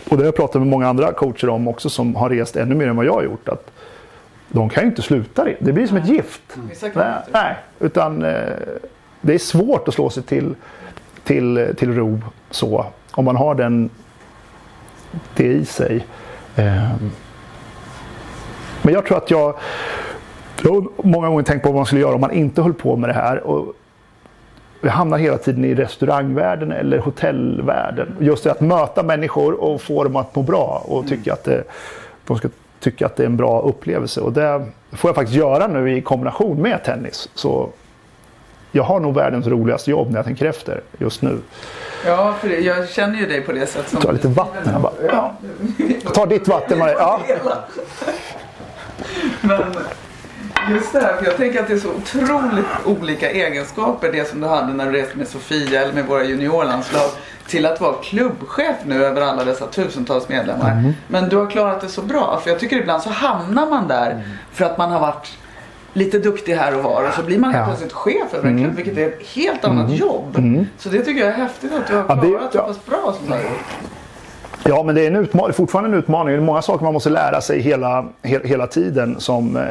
och 0.10 0.18
det 0.18 0.24
har 0.24 0.26
jag 0.26 0.36
pratat 0.36 0.62
med 0.62 0.68
många 0.68 0.88
andra 0.88 1.12
coacher 1.12 1.50
om 1.50 1.68
också 1.68 1.90
som 1.90 2.16
har 2.16 2.30
rest 2.30 2.56
ännu 2.56 2.76
mer 2.76 2.88
än 2.88 2.96
vad 2.96 3.06
jag 3.06 3.14
har 3.14 3.24
gjort. 3.24 3.50
Att 3.50 3.72
de 4.48 4.70
kan 4.70 4.84
ju 4.84 4.90
inte 4.90 5.02
sluta 5.02 5.44
det. 5.44 5.56
Det 5.60 5.74
blir 5.74 5.88
som 5.88 5.98
ett 5.98 6.10
gift. 6.10 6.42
Kan 6.82 6.92
Nej, 6.94 7.14
nej, 7.32 7.56
utan 7.80 8.20
det 9.22 9.34
är 9.34 9.38
svårt 9.38 9.88
att 9.88 9.94
slå 9.94 10.10
sig 10.10 10.24
till, 10.24 10.56
till, 11.24 11.74
till 11.78 11.96
ro 11.96 12.22
så. 12.52 12.86
Om 13.12 13.26
man 13.26 13.36
har 13.36 13.56
den, 13.56 13.90
det 15.36 15.48
i 15.48 15.66
sig. 15.66 16.06
Eh, 16.56 16.92
men 18.82 18.94
jag 18.94 19.06
tror 19.06 19.18
att 19.18 19.32
jag, 19.32 19.56
jag 20.64 20.72
har 20.72 20.88
många 21.08 21.28
gånger 21.28 21.44
tänkt 21.44 21.64
på 21.64 21.70
vad 21.70 21.76
man 21.76 21.86
skulle 21.86 22.02
göra 22.02 22.16
om 22.16 22.22
man 22.22 22.32
inte 22.32 22.62
höll 22.62 22.74
på 22.74 22.96
med 22.96 23.10
det 23.10 23.14
här. 23.14 23.48
Och 23.48 23.74
jag 24.82 24.92
hamnar 24.92 25.18
hela 25.18 25.38
tiden 25.38 25.66
i 25.66 25.76
restaurangvärlden 25.76 26.72
eller 26.72 26.98
hotellvärlden. 26.98 28.16
Just 28.20 28.44
det 28.44 28.52
att 28.52 28.62
möta 28.62 29.04
människor 29.04 29.54
och 29.64 29.82
få 29.82 30.04
dem 30.04 30.16
att 30.16 30.36
må 30.36 30.42
bra 30.42 30.84
och 30.86 31.08
tycka 31.08 31.34
att 31.34 31.44
det, 31.44 31.64
de 32.28 32.38
ska 32.38 32.50
tycka 32.80 33.06
att 33.06 33.16
det 33.16 33.24
är 33.24 33.28
en 33.28 33.38
bra 33.38 33.62
upplevelse. 33.62 34.22
Och 34.22 34.34
det 34.34 34.66
får 34.92 35.08
jag 35.08 35.16
faktiskt 35.16 35.38
göra 35.38 35.68
nu 35.68 35.98
i 35.98 36.02
kombination 36.02 36.62
med 36.62 36.84
tennis. 36.84 37.30
Så 37.34 37.70
jag 38.72 38.84
har 38.84 39.00
nog 39.00 39.16
världens 39.16 39.48
roligaste 39.48 39.92
jobb 39.92 40.10
när 40.10 40.18
jag 40.18 40.26
tänker 40.26 40.46
efter 40.46 40.82
just 40.98 41.22
nu. 41.22 41.38
Ja, 42.06 42.36
för 42.42 42.50
jag 42.50 42.90
känner 42.90 43.20
ju 43.20 43.26
dig 43.26 43.42
på 43.42 43.52
det 43.52 43.66
sättet. 43.66 44.02
Ta 44.02 44.12
lite 44.12 44.28
vatten 44.28 44.74
här 44.74 44.80
bara. 44.80 44.94
Ja. 45.12 45.34
Ta 46.14 46.26
ditt 46.26 46.48
vatten 46.48 46.80
Maria. 46.80 46.96
Ja. 47.00 47.20
Men 49.42 49.60
Just 50.72 50.94
det 50.94 51.00
här, 51.00 51.16
för 51.18 51.26
jag 51.26 51.38
tänker 51.38 51.60
att 51.62 51.68
det 51.68 51.74
är 51.74 51.78
så 51.78 51.90
otroligt 51.90 52.66
olika 52.86 53.32
egenskaper 53.32 54.12
det 54.12 54.30
som 54.30 54.42
du 54.42 54.48
hade 54.48 54.74
när 54.74 54.86
du 54.86 54.92
reste 54.92 55.18
med 55.18 55.28
Sofia 55.28 55.82
eller 55.82 55.94
med 55.94 56.06
våra 56.06 56.24
juniorlandslag 56.24 57.10
till 57.48 57.66
att 57.66 57.82
vara 57.82 57.94
klubbchef 57.94 58.76
nu 58.86 59.06
över 59.06 59.22
alla 59.22 59.44
dessa 59.46 59.68
tusentals 59.68 60.30
medlemmar. 60.30 60.72
Mm. 60.72 60.94
Men 61.08 61.30
du 61.30 61.36
har 61.38 61.50
klarat 61.50 61.82
det 61.82 61.88
så 61.90 62.02
bra. 62.02 62.40
För 62.44 62.50
jag 62.50 62.60
tycker 62.60 62.78
ibland 62.78 63.04
så 63.04 63.10
hamnar 63.10 63.70
man 63.70 63.88
där 63.88 64.12
Mm. 64.12 64.24
för 64.54 64.66
att 64.66 64.78
man 64.78 64.92
har 64.92 65.00
varit 65.00 65.38
lite 65.94 66.20
duktig 66.20 66.56
här 66.56 66.76
och 66.78 66.84
var 66.84 67.08
och 67.08 67.14
så 67.14 67.24
blir 67.24 67.38
man 67.40 67.52
helt 67.52 67.62
Ja. 67.62 67.66
plötsligt 67.68 67.94
chef 67.94 68.34
över 68.34 68.50
en 68.50 68.58
klubb 68.64 68.76
vilket 68.76 68.98
är 68.98 69.08
ett 69.08 69.28
helt 69.36 69.66
annat 69.66 69.92
jobb. 69.92 70.38
Så 70.78 70.90
det 70.90 71.00
tycker 71.06 71.20
jag 71.22 71.30
är 71.30 71.38
häftigt 71.38 71.72
att 71.74 71.88
du 71.88 71.94
har 71.96 72.04
Mm. 72.04 72.18
Ja, 72.18 72.24
det- 72.24 72.30
klarat 72.38 72.52
så 72.52 72.58
ja. 72.58 72.68
pass 72.68 72.86
bra 72.86 73.14
som 73.18 73.26
du 73.28 73.32
har 73.34 73.40
gjort. 73.40 73.66
Ja, 74.70 74.84
men 74.84 74.96
det 74.96 75.02
är 75.02 75.08
en 75.08 75.16
utmaning, 75.16 75.54
fortfarande 75.54 75.90
en 75.90 76.00
utmaning. 76.00 76.34
Det 76.36 76.42
är 76.42 76.46
många 76.46 76.62
saker 76.62 76.84
man 76.84 76.94
måste 76.94 77.10
lära 77.10 77.42
sig 77.42 77.60
hela, 77.60 78.06
he, 78.24 78.40
hela 78.44 78.68
tiden. 78.68 79.20
Som 79.20 79.58
eh, 79.58 79.64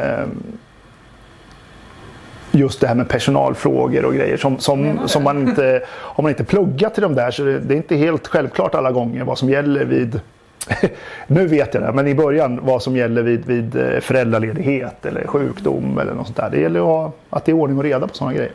just 2.50 2.80
det 2.80 2.86
här 2.86 2.94
med 2.94 3.08
personalfrågor 3.08 4.04
och 4.04 4.14
grejer. 4.14 4.36
Som, 4.36 4.58
som, 4.58 5.08
som 5.08 5.24
man 5.24 5.48
inte, 5.48 5.82
om 5.98 6.22
man 6.22 6.30
inte 6.30 6.44
pluggat 6.44 6.94
till 6.94 7.02
de 7.02 7.14
där 7.14 7.30
så 7.30 7.42
det, 7.42 7.58
det 7.58 7.74
är 7.74 7.76
inte 7.76 7.96
helt 7.96 8.26
självklart 8.26 8.74
alla 8.74 8.92
gånger 8.92 9.24
vad 9.24 9.38
som 9.38 9.50
gäller 9.50 9.84
vid 9.84 10.20
nu 11.26 11.46
vet 11.46 11.74
jag 11.74 11.82
det, 11.82 11.92
men 11.92 12.06
i 12.06 12.14
början 12.14 12.60
vad 12.62 12.82
som 12.82 12.96
gäller 12.96 13.22
vid, 13.22 13.46
vid 13.46 13.76
eh, 13.76 14.00
föräldraledighet 14.00 15.06
eller 15.06 15.26
sjukdom 15.26 15.98
eller 15.98 16.14
något 16.14 16.26
sånt 16.26 16.36
där. 16.36 16.50
Det 16.50 16.60
gäller 16.60 16.80
att, 16.80 16.86
ha, 16.86 17.12
att 17.30 17.44
det 17.44 17.52
är 17.52 17.56
ordning 17.56 17.78
och 17.78 17.84
reda 17.84 18.06
på 18.06 18.14
sådana 18.14 18.34
grejer. 18.34 18.52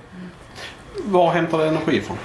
Var 1.05 1.31
hämtar 1.31 1.57
du 1.57 1.63
energi 1.65 1.97
ifrån? 1.97 2.17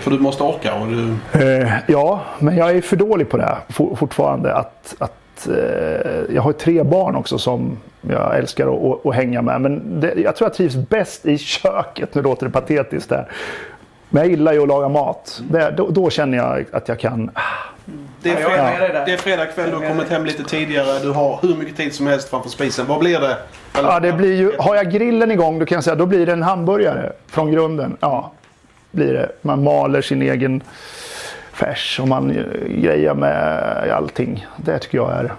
För 0.00 0.10
du 0.10 0.18
måste 0.18 0.42
orka 0.42 0.74
och 0.74 0.86
du... 0.86 1.14
Eh, 1.62 1.72
ja, 1.86 2.20
men 2.38 2.56
jag 2.56 2.70
är 2.70 2.80
för 2.80 2.96
dålig 2.96 3.28
på 3.30 3.36
det 3.36 3.56
for, 3.68 3.94
fortfarande. 3.96 4.54
Att, 4.54 4.94
att, 4.98 5.48
eh, 5.48 6.34
jag 6.34 6.42
har 6.42 6.52
tre 6.52 6.82
barn 6.82 7.16
också 7.16 7.38
som 7.38 7.78
jag 8.00 8.38
älskar 8.38 8.66
att, 8.66 8.84
att, 8.84 9.06
att 9.06 9.14
hänga 9.14 9.42
med. 9.42 9.60
Men 9.60 10.00
det, 10.00 10.14
jag 10.16 10.36
tror 10.36 10.46
jag 10.48 10.54
trivs 10.54 10.76
bäst 10.76 11.26
i 11.26 11.38
köket. 11.38 12.14
Nu 12.14 12.22
låter 12.22 12.46
det 12.46 12.52
patetiskt 12.52 13.08
där. 13.08 13.28
Men 14.12 14.22
jag 14.22 14.30
gillar 14.30 14.52
ju 14.52 14.62
att 14.62 14.68
laga 14.68 14.88
mat. 14.88 15.40
Det, 15.50 15.74
då, 15.76 15.88
då 15.90 16.10
känner 16.10 16.38
jag 16.38 16.64
att 16.72 16.88
jag 16.88 16.98
kan... 16.98 17.30
Det 18.22 18.30
är, 18.30 18.40
Ja, 18.40 18.48
fredag, 18.48 18.92
där. 18.92 19.06
det 19.06 19.12
är 19.12 19.16
fredag 19.16 19.46
kväll, 19.46 19.70
du 19.70 19.76
har 19.76 19.88
kommit 19.88 20.08
hem 20.08 20.24
lite 20.24 20.44
tidigare. 20.44 20.98
Du 21.02 21.10
har 21.10 21.38
hur 21.42 21.54
mycket 21.56 21.76
tid 21.76 21.94
som 21.94 22.06
helst 22.06 22.28
framför 22.30 22.48
spisen. 22.50 22.86
Vad 22.88 22.98
blir 22.98 23.20
det? 23.20 23.36
Eller- 23.78 23.88
Ja, 23.88 24.00
det 24.00 24.12
blir 24.12 24.34
ju, 24.36 24.52
har 24.58 24.76
jag 24.76 24.90
grillen 24.92 25.30
igång 25.30 25.58
då 25.58 25.66
kan 25.66 25.76
jag 25.76 25.84
säga 25.84 25.96
då 25.96 26.06
blir 26.06 26.26
det 26.26 26.32
en 26.32 26.42
hamburgare 26.42 27.12
från 27.26 27.52
grunden. 27.52 27.96
Ja, 28.00 28.32
blir 28.90 29.12
det. 29.12 29.28
Man 29.42 29.64
maler 29.64 30.00
sin 30.00 30.22
egen 30.22 30.62
färs 31.52 32.00
och 32.00 32.08
man 32.08 32.28
grejer 32.68 33.14
med 33.14 33.62
allting. 33.92 34.46
Det 34.56 34.78
tycker 34.78 34.98
jag 34.98 35.10
är... 35.12 35.32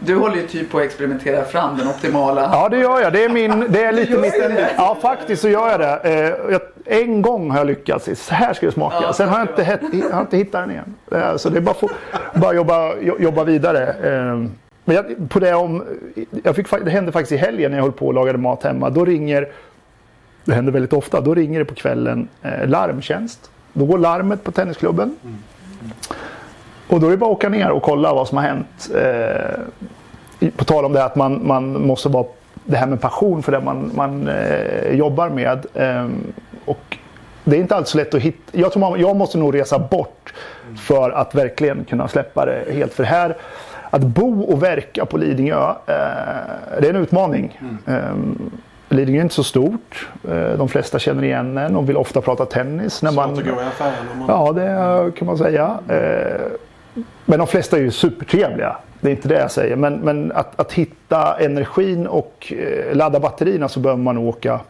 Du 0.00 0.16
håller 0.16 0.36
ju 0.36 0.46
typ 0.46 0.70
på 0.70 0.78
att 0.78 0.84
experimentera 0.84 1.44
fram 1.44 1.76
den 1.76 1.88
optimala. 1.88 2.40
Ja, 2.52 2.68
det 2.68 2.78
gör 2.78 3.00
jag. 3.00 3.12
Det 3.12 3.24
är, 3.24 3.28
min, 3.28 3.64
det 3.68 3.84
är 3.84 3.92
lite 3.92 4.18
mitt... 4.18 4.34
Ja, 4.76 4.96
faktiskt 5.02 5.42
så 5.42 5.48
gör 5.48 5.70
jag 5.70 5.80
det. 5.80 6.58
Eh, 6.86 6.98
en 7.00 7.22
gång 7.22 7.50
har 7.50 7.58
jag 7.58 7.66
lyckats. 7.66 8.08
Så 8.26 8.34
här 8.34 8.54
ska 8.54 8.66
det 8.66 8.72
smaka. 8.72 8.96
Ja, 9.02 9.12
Sen 9.12 9.28
har 9.28 9.38
jag 9.38 9.48
inte, 9.48 9.78
jag 10.08 10.14
har 10.14 10.20
inte 10.20 10.36
hittat 10.36 10.60
den 10.62 10.70
igen. 10.70 10.94
Eh, 11.12 11.36
Så 11.36 11.48
det 11.48 11.56
är 11.56 11.60
bara 11.60 11.74
att 12.32 12.40
bara 12.40 12.54
jobba, 12.54 12.92
jo- 13.00 13.16
jobba 13.20 13.44
vidare. 13.44 13.82
Eh, 13.88 14.36
Men 14.84 14.96
jag, 14.96 15.30
på 15.30 15.38
det, 15.38 15.54
om, 15.54 15.84
jag 16.44 16.56
fick, 16.56 16.70
det 16.84 16.90
hände 16.90 17.12
faktiskt 17.12 17.32
i 17.32 17.36
helgen 17.36 17.70
när 17.70 17.78
jag 17.78 17.82
höll 17.84 17.92
på 17.92 18.06
och 18.06 18.14
lagade 18.14 18.38
mat 18.38 18.62
hemma. 18.64 18.90
Då 18.90 19.04
ringer, 19.04 19.48
det 20.46 20.54
händer 20.54 20.72
väldigt 20.72 20.92
ofta, 20.92 21.20
då 21.20 21.34
ringer 21.34 21.58
det 21.58 21.64
på 21.64 21.74
kvällen 21.74 22.28
eh, 22.42 22.68
larmtjänst. 22.68 23.50
Då 23.72 23.84
går 23.84 23.98
larmet 23.98 24.44
på 24.44 24.52
tennisklubben. 24.52 25.16
Och 26.88 27.00
då 27.00 27.06
är 27.06 27.10
det 27.10 27.16
bara 27.16 27.30
att 27.30 27.36
åka 27.36 27.48
ner 27.48 27.70
och 27.70 27.82
kolla 27.82 28.14
vad 28.14 28.28
som 28.28 28.38
har 28.38 28.44
hänt. 28.44 28.90
Eh, 28.94 30.50
på 30.56 30.64
tal 30.64 30.84
om 30.84 30.92
det 30.92 31.04
att 31.04 31.16
man, 31.16 31.46
man 31.46 31.86
måste 31.86 32.08
vara 32.08 32.26
det 32.64 32.76
här 32.76 32.86
med 32.86 33.00
passion 33.00 33.42
för 33.42 33.52
det 33.52 33.60
man, 33.60 33.90
man 33.94 34.28
eh, 34.28 34.90
jobbar 34.90 35.28
med. 35.28 35.66
Eh, 35.74 36.08
och 36.64 36.98
det 37.44 37.56
är 37.56 37.60
inte 37.60 37.76
alls 37.76 37.88
så 37.88 37.98
lätt 37.98 38.14
att 38.14 38.22
hitta. 38.22 38.58
Jag, 38.58 38.72
tror 38.72 38.80
man, 38.80 39.00
jag 39.00 39.16
måste 39.16 39.38
nog 39.38 39.54
resa 39.54 39.78
bort 39.78 40.34
för 40.76 41.10
att 41.10 41.34
verkligen 41.34 41.84
kunna 41.84 42.08
släppa 42.08 42.46
det 42.46 42.64
helt. 42.72 42.94
För 42.94 43.04
här, 43.04 43.36
att 43.90 44.02
bo 44.02 44.42
och 44.42 44.62
verka 44.62 45.04
på 45.06 45.16
Lidingö, 45.16 45.68
eh, 45.70 45.94
det 46.80 46.86
är 46.86 46.90
en 46.90 46.96
utmaning. 46.96 47.60
Eh, 47.86 48.14
Lidingö 48.88 49.18
är 49.18 49.22
inte 49.22 49.34
så 49.34 49.44
stort. 49.44 50.08
Eh, 50.28 50.50
de 50.50 50.68
flesta 50.68 50.98
känner 50.98 51.24
igen 51.24 51.58
en 51.58 51.76
och 51.76 51.88
vill 51.88 51.96
ofta 51.96 52.20
prata 52.20 52.46
tennis. 52.46 53.02
När 53.02 53.10
Svårt 53.10 53.26
man, 53.26 53.38
att 53.38 53.44
gå 53.44 53.62
i 53.62 53.64
affären. 53.64 54.18
Man... 54.18 54.28
Ja, 54.28 54.52
det 54.52 55.12
kan 55.18 55.26
man 55.26 55.38
säga. 55.38 55.78
Eh, 55.88 57.02
Men 57.24 57.38
de 57.38 57.46
flesta 57.48 57.76
är 57.76 57.80
ju 57.80 57.90
supertrevliga. 57.90 58.76
Det 59.00 59.08
är 59.08 59.12
inte 59.12 59.28
det 59.28 59.38
jag 59.38 59.50
säger. 59.50 59.76
Men, 59.76 59.94
men 59.94 60.32
att, 60.32 60.60
att 60.60 60.72
hitta 60.72 61.36
energin 61.38 62.06
och 62.06 62.52
eh, 62.56 62.96
ladda 62.96 63.20
batterierna 63.20 63.68
så 63.68 63.80
behöver 63.80 64.02
man 64.02 64.18
åka, 64.18 64.60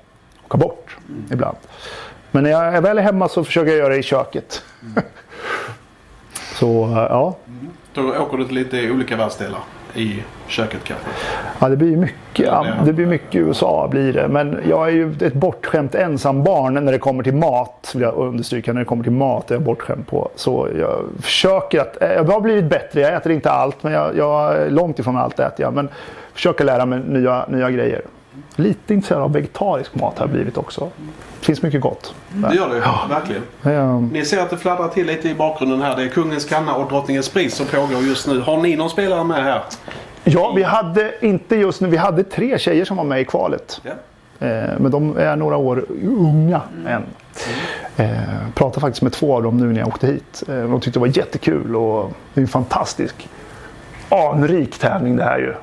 åka 0.44 0.58
bort 0.58 0.96
ibland. 1.32 1.56
Men 2.30 2.42
när 2.42 2.50
jag 2.50 2.64
är 2.76 2.80
väl 2.80 2.98
hemma 2.98 3.28
så 3.28 3.44
försöker 3.44 3.70
jag 3.70 3.78
göra 3.78 3.88
det 3.88 3.98
i 3.98 4.02
köket. 4.02 4.62
så 6.54 6.84
eh, 6.84 6.96
ja. 6.96 7.36
Då 7.92 8.14
åker 8.16 8.36
du 8.38 8.44
till 8.44 8.54
lite 8.54 8.90
olika 8.90 9.16
världsdelar 9.16 9.60
i 9.96 10.22
köket 10.48 10.84
kanske. 10.84 11.06
Ja, 11.60 11.68
det 11.68 11.76
blir 11.76 11.96
mycket, 11.96 12.50
det- 12.84 12.92
blir 12.92 13.06
mycket 13.06 13.34
USA 13.34 13.88
blir 13.90 14.12
det. 14.12 14.28
Men 14.28 14.58
jag 14.68 14.88
är 14.88 14.92
ju 14.92 15.12
ett 15.20 15.32
bortskämt 15.34 15.94
ensam 15.94 16.42
barn 16.44 16.74
när 16.84 16.92
det 16.92 16.98
kommer 16.98 17.22
till 17.22 17.34
mat. 17.34 17.90
Vill 17.94 18.02
jag 18.02 18.14
understryka. 18.14 18.72
När 18.72 18.80
det 18.80 18.84
kommer 18.84 19.02
till 19.02 19.12
mat 19.12 19.50
är 19.50 19.54
jag 19.54 19.62
bortskämd 19.62 20.06
på. 20.06 20.28
Så 20.34 20.68
jag 20.78 21.04
försöker 21.22 21.80
att, 21.80 22.02
eh, 22.02 22.12
jag 22.12 22.24
har 22.24 22.40
blivit 22.40 22.64
bättre. 22.64 23.00
Jag 23.00 23.14
äter 23.14 23.32
inte 23.32 23.50
allt. 23.50 23.82
Men 23.82 23.92
jag, 23.92 24.16
jag 24.16 24.72
långt 24.72 24.98
ifrån 24.98 25.16
allt 25.16 25.38
äter 25.40 25.64
jag. 25.64 25.74
Men 25.74 25.88
försöker 26.34 26.64
lära 26.64 26.86
mig 26.86 27.00
nya, 27.08 27.46
nya 27.48 27.70
grejer. 27.70 28.02
Lite 28.56 28.94
intresserad 28.94 29.22
av 29.22 29.32
vegetarisk 29.32 29.94
mat 29.94 30.18
har 30.18 30.26
jag 30.26 30.30
blivit 30.34 30.56
också. 30.58 30.90
Det 31.40 31.46
finns 31.46 31.62
mycket 31.62 31.80
gott. 31.80 32.14
Det 32.28 32.54
gör 32.54 32.68
det 32.68 33.14
verkligen. 33.14 33.42
Eh, 33.64 34.00
Ni 34.00 34.24
ser 34.24 34.42
att 34.42 34.50
det 34.50 34.56
fladdrar 34.56 34.88
till 34.88 35.06
lite 35.06 35.28
i 35.28 35.34
bakgrunden 35.34 35.82
här. 35.82 35.96
Det 35.96 36.02
är 36.02 36.08
Kungens 36.08 36.44
kanna 36.44 36.74
och 36.74 36.88
Drottningens 36.88 37.28
pris 37.28 37.54
som 37.54 37.66
pågår 37.66 38.02
just 38.02 38.26
nu. 38.26 38.40
Har 38.40 38.56
ni 38.56 38.76
någon 38.76 38.90
spelare 38.90 39.24
med 39.24 39.44
här? 39.44 39.62
Ja, 40.24 40.52
vi 40.56 40.62
hade 40.62 41.12
inte 41.20 41.56
just 41.56 41.80
nu. 41.80 41.88
Vi 41.88 41.96
hade 41.96 42.24
tre 42.24 42.58
tjejer 42.58 42.84
som 42.84 42.96
var 42.96 43.04
med 43.04 43.20
i 43.20 43.24
kvalet. 43.24 43.80
Ja. 43.82 43.90
Eh, 44.46 44.70
men 44.78 44.90
de 44.90 45.16
är 45.18 45.36
några 45.36 45.56
år 45.56 45.84
unga 46.02 46.60
än. 46.88 47.02
Eh, 47.96 48.10
pratade 48.54 48.80
faktiskt 48.80 49.02
med 49.02 49.12
två 49.12 49.36
av 49.36 49.42
dem 49.42 49.56
nu 49.58 49.66
när 49.72 49.78
jag 49.78 49.88
åkte 49.88 50.06
hit. 50.06 50.42
De 50.46 50.80
tyckte 50.80 50.98
det 50.98 51.00
var 51.00 51.18
jättekul 51.18 51.76
och 51.76 52.12
det 52.34 52.40
är 52.40 52.42
en 52.42 52.48
fantastisk 52.48 53.28
anrik 54.08 54.78
tävling 54.78 55.16
det 55.16 55.24
här 55.24 55.38
ju. 55.38 55.54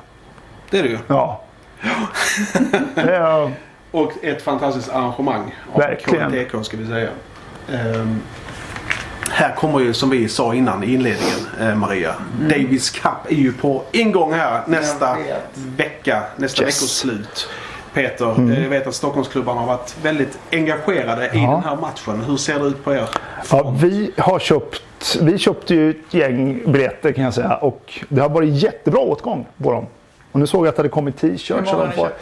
Det 0.70 0.78
är 0.78 0.82
det 0.82 0.88
ju. 0.88 0.98
Ja. 1.06 1.40
Är, 2.94 3.52
Och 3.90 4.12
ett 4.24 4.42
fantastiskt 4.42 4.88
arrangemang. 4.92 5.54
Av 5.72 5.80
Verkligen. 5.80 6.30
KTK 6.30 6.62
ska 6.64 6.76
vi 6.76 6.86
säga. 6.86 7.08
Ehm, 7.72 8.20
här 9.30 9.54
kommer 9.54 9.80
ju 9.80 9.94
som 9.94 10.10
vi 10.10 10.28
sa 10.28 10.54
innan 10.54 10.84
i 10.84 10.94
inledningen 10.94 11.38
eh, 11.60 11.74
Maria. 11.74 12.14
Davis 12.40 12.90
Cup 12.90 13.12
är 13.28 13.34
ju 13.34 13.52
på 13.52 13.82
ingång 13.92 14.32
här 14.32 14.62
nästa 14.66 15.16
vecka. 15.76 16.22
Nästa 16.36 16.64
Yes. 16.64 16.82
veckoslut. 16.82 17.48
Peter, 17.94 18.50
eh, 18.52 18.62
jag 18.62 18.70
vet 18.70 18.86
att 18.86 18.94
Stockholmsklubbarna 18.94 19.60
har 19.60 19.66
varit 19.66 19.96
väldigt 20.02 20.38
engagerade 20.52 21.24
i 21.26 21.28
Ja. 21.32 21.50
den 21.50 21.62
här 21.64 21.76
matchen. 21.76 22.20
Hur 22.26 22.36
ser 22.36 22.58
det 22.58 22.64
ut 22.66 22.84
på 22.84 22.94
er? 22.94 23.08
ja, 23.50 23.74
vi 23.80 24.10
har 24.18 24.38
köpt 24.38 24.82
vi 25.20 25.38
köpte 25.38 25.74
ju 25.74 25.90
ett 25.90 26.14
gäng 26.14 26.72
biljetter 26.72 27.12
kan 27.12 27.24
jag 27.24 27.34
säga 27.34 27.54
och 27.56 28.00
det 28.08 28.20
har 28.20 28.28
varit 28.28 28.54
jättebra 28.54 29.00
åtgång 29.00 29.46
på 29.62 29.72
dem. 29.72 29.86
Och 30.34 30.40
nu 30.40 30.46
såg 30.46 30.66
jag 30.66 30.68
att 30.68 30.76
det 30.76 30.80
hade 30.80 30.88
kommit 30.88 31.24
Hur 31.24 31.28
t-shirts. 31.28 31.72
många 31.72 31.84
och 31.84 31.88
har 31.88 32.06
ni? 32.06 32.12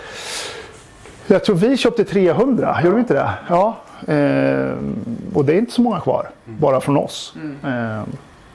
Jag 1.26 1.44
tror 1.44 1.56
vi 1.56 1.76
köpte 1.76 2.04
300, 2.04 2.80
gjorde 2.84 2.94
vi 2.94 3.00
inte 3.00 3.14
det? 3.14 3.30
Ja. 3.48 3.76
Eh, 4.14 4.76
och 5.34 5.44
det 5.44 5.52
är 5.52 5.58
inte 5.58 5.72
så 5.72 5.82
många 5.82 6.00
kvar, 6.00 6.30
bara 6.44 6.80
från 6.80 6.96
oss. 6.96 7.34
Eh, 7.64 8.02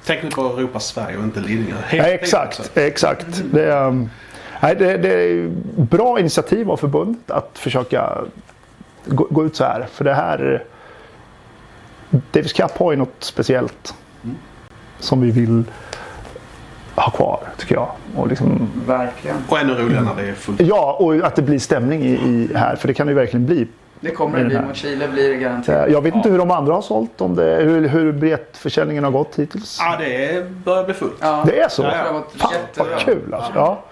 Tänk 0.06 0.24
nu 0.24 0.30
på 0.30 0.42
Europa, 0.42 0.80
Sverige 0.80 1.18
och 1.18 1.24
inte 1.24 1.40
Lidingö. 1.40 1.76
Helt 1.76 1.94
ja, 1.94 2.04
helt 2.04 2.22
exakt, 2.22 2.60
alltså. 2.60 2.80
exakt. 2.80 3.44
Det, 3.52 3.64
är, 3.64 3.88
um, 3.88 4.10
nej, 4.62 4.76
det, 4.76 4.98
det 4.98 5.14
är 5.14 5.50
bra 5.76 6.20
initiativ 6.20 6.72
av 6.72 6.78
förbundet 6.78 7.32
att 7.32 7.50
försöka 7.54 8.18
gå, 9.06 9.28
gå 9.30 9.46
ut 9.46 9.56
så 9.56 9.64
här. 9.64 9.88
För 9.92 10.04
det 10.06 10.14
här... 10.14 10.64
Davis 12.32 12.54
Cup 12.54 12.78
har 12.78 12.92
ju 12.92 12.98
något 12.98 13.16
speciellt 13.20 13.94
som 15.00 15.22
vi 15.22 15.32
vill 15.32 15.64
ha 17.02 17.12
kvar, 17.12 17.40
tycker 17.58 17.76
jag. 17.76 17.90
Och 18.16 18.28
liksom, 18.28 18.70
Verkligen. 18.88 19.38
Och 19.50 19.60
ännu 19.60 19.74
roligare 19.74 20.04
när 20.06 20.24
det 20.24 20.30
är 20.30 20.34
fullt. 20.34 20.62
ja, 20.62 20.98
och 21.00 21.16
att 21.16 21.36
det 21.36 21.42
blir 21.42 21.60
stämning 21.60 22.02
i, 22.04 22.12
i 22.14 22.50
här, 22.56 22.76
för 22.76 22.88
det 22.88 22.94
kan 22.94 23.08
det 23.08 23.12
ju 23.12 23.16
verkligen 23.20 23.46
bli. 23.46 23.68
Det 24.00 24.12
kommer 24.12 24.40
det 24.40 24.46
bli 24.46 24.62
mot 24.62 24.76
Chile 24.76 25.08
blir 25.08 25.30
det 25.30 25.36
garanterat. 25.36 25.88
Eh, 25.88 25.94
Jag 25.94 26.02
vet 26.02 26.16
inte 26.16 26.30
hur 26.30 26.38
de 26.38 26.52
andra 26.52 26.74
har 26.74 26.82
sålt, 26.82 27.22
om 27.22 27.36
det, 27.36 27.56
hur, 27.56 27.88
hur 27.88 28.12
biljettförsäljningen 28.12 29.04
har 29.04 29.12
gått 29.12 29.36
hittills. 29.40 29.78
Ja, 29.82 29.96
det 30.00 30.50
börjar 30.66 30.84
bli 30.84 30.94
fullt. 30.94 31.14
Ja. 31.20 31.44
Det 31.48 31.60
är 31.60 31.70
så? 31.70 31.82
Tror 31.82 31.92
det 31.92 32.38
Fan 32.40 32.52
vad 32.78 33.00
kul 33.00 33.34
alltså. 33.34 33.52
Ja, 33.56 33.84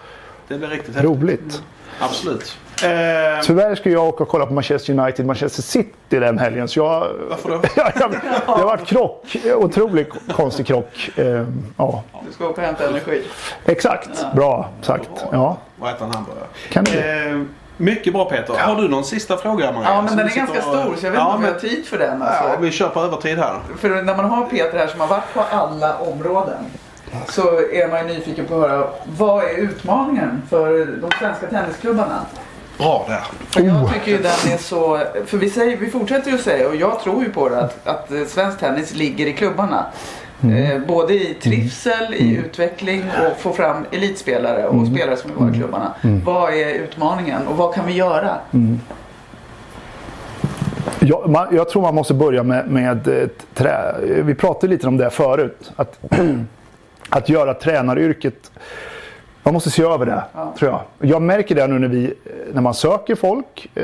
Det 0.48 0.58
blir 0.58 0.68
riktigt 0.68 0.96
häftigt. 0.96 1.12
roligt. 1.12 1.64
Absolut. 2.00 2.58
Eh, 2.84 3.42
Tyvärr 3.44 3.76
ska 3.76 3.90
jag 3.90 4.04
åka 4.08 4.24
och 4.24 4.30
kolla 4.30 4.46
på 4.46 4.54
Manchester 4.54 5.00
United, 5.00 5.26
Manchester 5.26 5.62
City 5.62 5.90
den 6.10 6.38
helgen. 6.40 6.68
Så 6.68 6.80
jag, 6.80 7.08
varför 7.30 7.50
då? 7.50 7.56
jag, 7.76 7.92
jag, 8.00 8.12
det 8.12 8.22
har 8.46 8.64
varit 8.66 8.86
krock. 8.88 9.36
Otroligt 9.56 10.10
konstig 10.32 10.68
krock. 10.68 11.10
Eh, 11.16 11.46
ja, 11.78 12.04
Du 12.28 12.34
ska 12.34 12.46
åka 12.50 12.62
och 12.62 12.68
hämta 12.68 12.88
energi. 12.90 13.24
exakt. 13.66 14.26
Bra 14.36 14.70
sagt. 14.82 15.10
Ja, 15.32 15.58
Och 15.80 15.90
äta 15.90 16.06
en 16.06 16.12
hamburgare. 16.12 16.48
kan. 16.70 16.86
Eh, 16.86 17.42
Mycket 17.78 18.14
bra 18.14 18.26
Peter. 18.26 18.54
Har 18.54 18.82
du 18.82 18.88
någon 18.88 19.04
sista 19.06 19.38
fråga 19.38 19.72
Maria? 19.72 19.90
Ja, 19.90 20.02
men 20.02 20.08
Som 20.08 20.18
den 20.18 20.28
är 20.28 20.36
ganska 20.36 20.58
och- 20.58 20.64
stor 20.64 20.96
så 20.96 21.06
jag 21.06 21.12
vet 21.12 21.20
ja, 21.20 21.26
inte 21.26 21.36
om 21.36 21.42
vi 21.42 21.46
men, 21.46 21.54
har 21.54 21.60
tid 21.60 21.86
för 21.86 21.98
den. 21.98 22.22
Alltså. 22.22 22.44
ja, 22.44 22.56
vi 22.60 22.72
kör 22.72 22.90
på 22.90 23.00
övertid 23.00 23.38
här. 23.38 23.56
För 23.78 23.90
när 23.90 24.16
man 24.16 24.26
har 24.26 24.46
Peter 24.46 24.78
här 24.78 24.88
som 24.88 25.00
har 25.00 25.08
varit 25.08 25.34
på 25.34 25.42
alla 25.52 25.98
områden 25.98 26.58
så 27.30 27.42
är 27.60 27.88
man 27.92 28.08
ju 28.08 28.14
nyfiken 28.14 28.46
på 28.46 28.56
att 28.56 28.70
höra 28.70 28.88
vad 29.18 29.44
är 29.44 29.58
utmaningen 29.58 30.42
för 30.50 30.86
de 30.86 31.10
svenska 31.20 31.48
tennisklubbarna? 31.48 32.20
Bra 32.78 33.06
där. 33.08 33.24
För 33.50 33.62
jag 33.62 33.94
tycker 33.94 34.12
ju 34.12 34.18
den 34.18 34.54
är 34.54 34.58
så, 34.58 35.02
för 35.26 35.38
vi, 35.38 35.50
säger, 35.50 35.78
vi 35.78 35.90
fortsätter 35.90 36.32
ju 36.32 36.38
säga 36.38 36.68
och 36.68 36.76
jag 36.76 37.00
tror 37.00 37.24
ju 37.24 37.30
på 37.30 37.50
det 37.50 37.60
att, 37.60 37.88
att 37.88 38.12
eh, 38.12 38.24
svensk 38.28 38.60
tennis 38.60 38.94
ligger 38.94 39.28
i 39.28 39.34
klubbarna. 39.34 39.86
Eh, 40.42 40.82
både 40.88 41.14
i 41.14 41.34
trivsel, 41.42 42.14
i 42.14 42.36
utveckling 42.36 43.04
och 43.26 43.42
få 43.42 43.54
fram 43.54 43.86
elitspelare 43.92 44.68
och 44.68 44.88
spelare 44.88 45.18
som 45.18 45.32
vill 45.32 45.40
vara 45.40 45.52
i 45.52 45.54
klubbarna. 45.54 45.94
Vad 46.26 46.54
är 46.54 46.74
utmaningen 46.74 47.48
och 47.48 47.58
vad 47.58 47.74
kan 47.74 47.86
vi 47.86 47.94
göra? 47.94 48.38
Jag, 51.00 51.30
man, 51.30 51.48
jag 51.52 51.70
tror 51.70 51.82
man 51.82 51.96
måste 51.96 52.14
börja 52.14 52.44
med, 52.44 52.68
med 52.68 53.30
trä. 53.54 53.96
Vi 54.02 54.36
pratade 54.36 54.74
lite 54.74 54.88
om 54.88 54.98
det 54.98 55.10
förut. 55.10 55.72
Att, 55.76 56.00
att 57.10 57.30
göra 57.30 57.54
tränaryrket. 57.54 58.52
Man 59.46 59.54
måste 59.54 59.72
se 59.72 59.84
över 59.84 60.06
det, 60.06 60.24
Ja. 60.34 60.54
tror 60.60 60.72
jag. 60.72 60.82
Jag 61.10 61.22
märker 61.22 61.56
det 61.56 61.68
nu 61.68 61.80
när, 61.80 61.88
vi, 61.88 62.14
när 62.54 62.62
man 62.62 62.74
söker 62.74 63.16
folk. 63.16 63.70
Eh, 63.76 63.84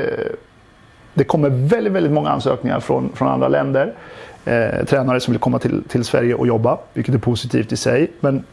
det 1.14 1.24
kommer 1.24 1.48
väldigt, 1.48 1.92
väldigt 1.92 2.12
många 2.12 2.30
ansökningar 2.30 2.80
från, 2.80 3.12
från 3.14 3.28
andra 3.28 3.48
länder. 3.48 3.92
Eh, 4.44 4.84
tränare 4.86 5.20
som 5.20 5.32
vill 5.32 5.40
komma 5.40 5.58
till, 5.58 5.82
till 5.88 6.04
Sverige 6.04 6.34
och 6.34 6.46
jobba, 6.46 6.78
vilket 6.92 7.14
är 7.14 7.18
positivt 7.18 7.72
i 7.72 7.76
sig. 7.76 8.10
Men, 8.20 8.44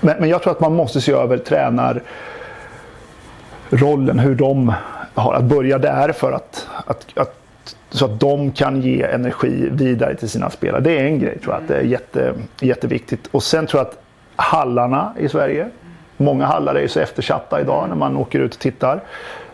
men, 0.00 0.16
men 0.20 0.28
jag 0.28 0.42
tror 0.42 0.52
att 0.52 0.60
man 0.60 0.74
måste 0.74 1.00
se 1.00 1.12
över 1.12 1.38
tränarrollen, 1.38 4.18
hur 4.18 4.34
de 4.34 4.72
har 5.14 5.34
att 5.34 5.44
börja 5.44 5.78
där 5.78 6.12
för 6.12 6.32
att, 6.32 6.66
att, 6.86 7.06
att 7.18 7.42
så 7.90 8.04
att 8.04 8.20
de 8.20 8.52
kan 8.52 8.82
ge 8.82 9.02
energi 9.02 9.68
vidare 9.72 10.14
till 10.14 10.28
sina 10.28 10.50
spelare. 10.50 10.80
Det 10.80 10.98
är 10.98 11.04
en 11.04 11.18
grej 11.18 11.38
tror 11.38 11.54
jag. 11.54 11.62
Att 11.62 11.68
det 11.68 11.76
är 11.76 11.82
jätte, 11.82 12.34
jätteviktigt. 12.60 13.28
Och 13.30 13.42
sen 13.42 13.66
tror 13.66 13.80
jag 13.80 13.86
att 13.86 13.98
hallarna 14.36 15.12
i 15.18 15.28
Sverige. 15.28 15.68
Många 16.16 16.46
hallar 16.46 16.74
är 16.74 16.80
ju 16.80 16.88
så 16.88 17.00
eftersatta 17.00 17.60
idag 17.60 17.88
när 17.88 17.96
man 17.96 18.16
åker 18.16 18.38
ut 18.38 18.54
och 18.54 18.60
tittar. 18.60 19.00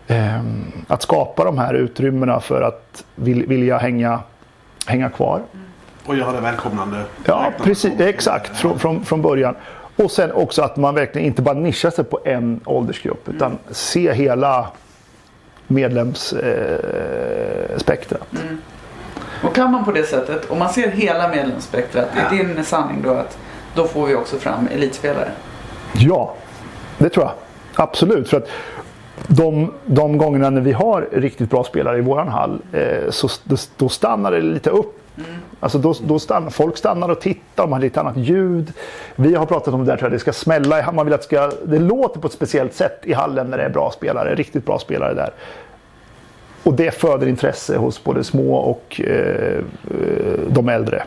Ehm, 0.09 0.72
Att 0.89 1.03
skapa 1.03 1.45
de 1.45 1.59
här 1.59 1.74
utrymmena 1.74 2.41
för 2.41 2.62
att 2.62 3.05
vill, 3.14 3.47
vilja 3.47 3.78
hänga, 3.78 4.20
hänga 4.87 5.11
kvar. 5.11 5.41
Och 6.07 6.16
göra 6.16 6.33
det 6.33 6.41
välkomnande. 6.41 7.03
Ja, 7.24 7.53
precis. 7.62 8.01
Exakt. 8.01 8.57
Från, 8.57 8.78
från, 8.78 9.05
från 9.05 9.22
början. 9.22 9.55
Och 9.97 10.11
sen 10.11 10.33
också 10.33 10.62
att 10.62 10.76
man 10.76 10.95
verkligen 10.95 11.26
inte 11.26 11.43
bara 11.43 11.55
nischar 11.55 11.91
sig 11.91 12.05
på 12.05 12.20
en 12.24 12.61
åldersgrupp. 12.64 13.28
Utan 13.28 13.59
se 13.70 14.12
hela 14.12 14.66
medlemsspektrat. 15.66 16.85
Eh, 17.70 17.78
spektrat. 17.78 18.28
Och 19.43 19.55
kan 19.55 19.70
man 19.70 19.85
på 19.85 19.93
det 19.93 20.03
sättet, 20.05 20.51
om 20.51 20.59
man 20.59 20.68
ser 20.68 20.89
hela 20.91 21.28
medlemsspektrat, 21.28 22.09
är 22.16 22.30
din 22.37 22.64
sanning 22.64 23.03
då 23.03 23.11
att 23.11 23.39
då 23.75 23.87
får 23.87 24.07
vi 24.07 24.14
också 24.14 24.37
fram 24.37 24.68
elitspelare? 24.73 25.29
Ja, 25.95 26.35
det 26.99 27.09
tror 27.09 27.25
jag. 27.25 27.33
Absolut. 27.75 28.29
För 28.29 28.37
att 28.37 28.49
de, 29.27 29.73
de 29.87 30.18
gångerna 30.18 30.51
när 30.51 30.61
vi 30.61 30.73
har 30.73 31.09
riktigt 31.12 31.51
bra 31.51 31.64
spelare 31.64 31.99
i 31.99 32.01
våran 32.01 32.29
hall 32.29 32.59
eh, 32.73 33.11
så 33.11 33.29
då, 33.77 33.89
stannar 33.89 34.33
det 34.33 34.41
lite 34.41 34.70
upp. 34.70 34.99
Alltså 35.61 35.79
då, 35.79 35.95
då 36.03 36.18
stannar, 36.18 36.51
folk 36.51 36.77
stannar 36.77 37.09
och 37.09 37.20
tittar, 37.20 37.66
man 37.66 37.73
har 37.73 37.81
lite 37.81 38.01
annat 38.01 38.16
ljud. 38.16 38.73
Vi 39.16 39.35
har 39.35 39.47
pratat 39.47 39.75
om 39.75 39.85
det 39.85 39.93
där, 39.93 39.97
tror 39.97 40.07
jag, 40.07 40.12
det 40.12 40.18
ska 40.18 40.33
smälla. 40.33 40.93
Man 40.93 41.07
vill 41.07 41.14
att 41.14 41.20
det, 41.20 41.25
ska, 41.25 41.51
det 41.64 41.79
låter 41.79 42.20
på 42.20 42.27
ett 42.27 42.33
speciellt 42.33 42.75
sätt 42.75 43.01
i 43.03 43.12
hallen 43.12 43.51
när 43.51 43.59
det 43.59 43.64
är 43.64 43.70
bra 43.70 43.91
spelare, 43.91 44.35
riktigt 44.35 44.66
bra 44.66 44.79
spelare 44.79 45.14
där. 45.14 45.31
Och 46.62 46.75
det 46.75 46.91
föder 46.91 47.27
intresse 47.27 47.77
hos 47.77 48.05
både 48.05 48.25
små 48.25 48.55
och 48.55 49.01
eh, 49.05 49.59
eh, 49.59 50.41
de 50.49 50.68
äldre. 50.68 51.03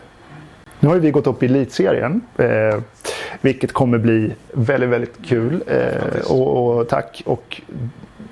Nu 0.85 0.89
har 0.89 0.97
vi 0.97 1.11
gått 1.11 1.27
upp 1.27 1.43
i 1.43 1.45
elitserien. 1.45 2.21
Eh, 2.37 2.79
vilket 3.41 3.73
kommer 3.73 3.97
bli 3.97 4.31
väldigt, 4.51 4.89
väldigt 4.89 5.25
kul. 5.25 5.63
Eh, 5.67 6.31
och, 6.31 6.77
och 6.77 6.87
tack. 6.87 7.23
Och 7.25 7.61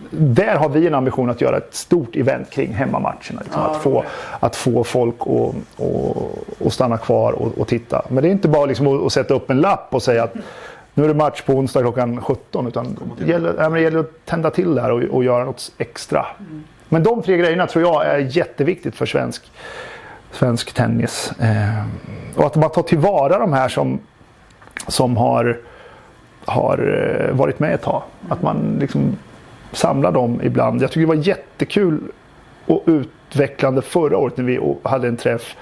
där 0.10 0.56
har 0.56 0.70
vi 0.70 0.88
en 0.88 0.94
ambition 0.94 1.30
att 1.30 1.42
göra 1.42 1.58
ett 1.58 1.74
stort 1.76 2.16
event 2.16 2.50
kring 2.50 2.74
hemmamatcherna. 2.74 3.42
Liksom, 3.44 3.62
Ja, 3.62 3.76
att, 3.76 3.82
få, 3.82 4.04
att 4.40 4.56
få 4.56 4.84
folk 4.84 5.16
att 5.22 5.28
och, 5.28 6.38
och 6.60 6.74
stanna 6.74 6.98
kvar 6.98 7.32
och, 7.32 7.58
och 7.58 7.68
titta. 7.68 8.02
Men 8.10 8.24
det 8.24 8.30
är 8.30 8.32
inte 8.32 8.48
bara 8.48 8.66
liksom 8.66 8.88
att, 8.88 9.06
att 9.06 9.14
sätta 9.14 9.34
upp 9.34 9.50
en 9.50 9.62
lapp 9.62 9.88
och 9.90 10.04
säga 10.04 10.24
att 10.24 10.34
nu 10.94 11.04
är 11.04 11.08
det 11.08 11.14
match 11.14 11.42
på 11.42 11.54
onsdag 11.54 11.82
klockan 11.82 12.22
17. 12.22 12.68
Utan 12.68 13.00
det 13.20 13.26
gäller, 13.26 13.56
ja, 13.58 13.70
det 13.70 13.82
gäller 13.82 14.00
att 14.00 14.26
tända 14.26 14.52
till 14.52 14.76
där 14.76 14.92
och, 14.92 15.04
och 15.04 15.24
göra 15.24 15.46
något 15.46 15.72
extra. 15.78 16.26
Men 16.90 17.04
de 17.04 17.22
tre 17.22 17.38
grejerna 17.38 17.68
tror 17.68 17.84
jag 17.84 18.06
är 18.06 18.18
jätteviktigt 18.18 18.96
för 18.96 19.06
svensk, 19.06 19.52
svensk 20.34 20.74
tennis. 20.74 21.32
Eh, 21.40 21.86
och 22.36 22.46
att 22.46 22.56
man 22.56 22.70
tar 22.70 22.84
tillvara 22.84 23.40
de 23.40 23.54
här 23.54 23.70
som, 23.70 24.00
som 24.88 25.18
har, 25.18 25.58
har 26.46 26.78
eh, 26.78 27.36
varit 27.36 27.60
med 27.60 27.74
ett 27.74 27.82
tag. 27.82 28.02
Att 28.30 28.42
man 28.42 28.78
liksom 28.80 29.18
samlar 29.72 30.12
dem 30.12 30.42
ibland. 30.44 30.82
Jag 30.82 30.92
tycker 30.92 31.02
det 31.02 31.08
var 31.08 31.28
jättekul 31.28 32.00
och 32.66 32.84
utvecklande 32.86 33.82
förra 33.82 34.18
året 34.18 34.38
när 34.38 34.44
vi 34.44 34.76
hade 34.84 35.08
en 35.08 35.18
träff 35.18 35.56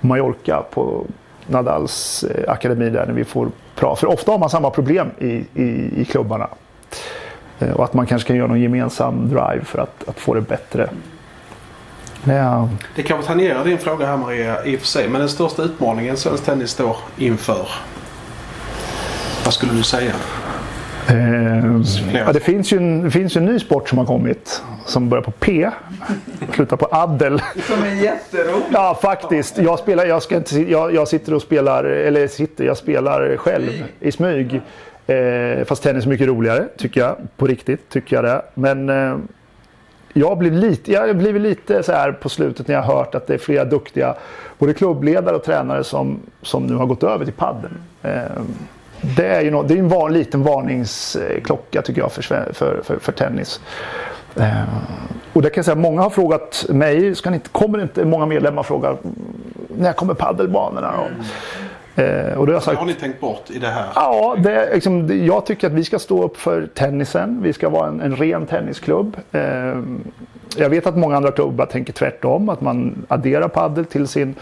på 0.00 0.06
Mallorca 0.06 0.62
på 0.70 1.06
Nadals 1.46 2.24
eh, 2.24 2.52
akademi 2.52 2.90
där 2.90 3.06
när 3.06 3.14
vi 3.14 3.24
får 3.24 3.48
prata. 3.74 3.96
För 3.96 4.06
ofta 4.06 4.32
har 4.32 4.38
man 4.38 4.50
samma 4.50 4.70
problem 4.70 5.10
i, 5.18 5.44
i, 5.54 6.00
i 6.00 6.04
klubbarna. 6.04 6.48
Eh, 7.58 7.70
och 7.70 7.84
att 7.84 7.94
man 7.94 8.06
kanske 8.06 8.26
kan 8.26 8.36
göra 8.36 8.46
någon 8.46 8.60
gemensam 8.60 9.28
drive 9.28 9.64
för 9.64 9.78
att, 9.78 10.08
att 10.08 10.18
få 10.18 10.34
det 10.34 10.40
bättre. 10.40 10.90
Ja, 12.24 12.68
Det 12.96 13.02
kanske 13.02 13.26
tangerar 13.26 13.64
din 13.64 13.78
fråga 13.78 14.06
här 14.06 14.16
Maria 14.16 14.64
i 14.64 14.76
och 14.76 14.80
för 14.80 14.86
sig. 14.86 15.08
Men 15.08 15.20
den 15.20 15.28
största 15.28 15.62
utmaningen 15.62 16.16
svensk 16.16 16.44
tennis 16.44 16.70
står 16.70 16.96
inför? 17.16 17.68
Vad 19.44 19.54
skulle 19.54 19.72
du 19.72 19.82
säga? 19.82 20.12
Eh, 21.08 21.82
ja, 22.14 22.32
det, 22.32 22.40
finns 22.40 22.72
ju 22.72 22.76
en, 22.76 23.02
det 23.02 23.10
finns 23.10 23.36
ju 23.36 23.38
en 23.38 23.46
ny 23.46 23.58
sport 23.58 23.88
som 23.88 23.98
har 23.98 24.06
kommit 24.06 24.62
som 24.86 25.08
börjar 25.08 25.22
på 25.22 25.30
P. 25.30 25.70
Slutar 26.54 26.76
på 26.76 26.88
Adel. 26.90 27.42
Som 27.66 27.82
är 27.82 28.02
jätteroligt. 28.02 28.66
Ja, 28.72 28.98
faktiskt. 29.02 29.58
Jag, 29.58 29.78
spelar, 29.78 30.06
jag, 30.06 30.22
ska 30.22 30.36
inte, 30.36 30.60
jag, 30.60 30.94
jag 30.94 31.08
sitter 31.08 31.34
och 31.34 31.42
spelar, 31.42 31.84
eller 31.84 32.28
sitter, 32.28 32.64
jag 32.64 32.76
spelar 32.76 33.36
själv 33.36 33.84
i 34.00 34.12
smyg. 34.12 34.60
Eh, 35.06 35.64
fast 35.64 35.82
tennis 35.82 36.04
är 36.04 36.08
mycket 36.08 36.26
roligare, 36.26 36.64
tycker 36.78 37.00
jag. 37.00 37.16
På 37.36 37.46
riktigt, 37.46 37.88
tycker 37.88 38.16
jag 38.16 38.24
det. 38.24 38.42
Men 38.54 38.88
eh, 38.88 39.16
jag 40.12 40.38
blev 40.38 40.52
lite, 40.52 40.92
jag 40.92 41.06
har 41.06 41.14
blivit 41.14 41.42
lite 41.42 41.82
så 41.82 41.92
här 41.92 42.12
på 42.12 42.28
slutet 42.28 42.68
när 42.68 42.74
jag 42.74 42.82
har 42.82 42.94
hört 42.94 43.14
att 43.14 43.26
det 43.26 43.34
är 43.34 43.38
flera 43.38 43.64
duktiga 43.64 44.14
både 44.58 44.74
klubbledare 44.74 45.36
och 45.36 45.44
tränare 45.44 45.84
som, 45.84 46.20
som 46.42 46.66
nu 46.66 46.74
har 46.74 46.86
gått 46.86 47.02
över 47.02 47.24
till 47.24 47.34
padden. 47.34 47.82
Ehm, 48.02 48.46
det 49.16 49.26
är 49.26 49.40
ju 49.40 49.50
något, 49.50 49.68
det 49.68 49.74
är 49.74 49.78
en 49.78 49.88
van, 49.88 50.12
liten 50.12 50.42
varningsklocka 50.42 51.82
tycker 51.82 52.00
jag 52.00 52.12
för, 52.12 52.22
för, 52.52 52.80
för, 52.82 52.98
för 52.98 53.12
tennis. 53.12 53.60
Ehm, 54.36 54.66
och 55.32 55.42
det 55.42 55.50
kan 55.50 55.58
jag 55.58 55.64
säga, 55.64 55.74
många 55.74 56.02
har 56.02 56.10
frågat 56.10 56.66
mig, 56.68 57.14
ska 57.14 57.30
ni 57.30 57.36
inte, 57.36 57.48
kommer 57.48 57.82
inte 57.82 58.04
många 58.04 58.26
medlemmar 58.26 58.62
fråga 58.62 58.96
när 59.76 59.92
kommer 59.92 60.14
paddelbanorna 60.14 60.92
då? 60.96 61.02
Mm. 61.02 61.24
Eh, 61.98 62.38
och 62.38 62.46
då 62.46 62.52
har 62.52 62.56
jag 62.56 62.62
sagt 62.62 62.78
har 62.78 62.86
ni 62.86 62.94
tänkt 62.94 63.20
bort 63.20 63.50
i 63.50 63.58
det 63.58 63.68
här? 63.68 63.86
Ja, 63.94 64.36
det, 64.38 64.74
liksom, 64.74 65.24
jag 65.26 65.46
tycker 65.46 65.66
att 65.66 65.72
vi 65.72 65.84
ska 65.84 65.98
stå 65.98 66.22
upp 66.22 66.36
för 66.36 66.66
tennisen. 66.74 67.42
Vi 67.42 67.52
ska 67.52 67.68
vara 67.68 67.88
en, 67.88 68.00
en 68.00 68.16
ren 68.16 68.46
tennisklubb. 68.46 69.16
Eh, 69.32 69.42
jag 70.56 70.68
vet 70.70 70.86
att 70.86 70.96
många 70.96 71.16
andra 71.16 71.32
klubbar 71.32 71.66
tänker 71.66 71.92
tvärtom, 71.92 72.48
att 72.48 72.60
man 72.60 73.06
adderar 73.08 73.48
paddel 73.48 73.84
till 73.84 74.08
sin 74.08 74.34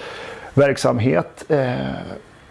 verksamhet. 0.54 1.44
Eh, 1.48 1.74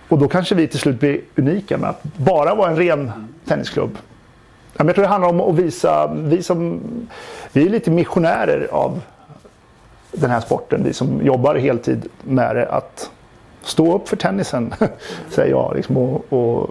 och 0.09 0.19
då 0.19 0.27
kanske 0.27 0.55
vi 0.55 0.67
till 0.67 0.79
slut 0.79 0.99
blir 0.99 1.21
unika 1.35 1.77
med 1.77 1.89
att 1.89 2.03
bara 2.03 2.55
vara 2.55 2.69
en 2.69 2.77
ren 2.77 3.11
tennisklubb. 3.47 3.97
Jag 4.77 4.95
tror 4.95 5.03
det 5.03 5.07
handlar 5.07 5.29
om 5.29 5.41
att 5.41 5.55
visa, 5.55 6.13
vi 6.13 6.43
som, 6.43 6.81
vi 7.51 7.65
är 7.65 7.69
lite 7.69 7.91
missionärer 7.91 8.67
av 8.71 9.01
den 10.11 10.29
här 10.29 10.39
sporten, 10.39 10.83
vi 10.83 10.93
som 10.93 11.25
jobbar 11.25 11.55
heltid 11.55 12.05
med 12.23 12.55
det, 12.55 12.69
att 12.69 13.09
stå 13.67 13.95
upp 13.95 14.09
för 14.09 14.15
tennisen, 14.15 14.73
säger 15.29 15.51
jag. 15.51 15.75
Liksom, 15.75 15.97
och, 15.97 16.33
och, 16.33 16.69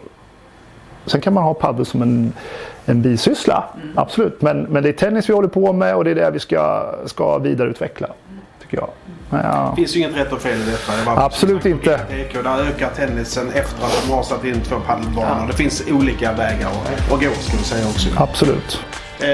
sen 1.06 1.20
kan 1.20 1.32
man 1.32 1.44
ha 1.44 1.54
padel 1.54 1.86
som 1.86 2.02
en, 2.02 2.32
en 2.84 3.02
bisyssla, 3.02 3.64
absolut. 3.94 4.42
Men, 4.42 4.62
men 4.62 4.82
det 4.82 4.88
är 4.88 4.92
tennis 4.92 5.28
vi 5.28 5.32
håller 5.32 5.48
på 5.48 5.72
med 5.72 5.96
och 5.96 6.04
det 6.04 6.10
är 6.10 6.14
det 6.14 6.30
vi 6.30 6.38
ska, 6.38 6.94
ska 7.06 7.38
vidareutveckla, 7.38 8.08
tycker 8.62 8.76
jag. 8.76 8.88
Ja. 9.30 9.68
Det 9.70 9.76
finns 9.76 9.96
ju 9.96 10.00
inget 10.00 10.16
rätt 10.16 10.32
och 10.32 10.40
fel 10.40 10.60
i 10.60 10.64
detta. 10.64 11.14
Det 11.14 11.20
Absolut 11.20 11.66
inte. 11.66 12.00
där 12.42 12.58
ökar 12.68 12.90
tennisen 12.96 13.48
efter 13.48 13.84
att 13.84 14.02
de 14.06 14.12
har 14.12 14.22
satt 14.22 14.44
in 14.44 14.60
två 14.60 14.76
paddelbanor. 14.86 15.46
Det 15.46 15.52
finns 15.52 15.82
olika 15.90 16.32
vägar 16.32 16.68
att 16.68 17.10
gå 17.10 17.16
skulle 17.16 17.58
jag 17.58 17.66
säga 17.66 17.86
också. 17.86 18.08
Absolut. 18.16 18.80
Eh, 19.20 19.28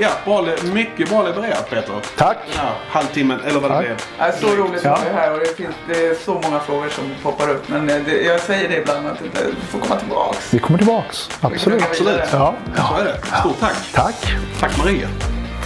ja, 0.00 0.08
bra, 0.24 0.46
mycket 0.72 1.08
bra 1.08 1.22
levererat 1.22 1.70
Peter. 1.70 1.94
Tack! 2.16 2.36
Här 2.56 2.72
halvtimmen, 2.90 3.40
eller 3.40 3.60
vad 3.60 3.70
det 3.70 3.74
Tack. 3.76 3.84
blev. 3.86 3.96
Det 4.18 4.24
är 4.24 4.32
så 4.32 4.46
roligt 4.62 4.78
att 4.78 4.84
Ja. 4.84 4.90
vara 5.12 5.20
här 5.22 5.32
och 5.32 5.38
det 5.38 5.56
finns 5.56 5.74
det 5.88 6.06
är 6.06 6.14
så 6.14 6.34
många 6.44 6.60
frågor 6.60 6.88
som 6.88 7.04
poppar 7.22 7.50
upp. 7.50 7.68
Men 7.68 7.90
eh, 7.90 7.96
det, 8.06 8.22
jag 8.22 8.40
säger 8.40 8.68
det 8.68 8.76
ibland 8.76 9.06
att 9.06 9.18
det- 9.18 9.24
du 9.44 9.66
får 9.68 9.78
komma 9.78 10.00
tillbaks. 10.00 10.54
Vi 10.54 10.58
kommer 10.58 10.78
tillbaks. 10.78 11.28
Absolut. 11.40 11.82
Absolut. 11.82 12.20
Ja, 12.32 12.54
Så 12.76 12.82
ja. 12.94 12.98
är 13.00 13.04
det. 13.04 13.18
Stort 13.40 13.60
tack. 13.60 13.76
Tack! 13.94 14.34
Tack 14.60 14.78
Maria. 14.78 15.08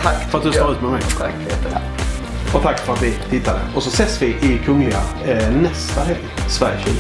Tack. 0.02 0.30
För 0.30 0.38
att 0.38 0.44
du 0.44 0.52
står 0.52 0.72
ut 0.72 0.82
med 0.82 0.90
mig. 0.90 1.02
Tack 1.18 1.32
Peter. 1.48 1.80
Och 2.54 2.62
tack 2.62 2.78
för 2.78 2.92
att 2.92 3.00
ni 3.02 3.14
tittade. 3.30 3.58
Och 3.74 3.82
så 3.82 3.88
ses 3.90 4.22
vi 4.22 4.26
i 4.26 4.60
Kungliga 4.64 4.98
eh, 5.26 5.50
nästa 5.50 6.00
helg. 6.00 6.18
Sverige 6.48 6.78
20. 6.84 6.90